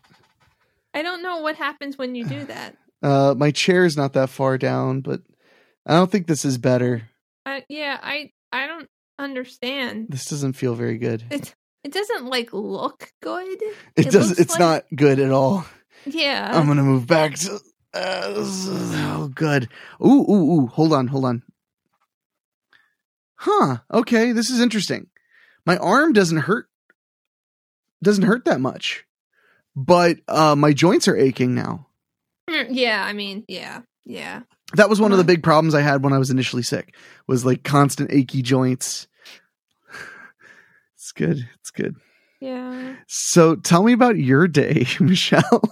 I 0.95 1.03
don't 1.03 1.23
know 1.23 1.41
what 1.41 1.57
happens 1.57 1.99
when 1.99 2.15
you 2.15 2.25
do 2.25 2.45
that. 2.45 2.77
Uh, 3.03 3.35
my 3.35 3.51
chair 3.51 3.87
is 3.87 3.97
not 3.97 4.13
that 4.13 4.29
far 4.29 4.59
down, 4.59 5.01
but 5.01 5.23
I 5.87 5.95
don't 5.95 6.11
think 6.11 6.27
this 6.27 6.45
is 6.45 6.59
better. 6.59 7.09
Uh, 7.47 7.61
yeah, 7.69 7.99
I 8.03 8.31
I 8.53 8.67
don't 8.67 8.89
understand. 9.19 10.07
This 10.11 10.27
doesn't 10.27 10.55
feel 10.55 10.75
very 10.75 10.99
good. 10.99 11.25
It 11.31 11.55
it 11.85 11.93
doesn't 11.93 12.27
like 12.27 12.53
look 12.53 13.11
good. 13.23 13.63
It, 13.63 13.77
it 13.97 14.11
does. 14.11 14.39
It's 14.39 14.53
like- 14.53 14.61
not 14.61 14.85
good 14.95 15.19
at 15.19 15.31
all. 15.31 15.65
Yeah. 16.07 16.51
I'm 16.53 16.67
gonna 16.67 16.83
move 16.83 17.07
back 17.07 17.35
to. 17.37 17.59
Uh, 17.93 18.23
oh, 18.37 19.31
good. 19.35 19.69
Ooh, 20.05 20.25
ooh, 20.31 20.53
ooh. 20.63 20.67
Hold 20.69 20.93
on, 20.93 21.09
hold 21.09 21.25
on. 21.25 21.43
Huh. 23.37 23.79
Okay, 23.93 24.33
this 24.33 24.51
is 24.51 24.61
interesting. 24.61 25.09
My 25.67 25.77
arm 25.77 26.13
doesn't 26.13 26.39
hurt. 26.39 26.67
Doesn't 28.03 28.25
hurt 28.25 28.45
that 28.47 28.61
much, 28.61 29.05
but 29.77 30.19
uh, 30.27 30.57
my 30.57 30.73
joints 30.73 31.07
are 31.09 31.17
aching 31.17 31.55
now. 31.55 31.89
Mm, 32.49 32.69
yeah, 32.71 33.05
I 33.05 33.13
mean, 33.13 33.45
yeah, 33.47 33.83
yeah. 34.05 34.43
That 34.75 34.89
was 34.89 35.01
one 35.01 35.13
of 35.13 35.19
the 35.19 35.25
big 35.25 35.43
problems 35.43 35.75
I 35.75 35.81
had 35.81 36.03
when 36.05 36.13
I 36.13 36.19
was 36.19 36.31
initially 36.31 36.63
sick. 36.63 36.95
Was 37.27 37.45
like 37.45 37.65
constant 37.65 38.13
achy 38.13 38.43
joints. 38.43 39.09
It's 40.95 41.13
good. 41.13 41.49
It's 41.61 41.71
good. 41.71 41.97
Yeah. 42.41 42.97
So 43.09 43.57
tell 43.57 43.83
me 43.83 43.93
about 43.93 44.17
your 44.17 44.47
day, 44.47 44.87
Michelle. 45.01 45.63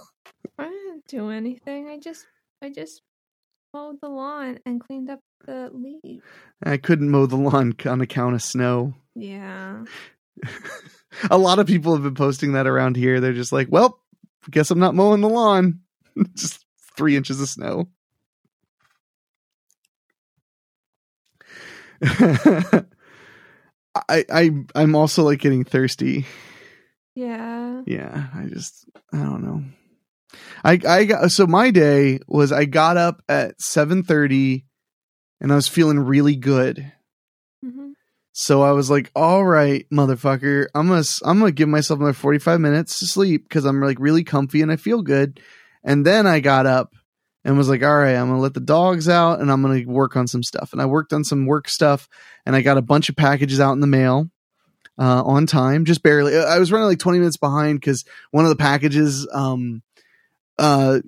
I 0.57 0.65
didn't 0.65 1.07
do 1.07 1.29
anything. 1.29 1.87
I 1.87 1.97
just 1.97 2.25
I 2.61 2.69
just 2.69 3.01
mowed 3.73 4.01
the 4.01 4.09
lawn 4.09 4.59
and 4.65 4.81
cleaned 4.81 5.09
up 5.09 5.21
the 5.45 5.69
leaves. 5.73 6.23
I 6.63 6.77
couldn't 6.77 7.09
mow 7.09 7.25
the 7.25 7.37
lawn 7.37 7.75
on 7.85 8.01
account 8.01 8.35
of 8.35 8.41
snow. 8.41 8.95
Yeah. 9.15 9.83
A 11.31 11.37
lot 11.37 11.59
of 11.59 11.67
people 11.67 11.93
have 11.93 12.03
been 12.03 12.15
posting 12.15 12.53
that 12.53 12.67
around 12.67 12.95
here. 12.95 13.19
They're 13.19 13.33
just 13.33 13.51
like, 13.51 13.67
well, 13.69 13.99
guess 14.49 14.71
I'm 14.71 14.79
not 14.79 14.95
mowing 14.95 15.21
the 15.21 15.29
lawn. 15.29 15.81
just 16.35 16.65
three 16.97 17.15
inches 17.15 17.41
of 17.41 17.49
snow. 17.49 17.87
I, 24.07 24.25
I 24.31 24.51
I'm 24.75 24.95
also 24.95 25.23
like 25.23 25.39
getting 25.39 25.63
thirsty. 25.63 26.25
Yeah. 27.15 27.81
Yeah, 27.85 28.27
I 28.33 28.45
just 28.45 28.89
I 29.11 29.17
don't 29.17 29.43
know. 29.43 29.63
I 30.63 30.79
I 30.87 31.05
got 31.05 31.31
so 31.31 31.47
my 31.47 31.71
day 31.71 32.19
was 32.27 32.51
I 32.51 32.65
got 32.65 32.97
up 32.97 33.21
at 33.27 33.61
seven 33.61 34.03
thirty, 34.03 34.65
and 35.41 35.51
I 35.51 35.55
was 35.55 35.67
feeling 35.67 35.99
really 35.99 36.35
good. 36.35 36.91
Mm-hmm. 37.65 37.89
So 38.31 38.61
I 38.61 38.71
was 38.71 38.89
like, 38.89 39.11
"All 39.15 39.43
right, 39.43 39.85
motherfucker, 39.91 40.67
I'm 40.75 40.87
gonna 40.87 41.03
I'm 41.25 41.39
gonna 41.39 41.51
give 41.51 41.67
myself 41.69 41.99
another 41.99 42.13
45 42.13 42.59
minutes 42.61 42.99
to 42.99 43.05
sleep 43.05 43.43
because 43.49 43.65
I'm 43.65 43.81
like 43.81 43.99
really 43.99 44.23
comfy 44.23 44.61
and 44.61 44.71
I 44.71 44.75
feel 44.75 45.01
good." 45.01 45.41
And 45.83 46.05
then 46.05 46.27
I 46.27 46.39
got 46.39 46.65
up 46.65 46.93
and 47.43 47.57
was 47.57 47.69
like, 47.69 47.83
"All 47.83 47.97
right, 47.97 48.15
I'm 48.15 48.27
gonna 48.27 48.41
let 48.41 48.53
the 48.53 48.59
dogs 48.59 49.07
out 49.07 49.39
and 49.39 49.51
I'm 49.51 49.61
gonna 49.61 49.83
work 49.85 50.15
on 50.15 50.27
some 50.27 50.43
stuff." 50.43 50.73
And 50.73 50.81
I 50.81 50.85
worked 50.85 51.13
on 51.13 51.23
some 51.23 51.45
work 51.45 51.69
stuff 51.69 52.07
and 52.45 52.55
I 52.55 52.61
got 52.61 52.77
a 52.77 52.81
bunch 52.81 53.09
of 53.09 53.15
packages 53.15 53.59
out 53.59 53.73
in 53.73 53.79
the 53.79 53.87
mail 53.87 54.29
uh, 54.97 55.23
on 55.23 55.45
time, 55.45 55.85
just 55.85 56.03
barely. 56.03 56.37
I 56.37 56.59
was 56.59 56.71
running 56.71 56.87
like 56.87 56.99
20 56.99 57.19
minutes 57.19 57.37
behind 57.37 57.79
because 57.79 58.03
one 58.31 58.43
of 58.45 58.49
the 58.49 58.57
packages, 58.57 59.27
um, 59.31 59.81
uh, 60.57 60.99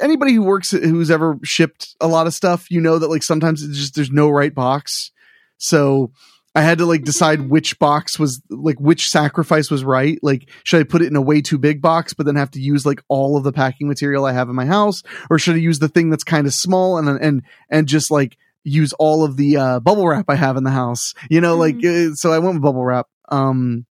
anybody 0.00 0.34
who 0.34 0.42
works 0.42 0.72
who's 0.72 1.10
ever 1.10 1.38
shipped 1.44 1.94
a 2.00 2.08
lot 2.08 2.26
of 2.26 2.34
stuff, 2.34 2.70
you 2.70 2.80
know 2.80 2.98
that 2.98 3.08
like 3.08 3.22
sometimes 3.22 3.62
it's 3.62 3.78
just 3.78 3.94
there's 3.94 4.10
no 4.10 4.28
right 4.28 4.54
box. 4.54 5.12
So 5.58 6.12
I 6.58 6.62
had 6.62 6.78
to 6.78 6.86
like 6.86 7.04
decide 7.04 7.48
which 7.48 7.78
box 7.78 8.18
was 8.18 8.42
like 8.50 8.80
which 8.80 9.10
sacrifice 9.10 9.70
was 9.70 9.84
right. 9.84 10.18
Like, 10.22 10.50
should 10.64 10.80
I 10.80 10.82
put 10.82 11.02
it 11.02 11.06
in 11.06 11.14
a 11.14 11.22
way 11.22 11.40
too 11.40 11.56
big 11.56 11.80
box, 11.80 12.14
but 12.14 12.26
then 12.26 12.34
have 12.34 12.50
to 12.50 12.60
use 12.60 12.84
like 12.84 13.00
all 13.06 13.36
of 13.36 13.44
the 13.44 13.52
packing 13.52 13.86
material 13.86 14.24
I 14.24 14.32
have 14.32 14.48
in 14.48 14.56
my 14.56 14.66
house, 14.66 15.04
or 15.30 15.38
should 15.38 15.54
I 15.54 15.58
use 15.58 15.78
the 15.78 15.88
thing 15.88 16.10
that's 16.10 16.24
kind 16.24 16.48
of 16.48 16.52
small 16.52 16.98
and 16.98 17.08
and 17.08 17.42
and 17.70 17.86
just 17.86 18.10
like 18.10 18.36
use 18.64 18.92
all 18.94 19.22
of 19.22 19.36
the 19.36 19.56
uh, 19.56 19.78
bubble 19.78 20.08
wrap 20.08 20.24
I 20.28 20.34
have 20.34 20.56
in 20.56 20.64
the 20.64 20.72
house? 20.72 21.14
You 21.30 21.40
know, 21.40 21.56
like 21.56 21.76
uh, 21.84 22.14
so 22.14 22.32
I 22.32 22.40
went 22.40 22.54
with 22.54 22.62
bubble 22.64 22.84
wrap. 22.84 23.06
Um, 23.28 23.86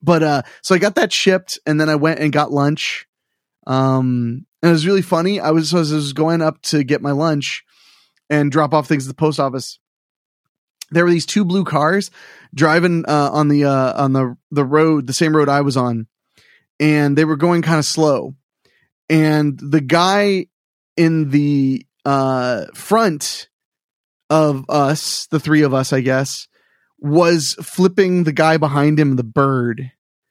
but 0.00 0.22
uh, 0.22 0.42
so 0.62 0.74
I 0.74 0.78
got 0.78 0.94
that 0.94 1.12
shipped, 1.12 1.58
and 1.66 1.78
then 1.78 1.90
I 1.90 1.96
went 1.96 2.20
and 2.20 2.32
got 2.32 2.50
lunch. 2.50 3.06
Um, 3.66 4.46
and 4.62 4.70
it 4.70 4.72
was 4.72 4.86
really 4.86 5.02
funny. 5.02 5.40
I 5.40 5.50
was, 5.50 5.74
I 5.74 5.78
was 5.80 6.14
going 6.14 6.40
up 6.40 6.62
to 6.62 6.84
get 6.84 7.02
my 7.02 7.12
lunch 7.12 7.64
and 8.30 8.50
drop 8.50 8.72
off 8.72 8.88
things 8.88 9.06
at 9.06 9.14
the 9.14 9.20
post 9.20 9.38
office. 9.38 9.78
There 10.92 11.04
were 11.04 11.10
these 11.10 11.26
two 11.26 11.44
blue 11.44 11.64
cars 11.64 12.10
driving 12.54 13.04
uh, 13.06 13.30
on 13.32 13.48
the 13.48 13.64
uh, 13.64 14.02
on 14.02 14.12
the 14.12 14.36
the 14.50 14.64
road, 14.64 15.06
the 15.06 15.12
same 15.12 15.34
road 15.34 15.48
I 15.48 15.62
was 15.62 15.76
on, 15.76 16.06
and 16.78 17.16
they 17.16 17.24
were 17.24 17.36
going 17.36 17.62
kind 17.62 17.78
of 17.78 17.84
slow. 17.84 18.34
And 19.08 19.58
the 19.58 19.80
guy 19.80 20.46
in 20.96 21.30
the 21.30 21.86
uh, 22.04 22.66
front 22.74 23.48
of 24.30 24.64
us, 24.68 25.26
the 25.30 25.40
three 25.40 25.62
of 25.62 25.74
us, 25.74 25.92
I 25.92 26.00
guess, 26.00 26.48
was 26.98 27.54
flipping 27.62 28.24
the 28.24 28.32
guy 28.32 28.56
behind 28.56 28.98
him, 28.98 29.16
the 29.16 29.24
bird, 29.24 29.90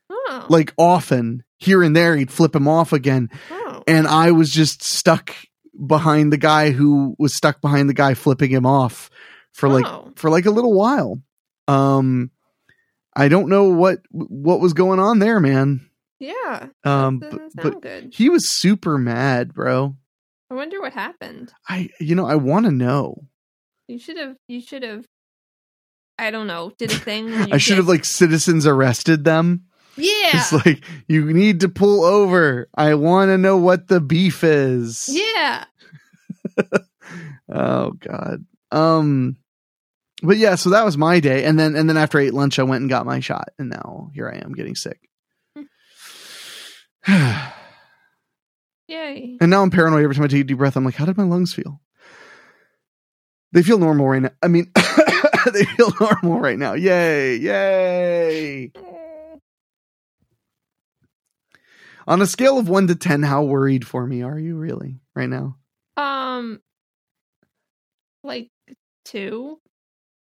Oh. 0.09 0.45
like 0.49 0.73
often 0.77 1.43
here 1.57 1.83
and 1.83 1.95
there. 1.95 2.15
He'd 2.15 2.31
flip 2.31 2.55
him 2.55 2.67
off 2.67 2.93
again 2.93 3.29
oh. 3.51 3.83
and 3.87 4.07
I 4.07 4.31
was 4.31 4.49
just 4.51 4.81
stuck 4.83 5.35
behind 5.85 6.31
the 6.31 6.37
guy 6.37 6.71
who 6.71 7.15
was 7.19 7.35
stuck 7.35 7.59
behind 7.61 7.89
the 7.89 7.93
guy 7.93 8.13
flipping 8.13 8.49
him 8.51 8.65
off 8.65 9.09
for 9.53 9.69
like 9.69 9.85
Oh. 9.85 10.11
for 10.15 10.29
like 10.29 10.45
a 10.45 10.51
little 10.51 10.73
while. 10.73 11.21
Um 11.67 12.31
I 13.15 13.27
don't 13.27 13.49
know 13.49 13.65
what 13.65 13.99
what 14.11 14.59
was 14.61 14.73
going 14.73 14.99
on 14.99 15.19
there, 15.19 15.39
man. 15.39 15.87
Yeah. 16.19 16.67
Um 16.83 17.19
but, 17.19 17.39
but 17.55 17.81
good. 17.81 18.13
he 18.13 18.29
was 18.29 18.47
super 18.49 18.97
mad, 18.97 19.53
bro. 19.53 19.95
I 20.49 20.53
wonder 20.53 20.81
what 20.81 20.93
happened. 20.93 21.51
I 21.67 21.89
you 21.99 22.15
know, 22.15 22.25
I 22.25 22.35
want 22.35 22.65
to 22.65 22.71
know. 22.71 23.25
You 23.87 23.97
should 23.99 24.17
have. 24.17 24.35
You 24.47 24.61
should 24.61 24.83
have. 24.83 25.05
I 26.19 26.29
don't 26.31 26.47
know. 26.47 26.71
Did 26.77 26.91
a 26.91 26.95
thing. 26.95 27.33
I 27.51 27.57
should 27.57 27.77
have 27.77 27.87
like 27.87 28.05
citizens 28.05 28.65
arrested 28.67 29.23
them. 29.25 29.63
Yeah. 29.97 30.29
It's 30.33 30.53
like 30.65 30.83
you 31.07 31.25
need 31.33 31.61
to 31.61 31.69
pull 31.69 32.03
over. 32.05 32.69
I 32.75 32.93
want 32.93 33.29
to 33.29 33.37
know 33.37 33.57
what 33.57 33.87
the 33.87 33.99
beef 33.99 34.43
is. 34.43 35.09
yeah. 35.11 35.65
Oh 37.49 37.91
god. 37.91 38.45
Um 38.71 39.35
but 40.21 40.37
yeah, 40.37 40.55
so 40.55 40.69
that 40.71 40.85
was 40.85 40.97
my 40.97 41.19
day 41.19 41.43
and 41.43 41.59
then 41.59 41.75
and 41.75 41.89
then 41.89 41.97
after 41.97 42.19
I 42.19 42.23
ate 42.23 42.33
lunch 42.33 42.59
I 42.59 42.63
went 42.63 42.81
and 42.81 42.89
got 42.89 43.05
my 43.05 43.19
shot 43.19 43.49
and 43.57 43.69
now 43.69 44.09
here 44.13 44.29
I 44.29 44.37
am 44.43 44.53
getting 44.53 44.75
sick. 44.75 44.99
Yay! 48.87 49.37
And 49.39 49.49
now 49.49 49.61
I'm 49.61 49.71
paranoid 49.71 50.03
every 50.03 50.15
time 50.15 50.25
I 50.25 50.27
take 50.27 50.41
a 50.41 50.43
deep 50.43 50.57
breath. 50.57 50.75
I'm 50.75 50.85
like, 50.85 50.95
how 50.95 51.05
did 51.05 51.17
my 51.17 51.23
lungs 51.23 51.53
feel? 51.53 51.81
They 53.53 53.63
feel 53.63 53.79
normal 53.79 54.07
right 54.07 54.21
now. 54.21 54.31
I 54.41 54.47
mean, 54.47 54.71
they 55.53 55.65
feel 55.65 55.93
normal 55.99 56.39
right 56.39 56.57
now. 56.59 56.73
Yay, 56.73 57.37
yay. 57.37 58.71
On 62.07 62.21
a 62.21 62.27
scale 62.27 62.57
of 62.57 62.67
1 62.67 62.87
to 62.87 62.95
10, 62.95 63.23
how 63.23 63.43
worried 63.43 63.87
for 63.87 64.05
me 64.05 64.23
are 64.23 64.37
you 64.37 64.57
really 64.57 64.99
right 65.15 65.29
now? 65.29 65.57
Um, 65.97 66.59
like 68.23 68.49
two. 69.05 69.60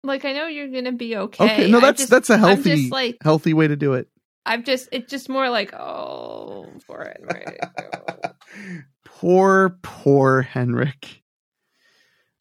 Like 0.03 0.25
I 0.25 0.33
know 0.33 0.47
you're 0.47 0.69
gonna 0.69 0.91
be 0.93 1.15
okay. 1.15 1.43
Okay, 1.43 1.71
no 1.71 1.79
that's 1.79 1.99
just- 1.99 2.09
that's 2.09 2.29
a 2.29 2.37
healthy 2.37 2.75
just 2.75 2.91
like 2.91 3.17
healthy 3.21 3.53
way 3.53 3.67
to 3.67 3.75
do 3.75 3.93
it. 3.93 4.07
I'm 4.45 4.63
just. 4.63 4.89
It's 4.91 5.11
just 5.11 5.29
more 5.29 5.49
like 5.49 5.73
oh, 5.73 6.67
for 6.87 7.03
it. 7.03 7.21
Poor, 9.05 9.77
poor 9.81 10.41
Henrik. 10.41 11.21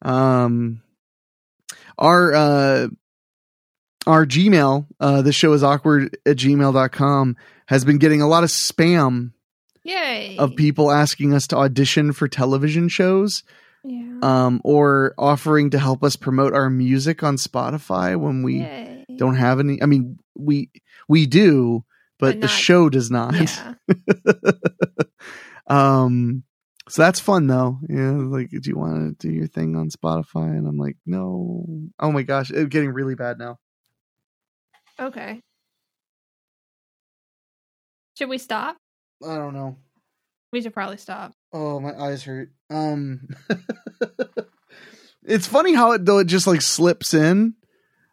Um, 0.01 0.81
our, 1.97 2.33
uh, 2.33 2.87
our 4.07 4.25
Gmail, 4.25 4.87
uh, 4.99 5.21
the 5.21 5.33
show 5.33 5.51
is 5.51 5.61
awkward 5.61 6.17
at 6.25 6.37
gmail.com 6.37 7.35
has 7.67 7.83
been 7.83 7.97
getting 7.97 8.21
a 8.21 8.27
lot 8.29 8.45
of 8.45 8.49
spam 8.49 9.33
Yay. 9.83 10.37
of 10.37 10.55
people 10.55 10.89
asking 10.89 11.33
us 11.33 11.47
to 11.47 11.57
audition 11.57 12.13
for 12.13 12.29
television 12.29 12.87
shows, 12.87 13.43
Yeah. 13.83 14.19
um, 14.21 14.61
or 14.63 15.13
offering 15.17 15.69
to 15.71 15.79
help 15.79 16.03
us 16.03 16.15
promote 16.15 16.53
our 16.53 16.69
music 16.69 17.23
on 17.23 17.37
Spotify 17.37 18.17
when 18.19 18.43
we 18.43 18.59
Yay. 18.59 19.05
don't 19.17 19.35
have 19.35 19.59
any. 19.59 19.81
I 19.81 19.85
mean, 19.85 20.19
we, 20.35 20.69
we 21.07 21.25
do, 21.25 21.85
but, 22.19 22.33
But 22.35 22.41
the 22.41 22.47
show 22.49 22.89
does 22.89 23.09
not. 23.09 23.33
Yeah. 23.35 23.73
um 25.67 26.43
so 26.87 27.03
that's 27.03 27.19
fun 27.19 27.45
though 27.45 27.77
yeah 27.87 28.09
like 28.11 28.49
do 28.49 28.59
you 28.63 28.75
want 28.75 29.19
to 29.19 29.27
do 29.27 29.31
your 29.33 29.45
thing 29.45 29.75
on 29.75 29.89
spotify 29.89 30.47
and 30.49 30.67
i'm 30.67 30.77
like 30.79 30.97
no 31.05 31.63
oh 31.99 32.11
my 32.11 32.23
gosh 32.23 32.49
it's 32.49 32.69
getting 32.69 32.89
really 32.89 33.13
bad 33.15 33.37
now 33.37 33.57
Okay. 34.99 35.39
Should 38.17 38.29
we 38.29 38.37
stop? 38.39 38.75
i 39.25 39.35
don't 39.35 39.53
know 39.53 39.77
We 40.51 40.61
should 40.61 40.73
probably 40.73 40.97
stop. 40.97 41.33
oh 41.53 41.79
my 41.79 41.93
eyes 41.95 42.23
hurt 42.23 42.51
um 42.69 43.27
it's 45.23 45.47
funny 45.47 45.73
how 45.73 45.91
it 45.93 46.05
though 46.05 46.19
it 46.19 46.25
just 46.25 46.47
like 46.47 46.61
slips 46.61 47.13
in 47.13 47.53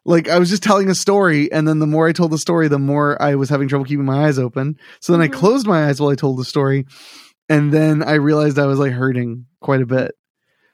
like 0.04 0.28
i 0.28 0.38
was 0.38 0.48
just 0.50 0.62
telling 0.62 0.88
a 0.90 0.94
story 0.94 1.50
and 1.52 1.66
then 1.66 1.78
the 1.78 1.86
more 1.86 2.06
i 2.08 2.12
told 2.12 2.30
the 2.30 2.38
story 2.38 2.68
the 2.68 2.78
more 2.78 3.20
i 3.22 3.34
was 3.34 3.48
having 3.48 3.68
trouble 3.68 3.84
keeping 3.84 4.04
my 4.04 4.26
eyes 4.26 4.38
open 4.38 4.76
so 5.00 5.12
then 5.12 5.20
Mhm. 5.20 5.24
i 5.34 5.38
closed 5.38 5.66
my 5.66 5.86
eyes 5.86 6.00
while 6.00 6.10
i 6.10 6.14
told 6.14 6.38
the 6.38 6.44
story 6.44 6.86
and 7.48 7.72
then 7.72 8.02
i 8.02 8.14
realized 8.14 8.58
i 8.58 8.66
was 8.66 8.78
like 8.78 8.92
hurting 8.92 9.46
quite 9.60 9.80
a 9.82 9.86
bit 9.86 10.12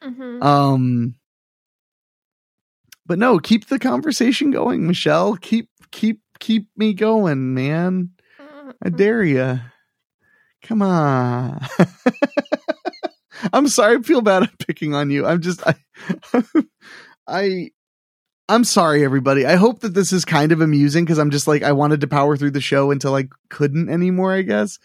Mm-hmm. 0.03 0.43
Um, 0.43 1.15
but 3.07 3.21
no, 3.21 3.39
keep 3.39 3.69
the 3.69 3.79
conversation 3.79 4.51
going, 4.51 4.85
Michelle. 4.89 5.37
Keep 5.37 5.69
keep 5.93 6.21
keep 6.41 6.67
me 6.77 6.93
going, 6.93 7.55
man. 7.55 8.11
I 8.85 8.89
dare 8.89 9.23
you. 9.23 9.61
Come 10.63 10.83
on. 10.83 11.61
I'm 13.53 13.69
sorry. 13.69 13.97
I 13.97 14.03
feel 14.03 14.21
bad. 14.23 14.45
I'm 14.45 14.57
picking 14.67 14.95
on 14.95 15.11
you. 15.11 15.27
I'm 15.27 15.41
just 15.41 15.63
I 15.67 15.75
I 17.27 17.71
I'm 18.49 18.65
sorry, 18.65 19.05
everybody. 19.05 19.47
I 19.47 19.57
hope 19.57 19.81
that 19.81 19.95
this 19.95 20.13
is 20.13 20.25
kind 20.25 20.53
of 20.53 20.61
amusing 20.61 21.05
because 21.05 21.19
I'm 21.19 21.31
just 21.31 21.49
like 21.49 21.63
I 21.63 21.73
wanted 21.73 22.01
to 22.03 22.07
power 22.07 22.37
through 22.37 22.53
the 22.53 22.61
show 22.61 22.91
until 22.91 23.15
I 23.15 23.29
couldn't 23.51 23.89
anymore. 23.89 24.33
I 24.33 24.43
guess. 24.43 24.79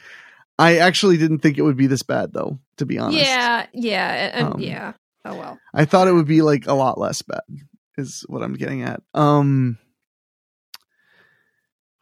I 0.59 0.77
actually 0.77 1.17
didn't 1.17 1.39
think 1.39 1.57
it 1.57 1.61
would 1.63 1.77
be 1.77 1.85
this 1.87 2.01
bad, 2.01 2.33
though. 2.33 2.59
To 2.77 2.85
be 2.85 2.97
honest. 2.97 3.19
Yeah, 3.23 3.67
yeah, 3.73 4.31
and, 4.33 4.53
Um, 4.55 4.59
yeah. 4.59 4.93
Oh 5.25 5.35
well. 5.35 5.59
I 5.73 5.85
thought 5.85 6.07
it 6.07 6.13
would 6.13 6.27
be 6.27 6.41
like 6.41 6.67
a 6.67 6.73
lot 6.73 6.97
less 6.99 7.21
bad 7.21 7.41
is 7.97 8.23
what 8.27 8.43
I'm 8.43 8.53
getting 8.53 8.83
at. 8.83 9.01
Um 9.13 9.77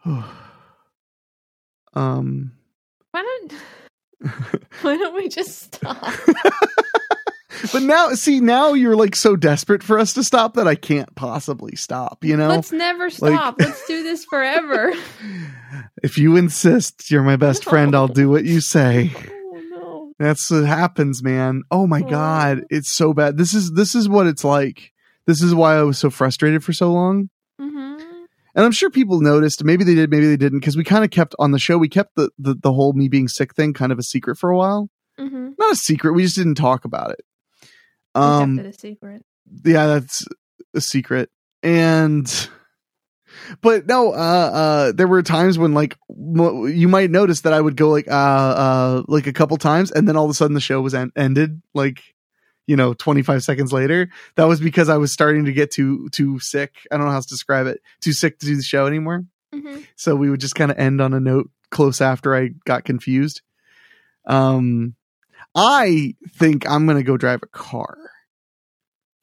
um 1.94 2.52
Why 3.16 3.22
don't 3.22 3.54
Why 4.82 4.98
don't 4.98 5.16
we 5.16 5.30
just 5.30 5.74
stop? 5.74 6.04
but 7.72 7.82
now 7.82 8.10
see 8.10 8.42
now 8.42 8.74
you're 8.74 8.98
like 8.98 9.16
so 9.16 9.38
desperate 9.38 9.84
for 9.84 9.98
us 9.98 10.14
to 10.16 10.24
stop 10.26 10.56
that 10.56 10.68
I 10.68 10.76
can't 10.76 11.16
possibly 11.16 11.78
stop, 11.78 12.26
you 12.26 12.36
know? 12.36 12.50
Let's 12.50 12.74
never 12.74 13.10
stop. 13.10 13.56
Let's 13.60 13.88
do 13.88 14.04
this 14.04 14.26
forever. 14.26 14.92
if 16.04 16.18
you 16.18 16.36
insist 16.36 17.10
you're 17.10 17.24
my 17.24 17.38
best 17.38 17.64
friend, 17.64 17.96
I'll 17.96 18.10
do 18.10 18.30
what 18.30 18.44
you 18.44 18.60
say. 18.60 19.14
oh 19.16 19.62
no. 19.70 20.14
That's 20.20 20.52
what 20.52 20.66
happens, 20.66 21.24
man. 21.24 21.62
Oh 21.72 21.88
my 21.88 22.02
Aw. 22.02 22.10
god, 22.10 22.66
it's 22.70 22.92
so 22.92 23.14
bad. 23.14 23.38
This 23.38 23.54
is 23.54 23.72
this 23.72 23.96
is 23.96 24.10
what 24.10 24.28
it's 24.28 24.44
like. 24.44 24.92
This 25.26 25.42
is 25.42 25.56
why 25.56 25.78
I 25.78 25.84
was 25.84 25.98
so 25.98 26.10
frustrated 26.10 26.66
for 26.66 26.74
so 26.74 26.92
long. 26.92 27.30
And 28.56 28.66
I'm 28.66 28.72
sure 28.72 28.90
people 28.90 29.20
noticed. 29.20 29.64
Maybe 29.64 29.84
they 29.84 29.96
did, 29.96 30.10
maybe 30.10 30.28
they 30.28 30.38
didn't, 30.38 30.60
because 30.60 30.78
we 30.78 30.84
kind 30.86 31.04
of 31.04 31.12
kept 31.12 31.36
on 31.38 31.52
the 31.52 31.60
show. 31.60 31.78
We 31.78 31.90
kept 31.90 32.16
the, 32.16 32.30
the 32.40 32.56
the 32.56 32.72
whole 32.74 32.94
me 32.94 33.10
being 33.10 33.28
sick 33.28 33.54
thing 33.54 33.74
kind 33.74 33.92
of 33.92 34.00
a 34.00 34.04
secret 34.04 34.38
for 34.38 34.50
a 34.50 34.58
while. 34.58 34.90
Mm-hmm. 35.20 35.52
Not 35.60 35.74
a 35.74 35.76
secret. 35.76 36.14
We 36.14 36.24
just 36.24 36.38
didn't 36.38 36.56
talk 36.56 36.86
about 36.86 37.12
it. 37.12 37.26
Um, 38.16 38.56
kept 38.56 38.68
it 38.68 38.76
a 38.76 38.80
secret. 38.80 39.26
yeah, 39.66 39.88
that's 39.88 40.26
a 40.74 40.80
secret. 40.80 41.30
And, 41.64 42.50
but 43.62 43.88
no, 43.88 44.14
uh, 44.14 44.16
uh, 44.16 44.92
there 44.94 45.08
were 45.08 45.22
times 45.22 45.58
when 45.58 45.74
like 45.74 45.98
mo- 46.10 46.66
you 46.66 46.88
might 46.88 47.12
notice 47.12 47.42
that 47.42 47.52
I 47.52 47.60
would 47.60 47.76
go 47.76 47.90
like 47.90 48.08
uh 48.08 48.12
uh 48.12 49.04
like 49.08 49.28
a 49.28 49.34
couple 49.34 49.58
times, 49.58 49.92
and 49.92 50.08
then 50.08 50.16
all 50.16 50.24
of 50.24 50.32
a 50.32 50.34
sudden 50.34 50.54
the 50.54 50.62
show 50.62 50.80
was 50.80 50.96
en- 50.96 51.12
ended. 51.18 51.62
Like 51.74 52.02
you 52.68 52.76
know 52.76 52.94
25 52.94 53.44
seconds 53.44 53.72
later 53.72 54.10
that 54.36 54.46
was 54.46 54.60
because 54.60 54.90
i 54.90 54.98
was 54.98 55.12
starting 55.12 55.46
to 55.46 55.54
get 55.54 55.72
too 55.72 56.10
too 56.10 56.40
sick 56.40 56.74
i 56.92 56.98
don't 56.98 57.06
know 57.06 57.12
how 57.12 57.20
to 57.20 57.28
describe 57.28 57.68
it 57.68 57.82
too 58.02 58.12
sick 58.14 58.40
to 58.40 58.46
do 58.46 58.56
the 58.56 58.64
show 58.64 58.86
anymore 58.88 59.24
Mm-hmm. 59.54 59.82
so 59.96 60.16
we 60.18 60.30
would 60.30 60.42
just 60.42 60.56
kind 60.56 60.70
of 60.70 60.78
end 60.78 61.00
on 61.00 61.14
a 61.14 61.20
note 61.20 61.50
close 61.70 62.02
after 62.02 62.36
I 62.36 62.50
got 62.66 62.84
confused. 62.84 63.42
Um, 64.26 64.96
I 65.56 66.16
think 66.38 66.70
I'm 66.70 66.86
gonna 66.86 67.04
go 67.04 67.16
drive 67.16 67.42
a 67.44 67.48
car. 67.48 67.98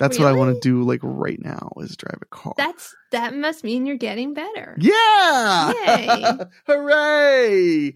That's 0.03 0.19
what 0.19 0.29
I 0.29 0.33
want 0.33 0.55
to 0.55 0.61
do 0.61 0.83
like 0.83 1.01
right 1.03 1.39
now 1.41 1.71
is 1.79 1.97
drive 1.97 2.19
a 2.21 2.27
car. 2.27 2.55
That's 2.57 2.95
that 3.13 3.35
must 3.35 3.63
mean 3.65 3.87
you're 3.87 3.97
getting 3.97 4.35
better. 4.35 4.77
yeah! 4.79 5.73
Yay. 5.87 6.39
Hooray! 6.67 7.93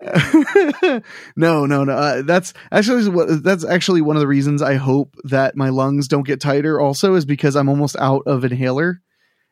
No, 1.36 1.66
no, 1.66 1.84
no. 1.84 1.92
Uh, 1.92 2.22
that's 2.22 2.52
actually 2.70 3.08
what 3.08 3.42
that's 3.42 3.64
actually 3.64 4.00
one 4.02 4.16
of 4.16 4.20
the 4.20 4.26
reasons 4.26 4.62
I 4.62 4.74
hope 4.74 5.14
that 5.24 5.56
my 5.56 5.68
lungs 5.70 6.08
don't 6.08 6.26
get 6.26 6.40
tighter. 6.40 6.80
Also, 6.80 7.14
is 7.14 7.24
because 7.24 7.56
I'm 7.56 7.68
almost 7.68 7.96
out 7.98 8.22
of 8.26 8.44
inhaler, 8.44 9.00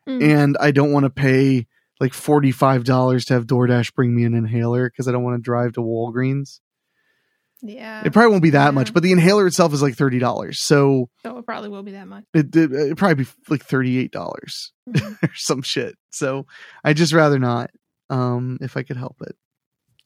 Mm. 0.07 0.21
and 0.21 0.57
I 0.59 0.71
don't 0.71 0.91
want 0.91 1.05
to 1.05 1.09
pay 1.09 1.67
like 2.01 2.13
forty 2.13 2.51
five 2.51 2.83
dollars 2.83 3.23
to 3.25 3.33
have 3.35 3.47
DoorDash 3.47 3.93
bring 3.95 4.13
me 4.13 4.25
an 4.25 4.33
inhaler 4.33 4.89
because 4.89 5.07
I 5.07 5.13
don't 5.13 5.23
want 5.23 5.37
to 5.37 5.41
drive 5.41 5.73
to 5.73 5.81
Walgreens. 5.81 6.59
Yeah. 7.63 8.03
It 8.05 8.13
probably 8.13 8.31
won't 8.31 8.43
be 8.43 8.49
that 8.51 8.65
Yeah. 8.65 8.71
much, 8.71 8.93
but 8.93 9.01
the 9.03 9.11
inhaler 9.11 9.47
itself 9.47 9.73
is 9.73 9.81
like 9.81 9.95
thirty 9.95 10.19
dollars, 10.19 10.61
so 10.61 11.09
so 11.23 11.37
it 11.37 11.45
probably 11.45 11.69
will 11.69 11.83
be 11.83 11.93
that 11.93 12.07
much. 12.07 12.25
it 12.33 12.55
it 12.55 12.71
it'd 12.71 12.97
probably 12.97 13.23
be 13.23 13.29
like 13.49 13.63
thirty 13.65 13.97
eight 13.97 14.11
dollars 14.11 14.71
Mhm. 14.89 15.17
or 15.23 15.31
some 15.35 15.61
shit. 15.61 15.95
So 16.11 16.45
I 16.83 16.93
just 16.93 17.13
rather 17.13 17.39
not, 17.39 17.71
um, 18.09 18.57
if 18.61 18.75
I 18.77 18.83
could 18.83 18.97
help 18.97 19.17
it. 19.21 19.35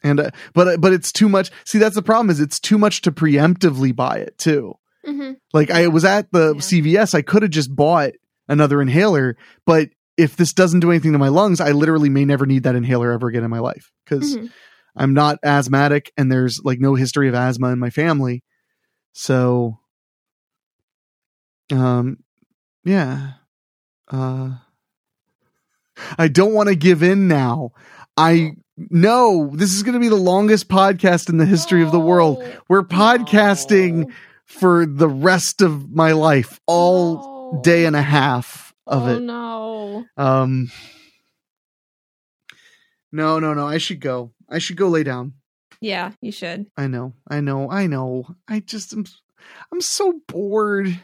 And 0.04 0.20
uh, 0.20 0.30
but 0.54 0.80
but 0.80 0.94
it's 0.94 1.12
too 1.12 1.28
much. 1.28 1.50
See, 1.66 1.80
that's 1.80 1.96
the 1.96 2.02
problem. 2.04 2.30
Is 2.30 2.40
it's 2.40 2.60
too 2.60 2.78
much 2.78 3.02
to 3.02 3.12
preemptively 3.12 3.96
buy 3.96 4.18
it 4.20 4.38
too. 4.38 4.76
Mhm. 5.08 5.38
Like 5.54 5.72
I 5.72 5.88
was 5.88 6.06
at 6.06 6.32
the 6.32 6.54
Yeah. 6.56 6.62
CVS, 6.62 7.16
I 7.16 7.22
could 7.24 7.42
have 7.42 7.52
just 7.52 7.76
bought 7.76 8.12
another 8.48 8.82
inhaler, 8.82 9.36
but 9.66 9.90
if 10.18 10.36
this 10.36 10.54
doesn't 10.54 10.80
do 10.82 10.92
anything 10.92 11.14
to 11.14 11.18
my 11.18 11.28
lungs, 11.30 11.60
I 11.62 11.72
literally 11.72 12.10
may 12.10 12.26
never 12.26 12.46
need 12.46 12.64
that 12.64 12.76
inhaler 12.76 13.12
ever 13.12 13.28
again 13.28 13.44
in 13.44 13.50
my 13.50 13.60
life 13.60 13.92
because 14.06 14.36
Mhm. 14.38 14.50
I'm 14.98 15.14
not 15.14 15.40
asthmatic 15.44 16.12
and 16.18 16.32
there's 16.32 16.60
like 16.64 16.80
no 16.80 16.96
history 16.96 17.28
of 17.30 17.36
asthma 17.36 17.70
in 17.70 17.80
my 17.80 17.90
family. 17.90 18.44
So, 19.14 19.80
um, 21.72 22.18
yeah, 22.84 23.34
uh, 24.12 24.56
I 26.18 26.28
don't 26.28 26.54
want 26.54 26.70
to 26.70 26.76
give 26.76 27.04
in 27.04 27.28
now. 27.28 27.72
I 28.16 28.52
know 28.78 29.50
this 29.54 29.74
is 29.74 29.84
going 29.84 29.94
to 29.94 30.00
be 30.00 30.10
the 30.10 30.16
longest 30.16 30.68
podcast 30.68 31.30
in 31.30 31.38
the 31.38 31.46
history 31.46 31.82
of 31.84 31.92
the 31.92 32.00
world. 32.00 32.44
We're 32.70 32.84
podcasting 32.84 34.08
No. 34.08 34.14
for 34.46 34.86
the 34.86 35.10
rest 35.10 35.62
of 35.62 35.90
my 35.92 36.12
life, 36.14 36.60
all 36.68 37.54
No. 37.54 37.62
day 37.62 37.86
and 37.86 37.96
a 37.96 38.02
half 38.02 38.74
of 38.86 39.04
oh, 39.04 39.16
it. 39.16 39.20
no. 39.22 40.06
Um, 40.16 40.72
no, 43.12 43.40
no, 43.40 43.54
no. 43.54 43.68
I 43.68 43.78
should 43.78 44.00
go. 44.00 44.32
I 44.50 44.60
should 44.60 44.78
go 44.78 44.88
lay 44.90 45.04
down. 45.04 45.34
Yeah, 45.82 46.12
you 46.22 46.32
should. 46.32 46.68
I 46.78 46.88
know, 46.88 47.14
I 47.30 47.42
know, 47.42 47.70
I 47.70 47.88
know. 47.88 48.26
I 48.48 48.60
just 48.62 48.94
am, 48.94 49.06
I'm 49.72 49.82
so 49.82 50.20
bored 50.28 51.00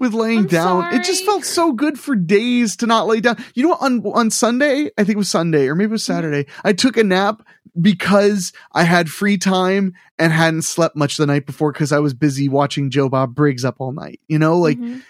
with 0.00 0.14
laying 0.14 0.40
I'm 0.40 0.46
down. 0.46 0.94
It 0.94 1.04
just 1.04 1.24
felt 1.24 1.44
so 1.44 1.72
good 1.72 1.98
for 2.00 2.16
days 2.16 2.76
to 2.76 2.86
not 2.86 3.06
lay 3.06 3.20
down. 3.20 3.36
You 3.54 3.62
know 3.64 3.68
what? 3.70 3.82
On 3.82 4.04
on 4.06 4.30
Sunday, 4.30 4.90
I 4.98 5.04
think 5.04 5.10
it 5.10 5.18
was 5.18 5.30
Sunday 5.30 5.68
or 5.68 5.74
maybe 5.74 5.90
it 5.90 5.92
was 5.92 6.02
Mm-hmm. 6.04 6.12
Saturday. 6.14 6.46
I 6.64 6.72
took 6.72 6.96
a 6.96 7.04
nap 7.04 7.42
because 7.80 8.52
I 8.72 8.82
had 8.84 9.08
free 9.08 9.36
time 9.38 9.92
and 10.18 10.32
hadn't 10.32 10.62
slept 10.62 10.96
much 10.96 11.16
the 11.16 11.26
night 11.26 11.46
before 11.46 11.70
because 11.72 11.92
I 11.92 11.98
was 12.00 12.14
busy 12.14 12.48
watching 12.48 12.90
Joe 12.90 13.08
Bob 13.08 13.34
Briggs 13.34 13.64
up 13.64 13.76
all 13.78 13.92
night. 13.92 14.20
You 14.26 14.38
know, 14.38 14.58
like 14.58 14.78
Mhm. 14.78 15.02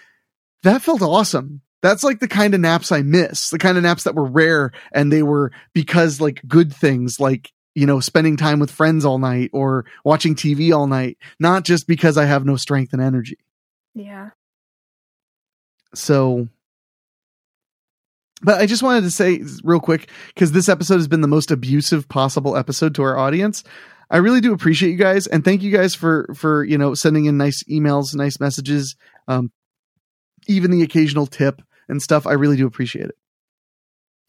that 0.63 0.81
felt 0.83 1.01
awesome. 1.01 1.61
That's 1.81 2.03
like 2.03 2.19
the 2.19 2.27
kind 2.27 2.53
of 2.53 2.59
naps 2.59 2.91
I 2.91 3.01
miss, 3.01 3.49
the 3.49 3.57
kind 3.57 3.77
of 3.77 3.83
naps 3.83 4.03
that 4.03 4.13
were 4.13 4.29
rare 4.29 4.71
and 4.91 5.11
they 5.11 5.23
were 5.23 5.51
because 5.73 6.21
like 6.21 6.41
good 6.47 6.71
things 6.71 7.19
like, 7.19 7.51
you 7.73 7.85
know, 7.85 7.99
spending 7.99 8.37
time 8.37 8.59
with 8.59 8.71
friends 8.71 9.05
all 9.05 9.17
night 9.17 9.49
or 9.53 9.85
watching 10.03 10.35
TV 10.35 10.75
all 10.75 10.87
night, 10.87 11.17
not 11.39 11.63
just 11.63 11.87
because 11.87 12.17
I 12.17 12.25
have 12.25 12.45
no 12.45 12.55
strength 12.55 12.93
and 12.93 13.01
energy. 13.01 13.37
Yeah. 13.93 14.31
So, 15.93 16.47
but 18.41 18.59
I 18.59 18.65
just 18.65 18.83
wanted 18.83 19.01
to 19.01 19.11
say 19.11 19.43
real 19.63 19.79
quick 19.79 20.09
because 20.33 20.51
this 20.51 20.69
episode 20.69 20.95
has 20.95 21.07
been 21.07 21.21
the 21.21 21.27
most 21.27 21.51
abusive 21.51 22.07
possible 22.09 22.57
episode 22.57 22.95
to 22.95 23.03
our 23.03 23.17
audience. 23.17 23.63
I 24.09 24.17
really 24.17 24.41
do 24.41 24.53
appreciate 24.53 24.91
you 24.91 24.97
guys 24.97 25.27
and 25.27 25.43
thank 25.43 25.61
you 25.61 25.71
guys 25.71 25.95
for 25.95 26.27
for 26.35 26.65
you 26.65 26.77
know 26.77 26.93
sending 26.93 27.25
in 27.25 27.37
nice 27.37 27.63
emails, 27.63 28.13
nice 28.15 28.39
messages, 28.39 28.95
um, 29.27 29.51
even 30.47 30.71
the 30.71 30.81
occasional 30.81 31.27
tip 31.27 31.61
and 31.87 32.01
stuff. 32.01 32.27
I 32.27 32.33
really 32.33 32.57
do 32.57 32.67
appreciate 32.67 33.05
it 33.05 33.17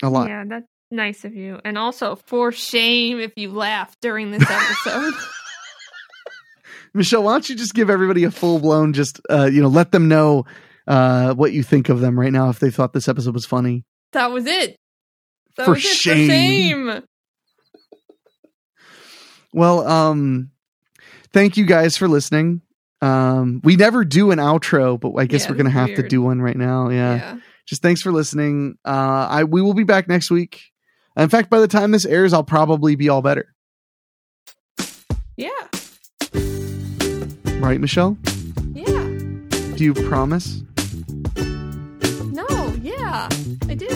a 0.03 0.11
lot. 0.11 0.28
Yeah, 0.28 0.45
that's 0.49 0.66
nice 0.93 1.24
of 1.24 1.34
you. 1.34 1.61
And 1.64 1.76
also, 1.78 2.14
for 2.16 2.53
shame 2.53 3.18
if 3.18 3.32
you 3.36 3.51
laugh 3.51 3.97
during 4.01 4.30
this 4.30 4.49
episode. 4.49 5.14
Michelle, 6.95 7.22
why 7.22 7.32
don't 7.32 7.49
you 7.49 7.57
just 7.57 7.74
give 7.74 7.88
everybody 7.90 8.24
a 8.24 8.30
full 8.30 8.59
blown, 8.59 8.93
just 8.93 9.20
uh, 9.30 9.47
you 9.47 9.62
know, 9.62 9.68
let 9.68 9.93
them 9.93 10.09
know 10.09 10.45
uh, 10.86 11.32
what 11.34 11.53
you 11.53 11.62
think 11.62 11.88
of 11.88 12.01
them 12.01 12.18
right 12.20 12.32
now 12.32 12.51
if 12.51 12.59
they 12.59 12.70
thought 12.70 12.93
this 12.93 13.09
episode 13.09 13.32
was 13.34 13.47
funny. 13.47 13.84
that 14.12 14.30
was 14.30 14.47
it. 14.47 14.76
That 15.57 15.64
For 15.64 15.70
was 15.72 15.84
it 15.84 15.88
shame. 15.88 16.26
for 16.28 16.32
shame. 16.32 17.03
Well, 19.53 19.86
um, 19.86 20.51
thank 21.32 21.57
you 21.57 21.66
guys 21.66 21.97
for 21.97 22.09
listening. 22.09 22.62
Um, 23.01 23.61
we 23.64 23.76
never 23.76 24.05
do 24.05 24.30
an 24.30 24.38
outro, 24.38 24.99
but 24.99 25.14
I 25.16 25.26
guess 25.26 25.45
Yeah, 25.45 25.51
we're 25.51 25.57
gonna 25.57 25.68
it's 25.70 25.78
have 25.78 25.95
to 25.97 26.09
do 26.09 26.22
one 26.22 26.40
right 26.40 26.57
now. 26.57 26.88
Yeah. 26.88 27.14
yeah. 27.16 27.38
Just 27.66 27.82
thanks 27.82 28.01
for 28.03 28.12
listening. 28.12 28.76
Uh, 28.84 29.26
I 29.30 29.45
we 29.45 29.61
will 29.62 29.74
be 29.74 29.84
back 29.84 30.09
next 30.09 30.30
week. 30.30 30.61
In 31.16 31.28
fact, 31.28 31.50
by 31.50 31.60
the 31.60 31.68
time 31.68 31.90
this 31.90 32.04
airs, 32.06 32.32
I'll 32.32 32.44
probably 32.44 32.96
be 32.96 33.08
all 33.08 33.22
better. 33.22 33.54
Yeah. 35.36 35.48
Right, 37.60 37.80
Michelle? 37.80 38.16
Yeah. 38.74 38.86
Do 39.76 39.84
you 39.84 39.94
promise? 39.94 40.62
No, 42.32 42.46
yeah. 42.82 43.28
I 43.68 43.74
do. 43.74 43.88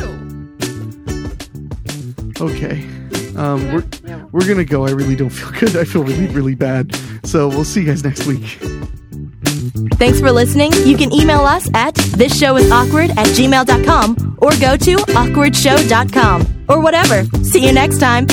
Okay. 2.41 2.87
Um, 3.37 3.61
Yeah, 3.63 3.75
we're 3.75 3.85
yeah. 4.07 4.25
we're 4.33 4.47
gonna 4.47 4.65
go. 4.65 4.87
I 4.87 4.91
really 4.91 5.17
don't 5.17 5.31
feel 5.31 5.51
good. 5.59 5.77
I 5.77 5.85
feel 5.85 6.05
really 6.05 6.27
really 6.29 6.55
bad. 6.55 6.95
So 7.25 7.49
we'll 7.49 7.65
see 7.65 7.81
you 7.81 7.87
guys 7.87 8.05
next 8.05 8.27
week. 8.27 8.45
Thanks 9.95 10.21
for 10.21 10.31
listening. 10.31 10.73
You 10.85 10.97
can 10.97 11.13
email 11.13 11.41
us 11.41 11.69
at 11.75 11.95
thisshowis 11.95 12.71
awkward 12.71 13.11
at 13.11 13.27
gmail.com 13.29 14.39
or 14.41 14.51
go 14.61 14.77
to 14.77 14.97
awkwardshow.com 14.97 16.56
or 16.69 16.81
whatever. 16.81 17.25
See 17.43 17.65
you 17.67 17.73
next 17.73 17.99
time. 17.99 18.27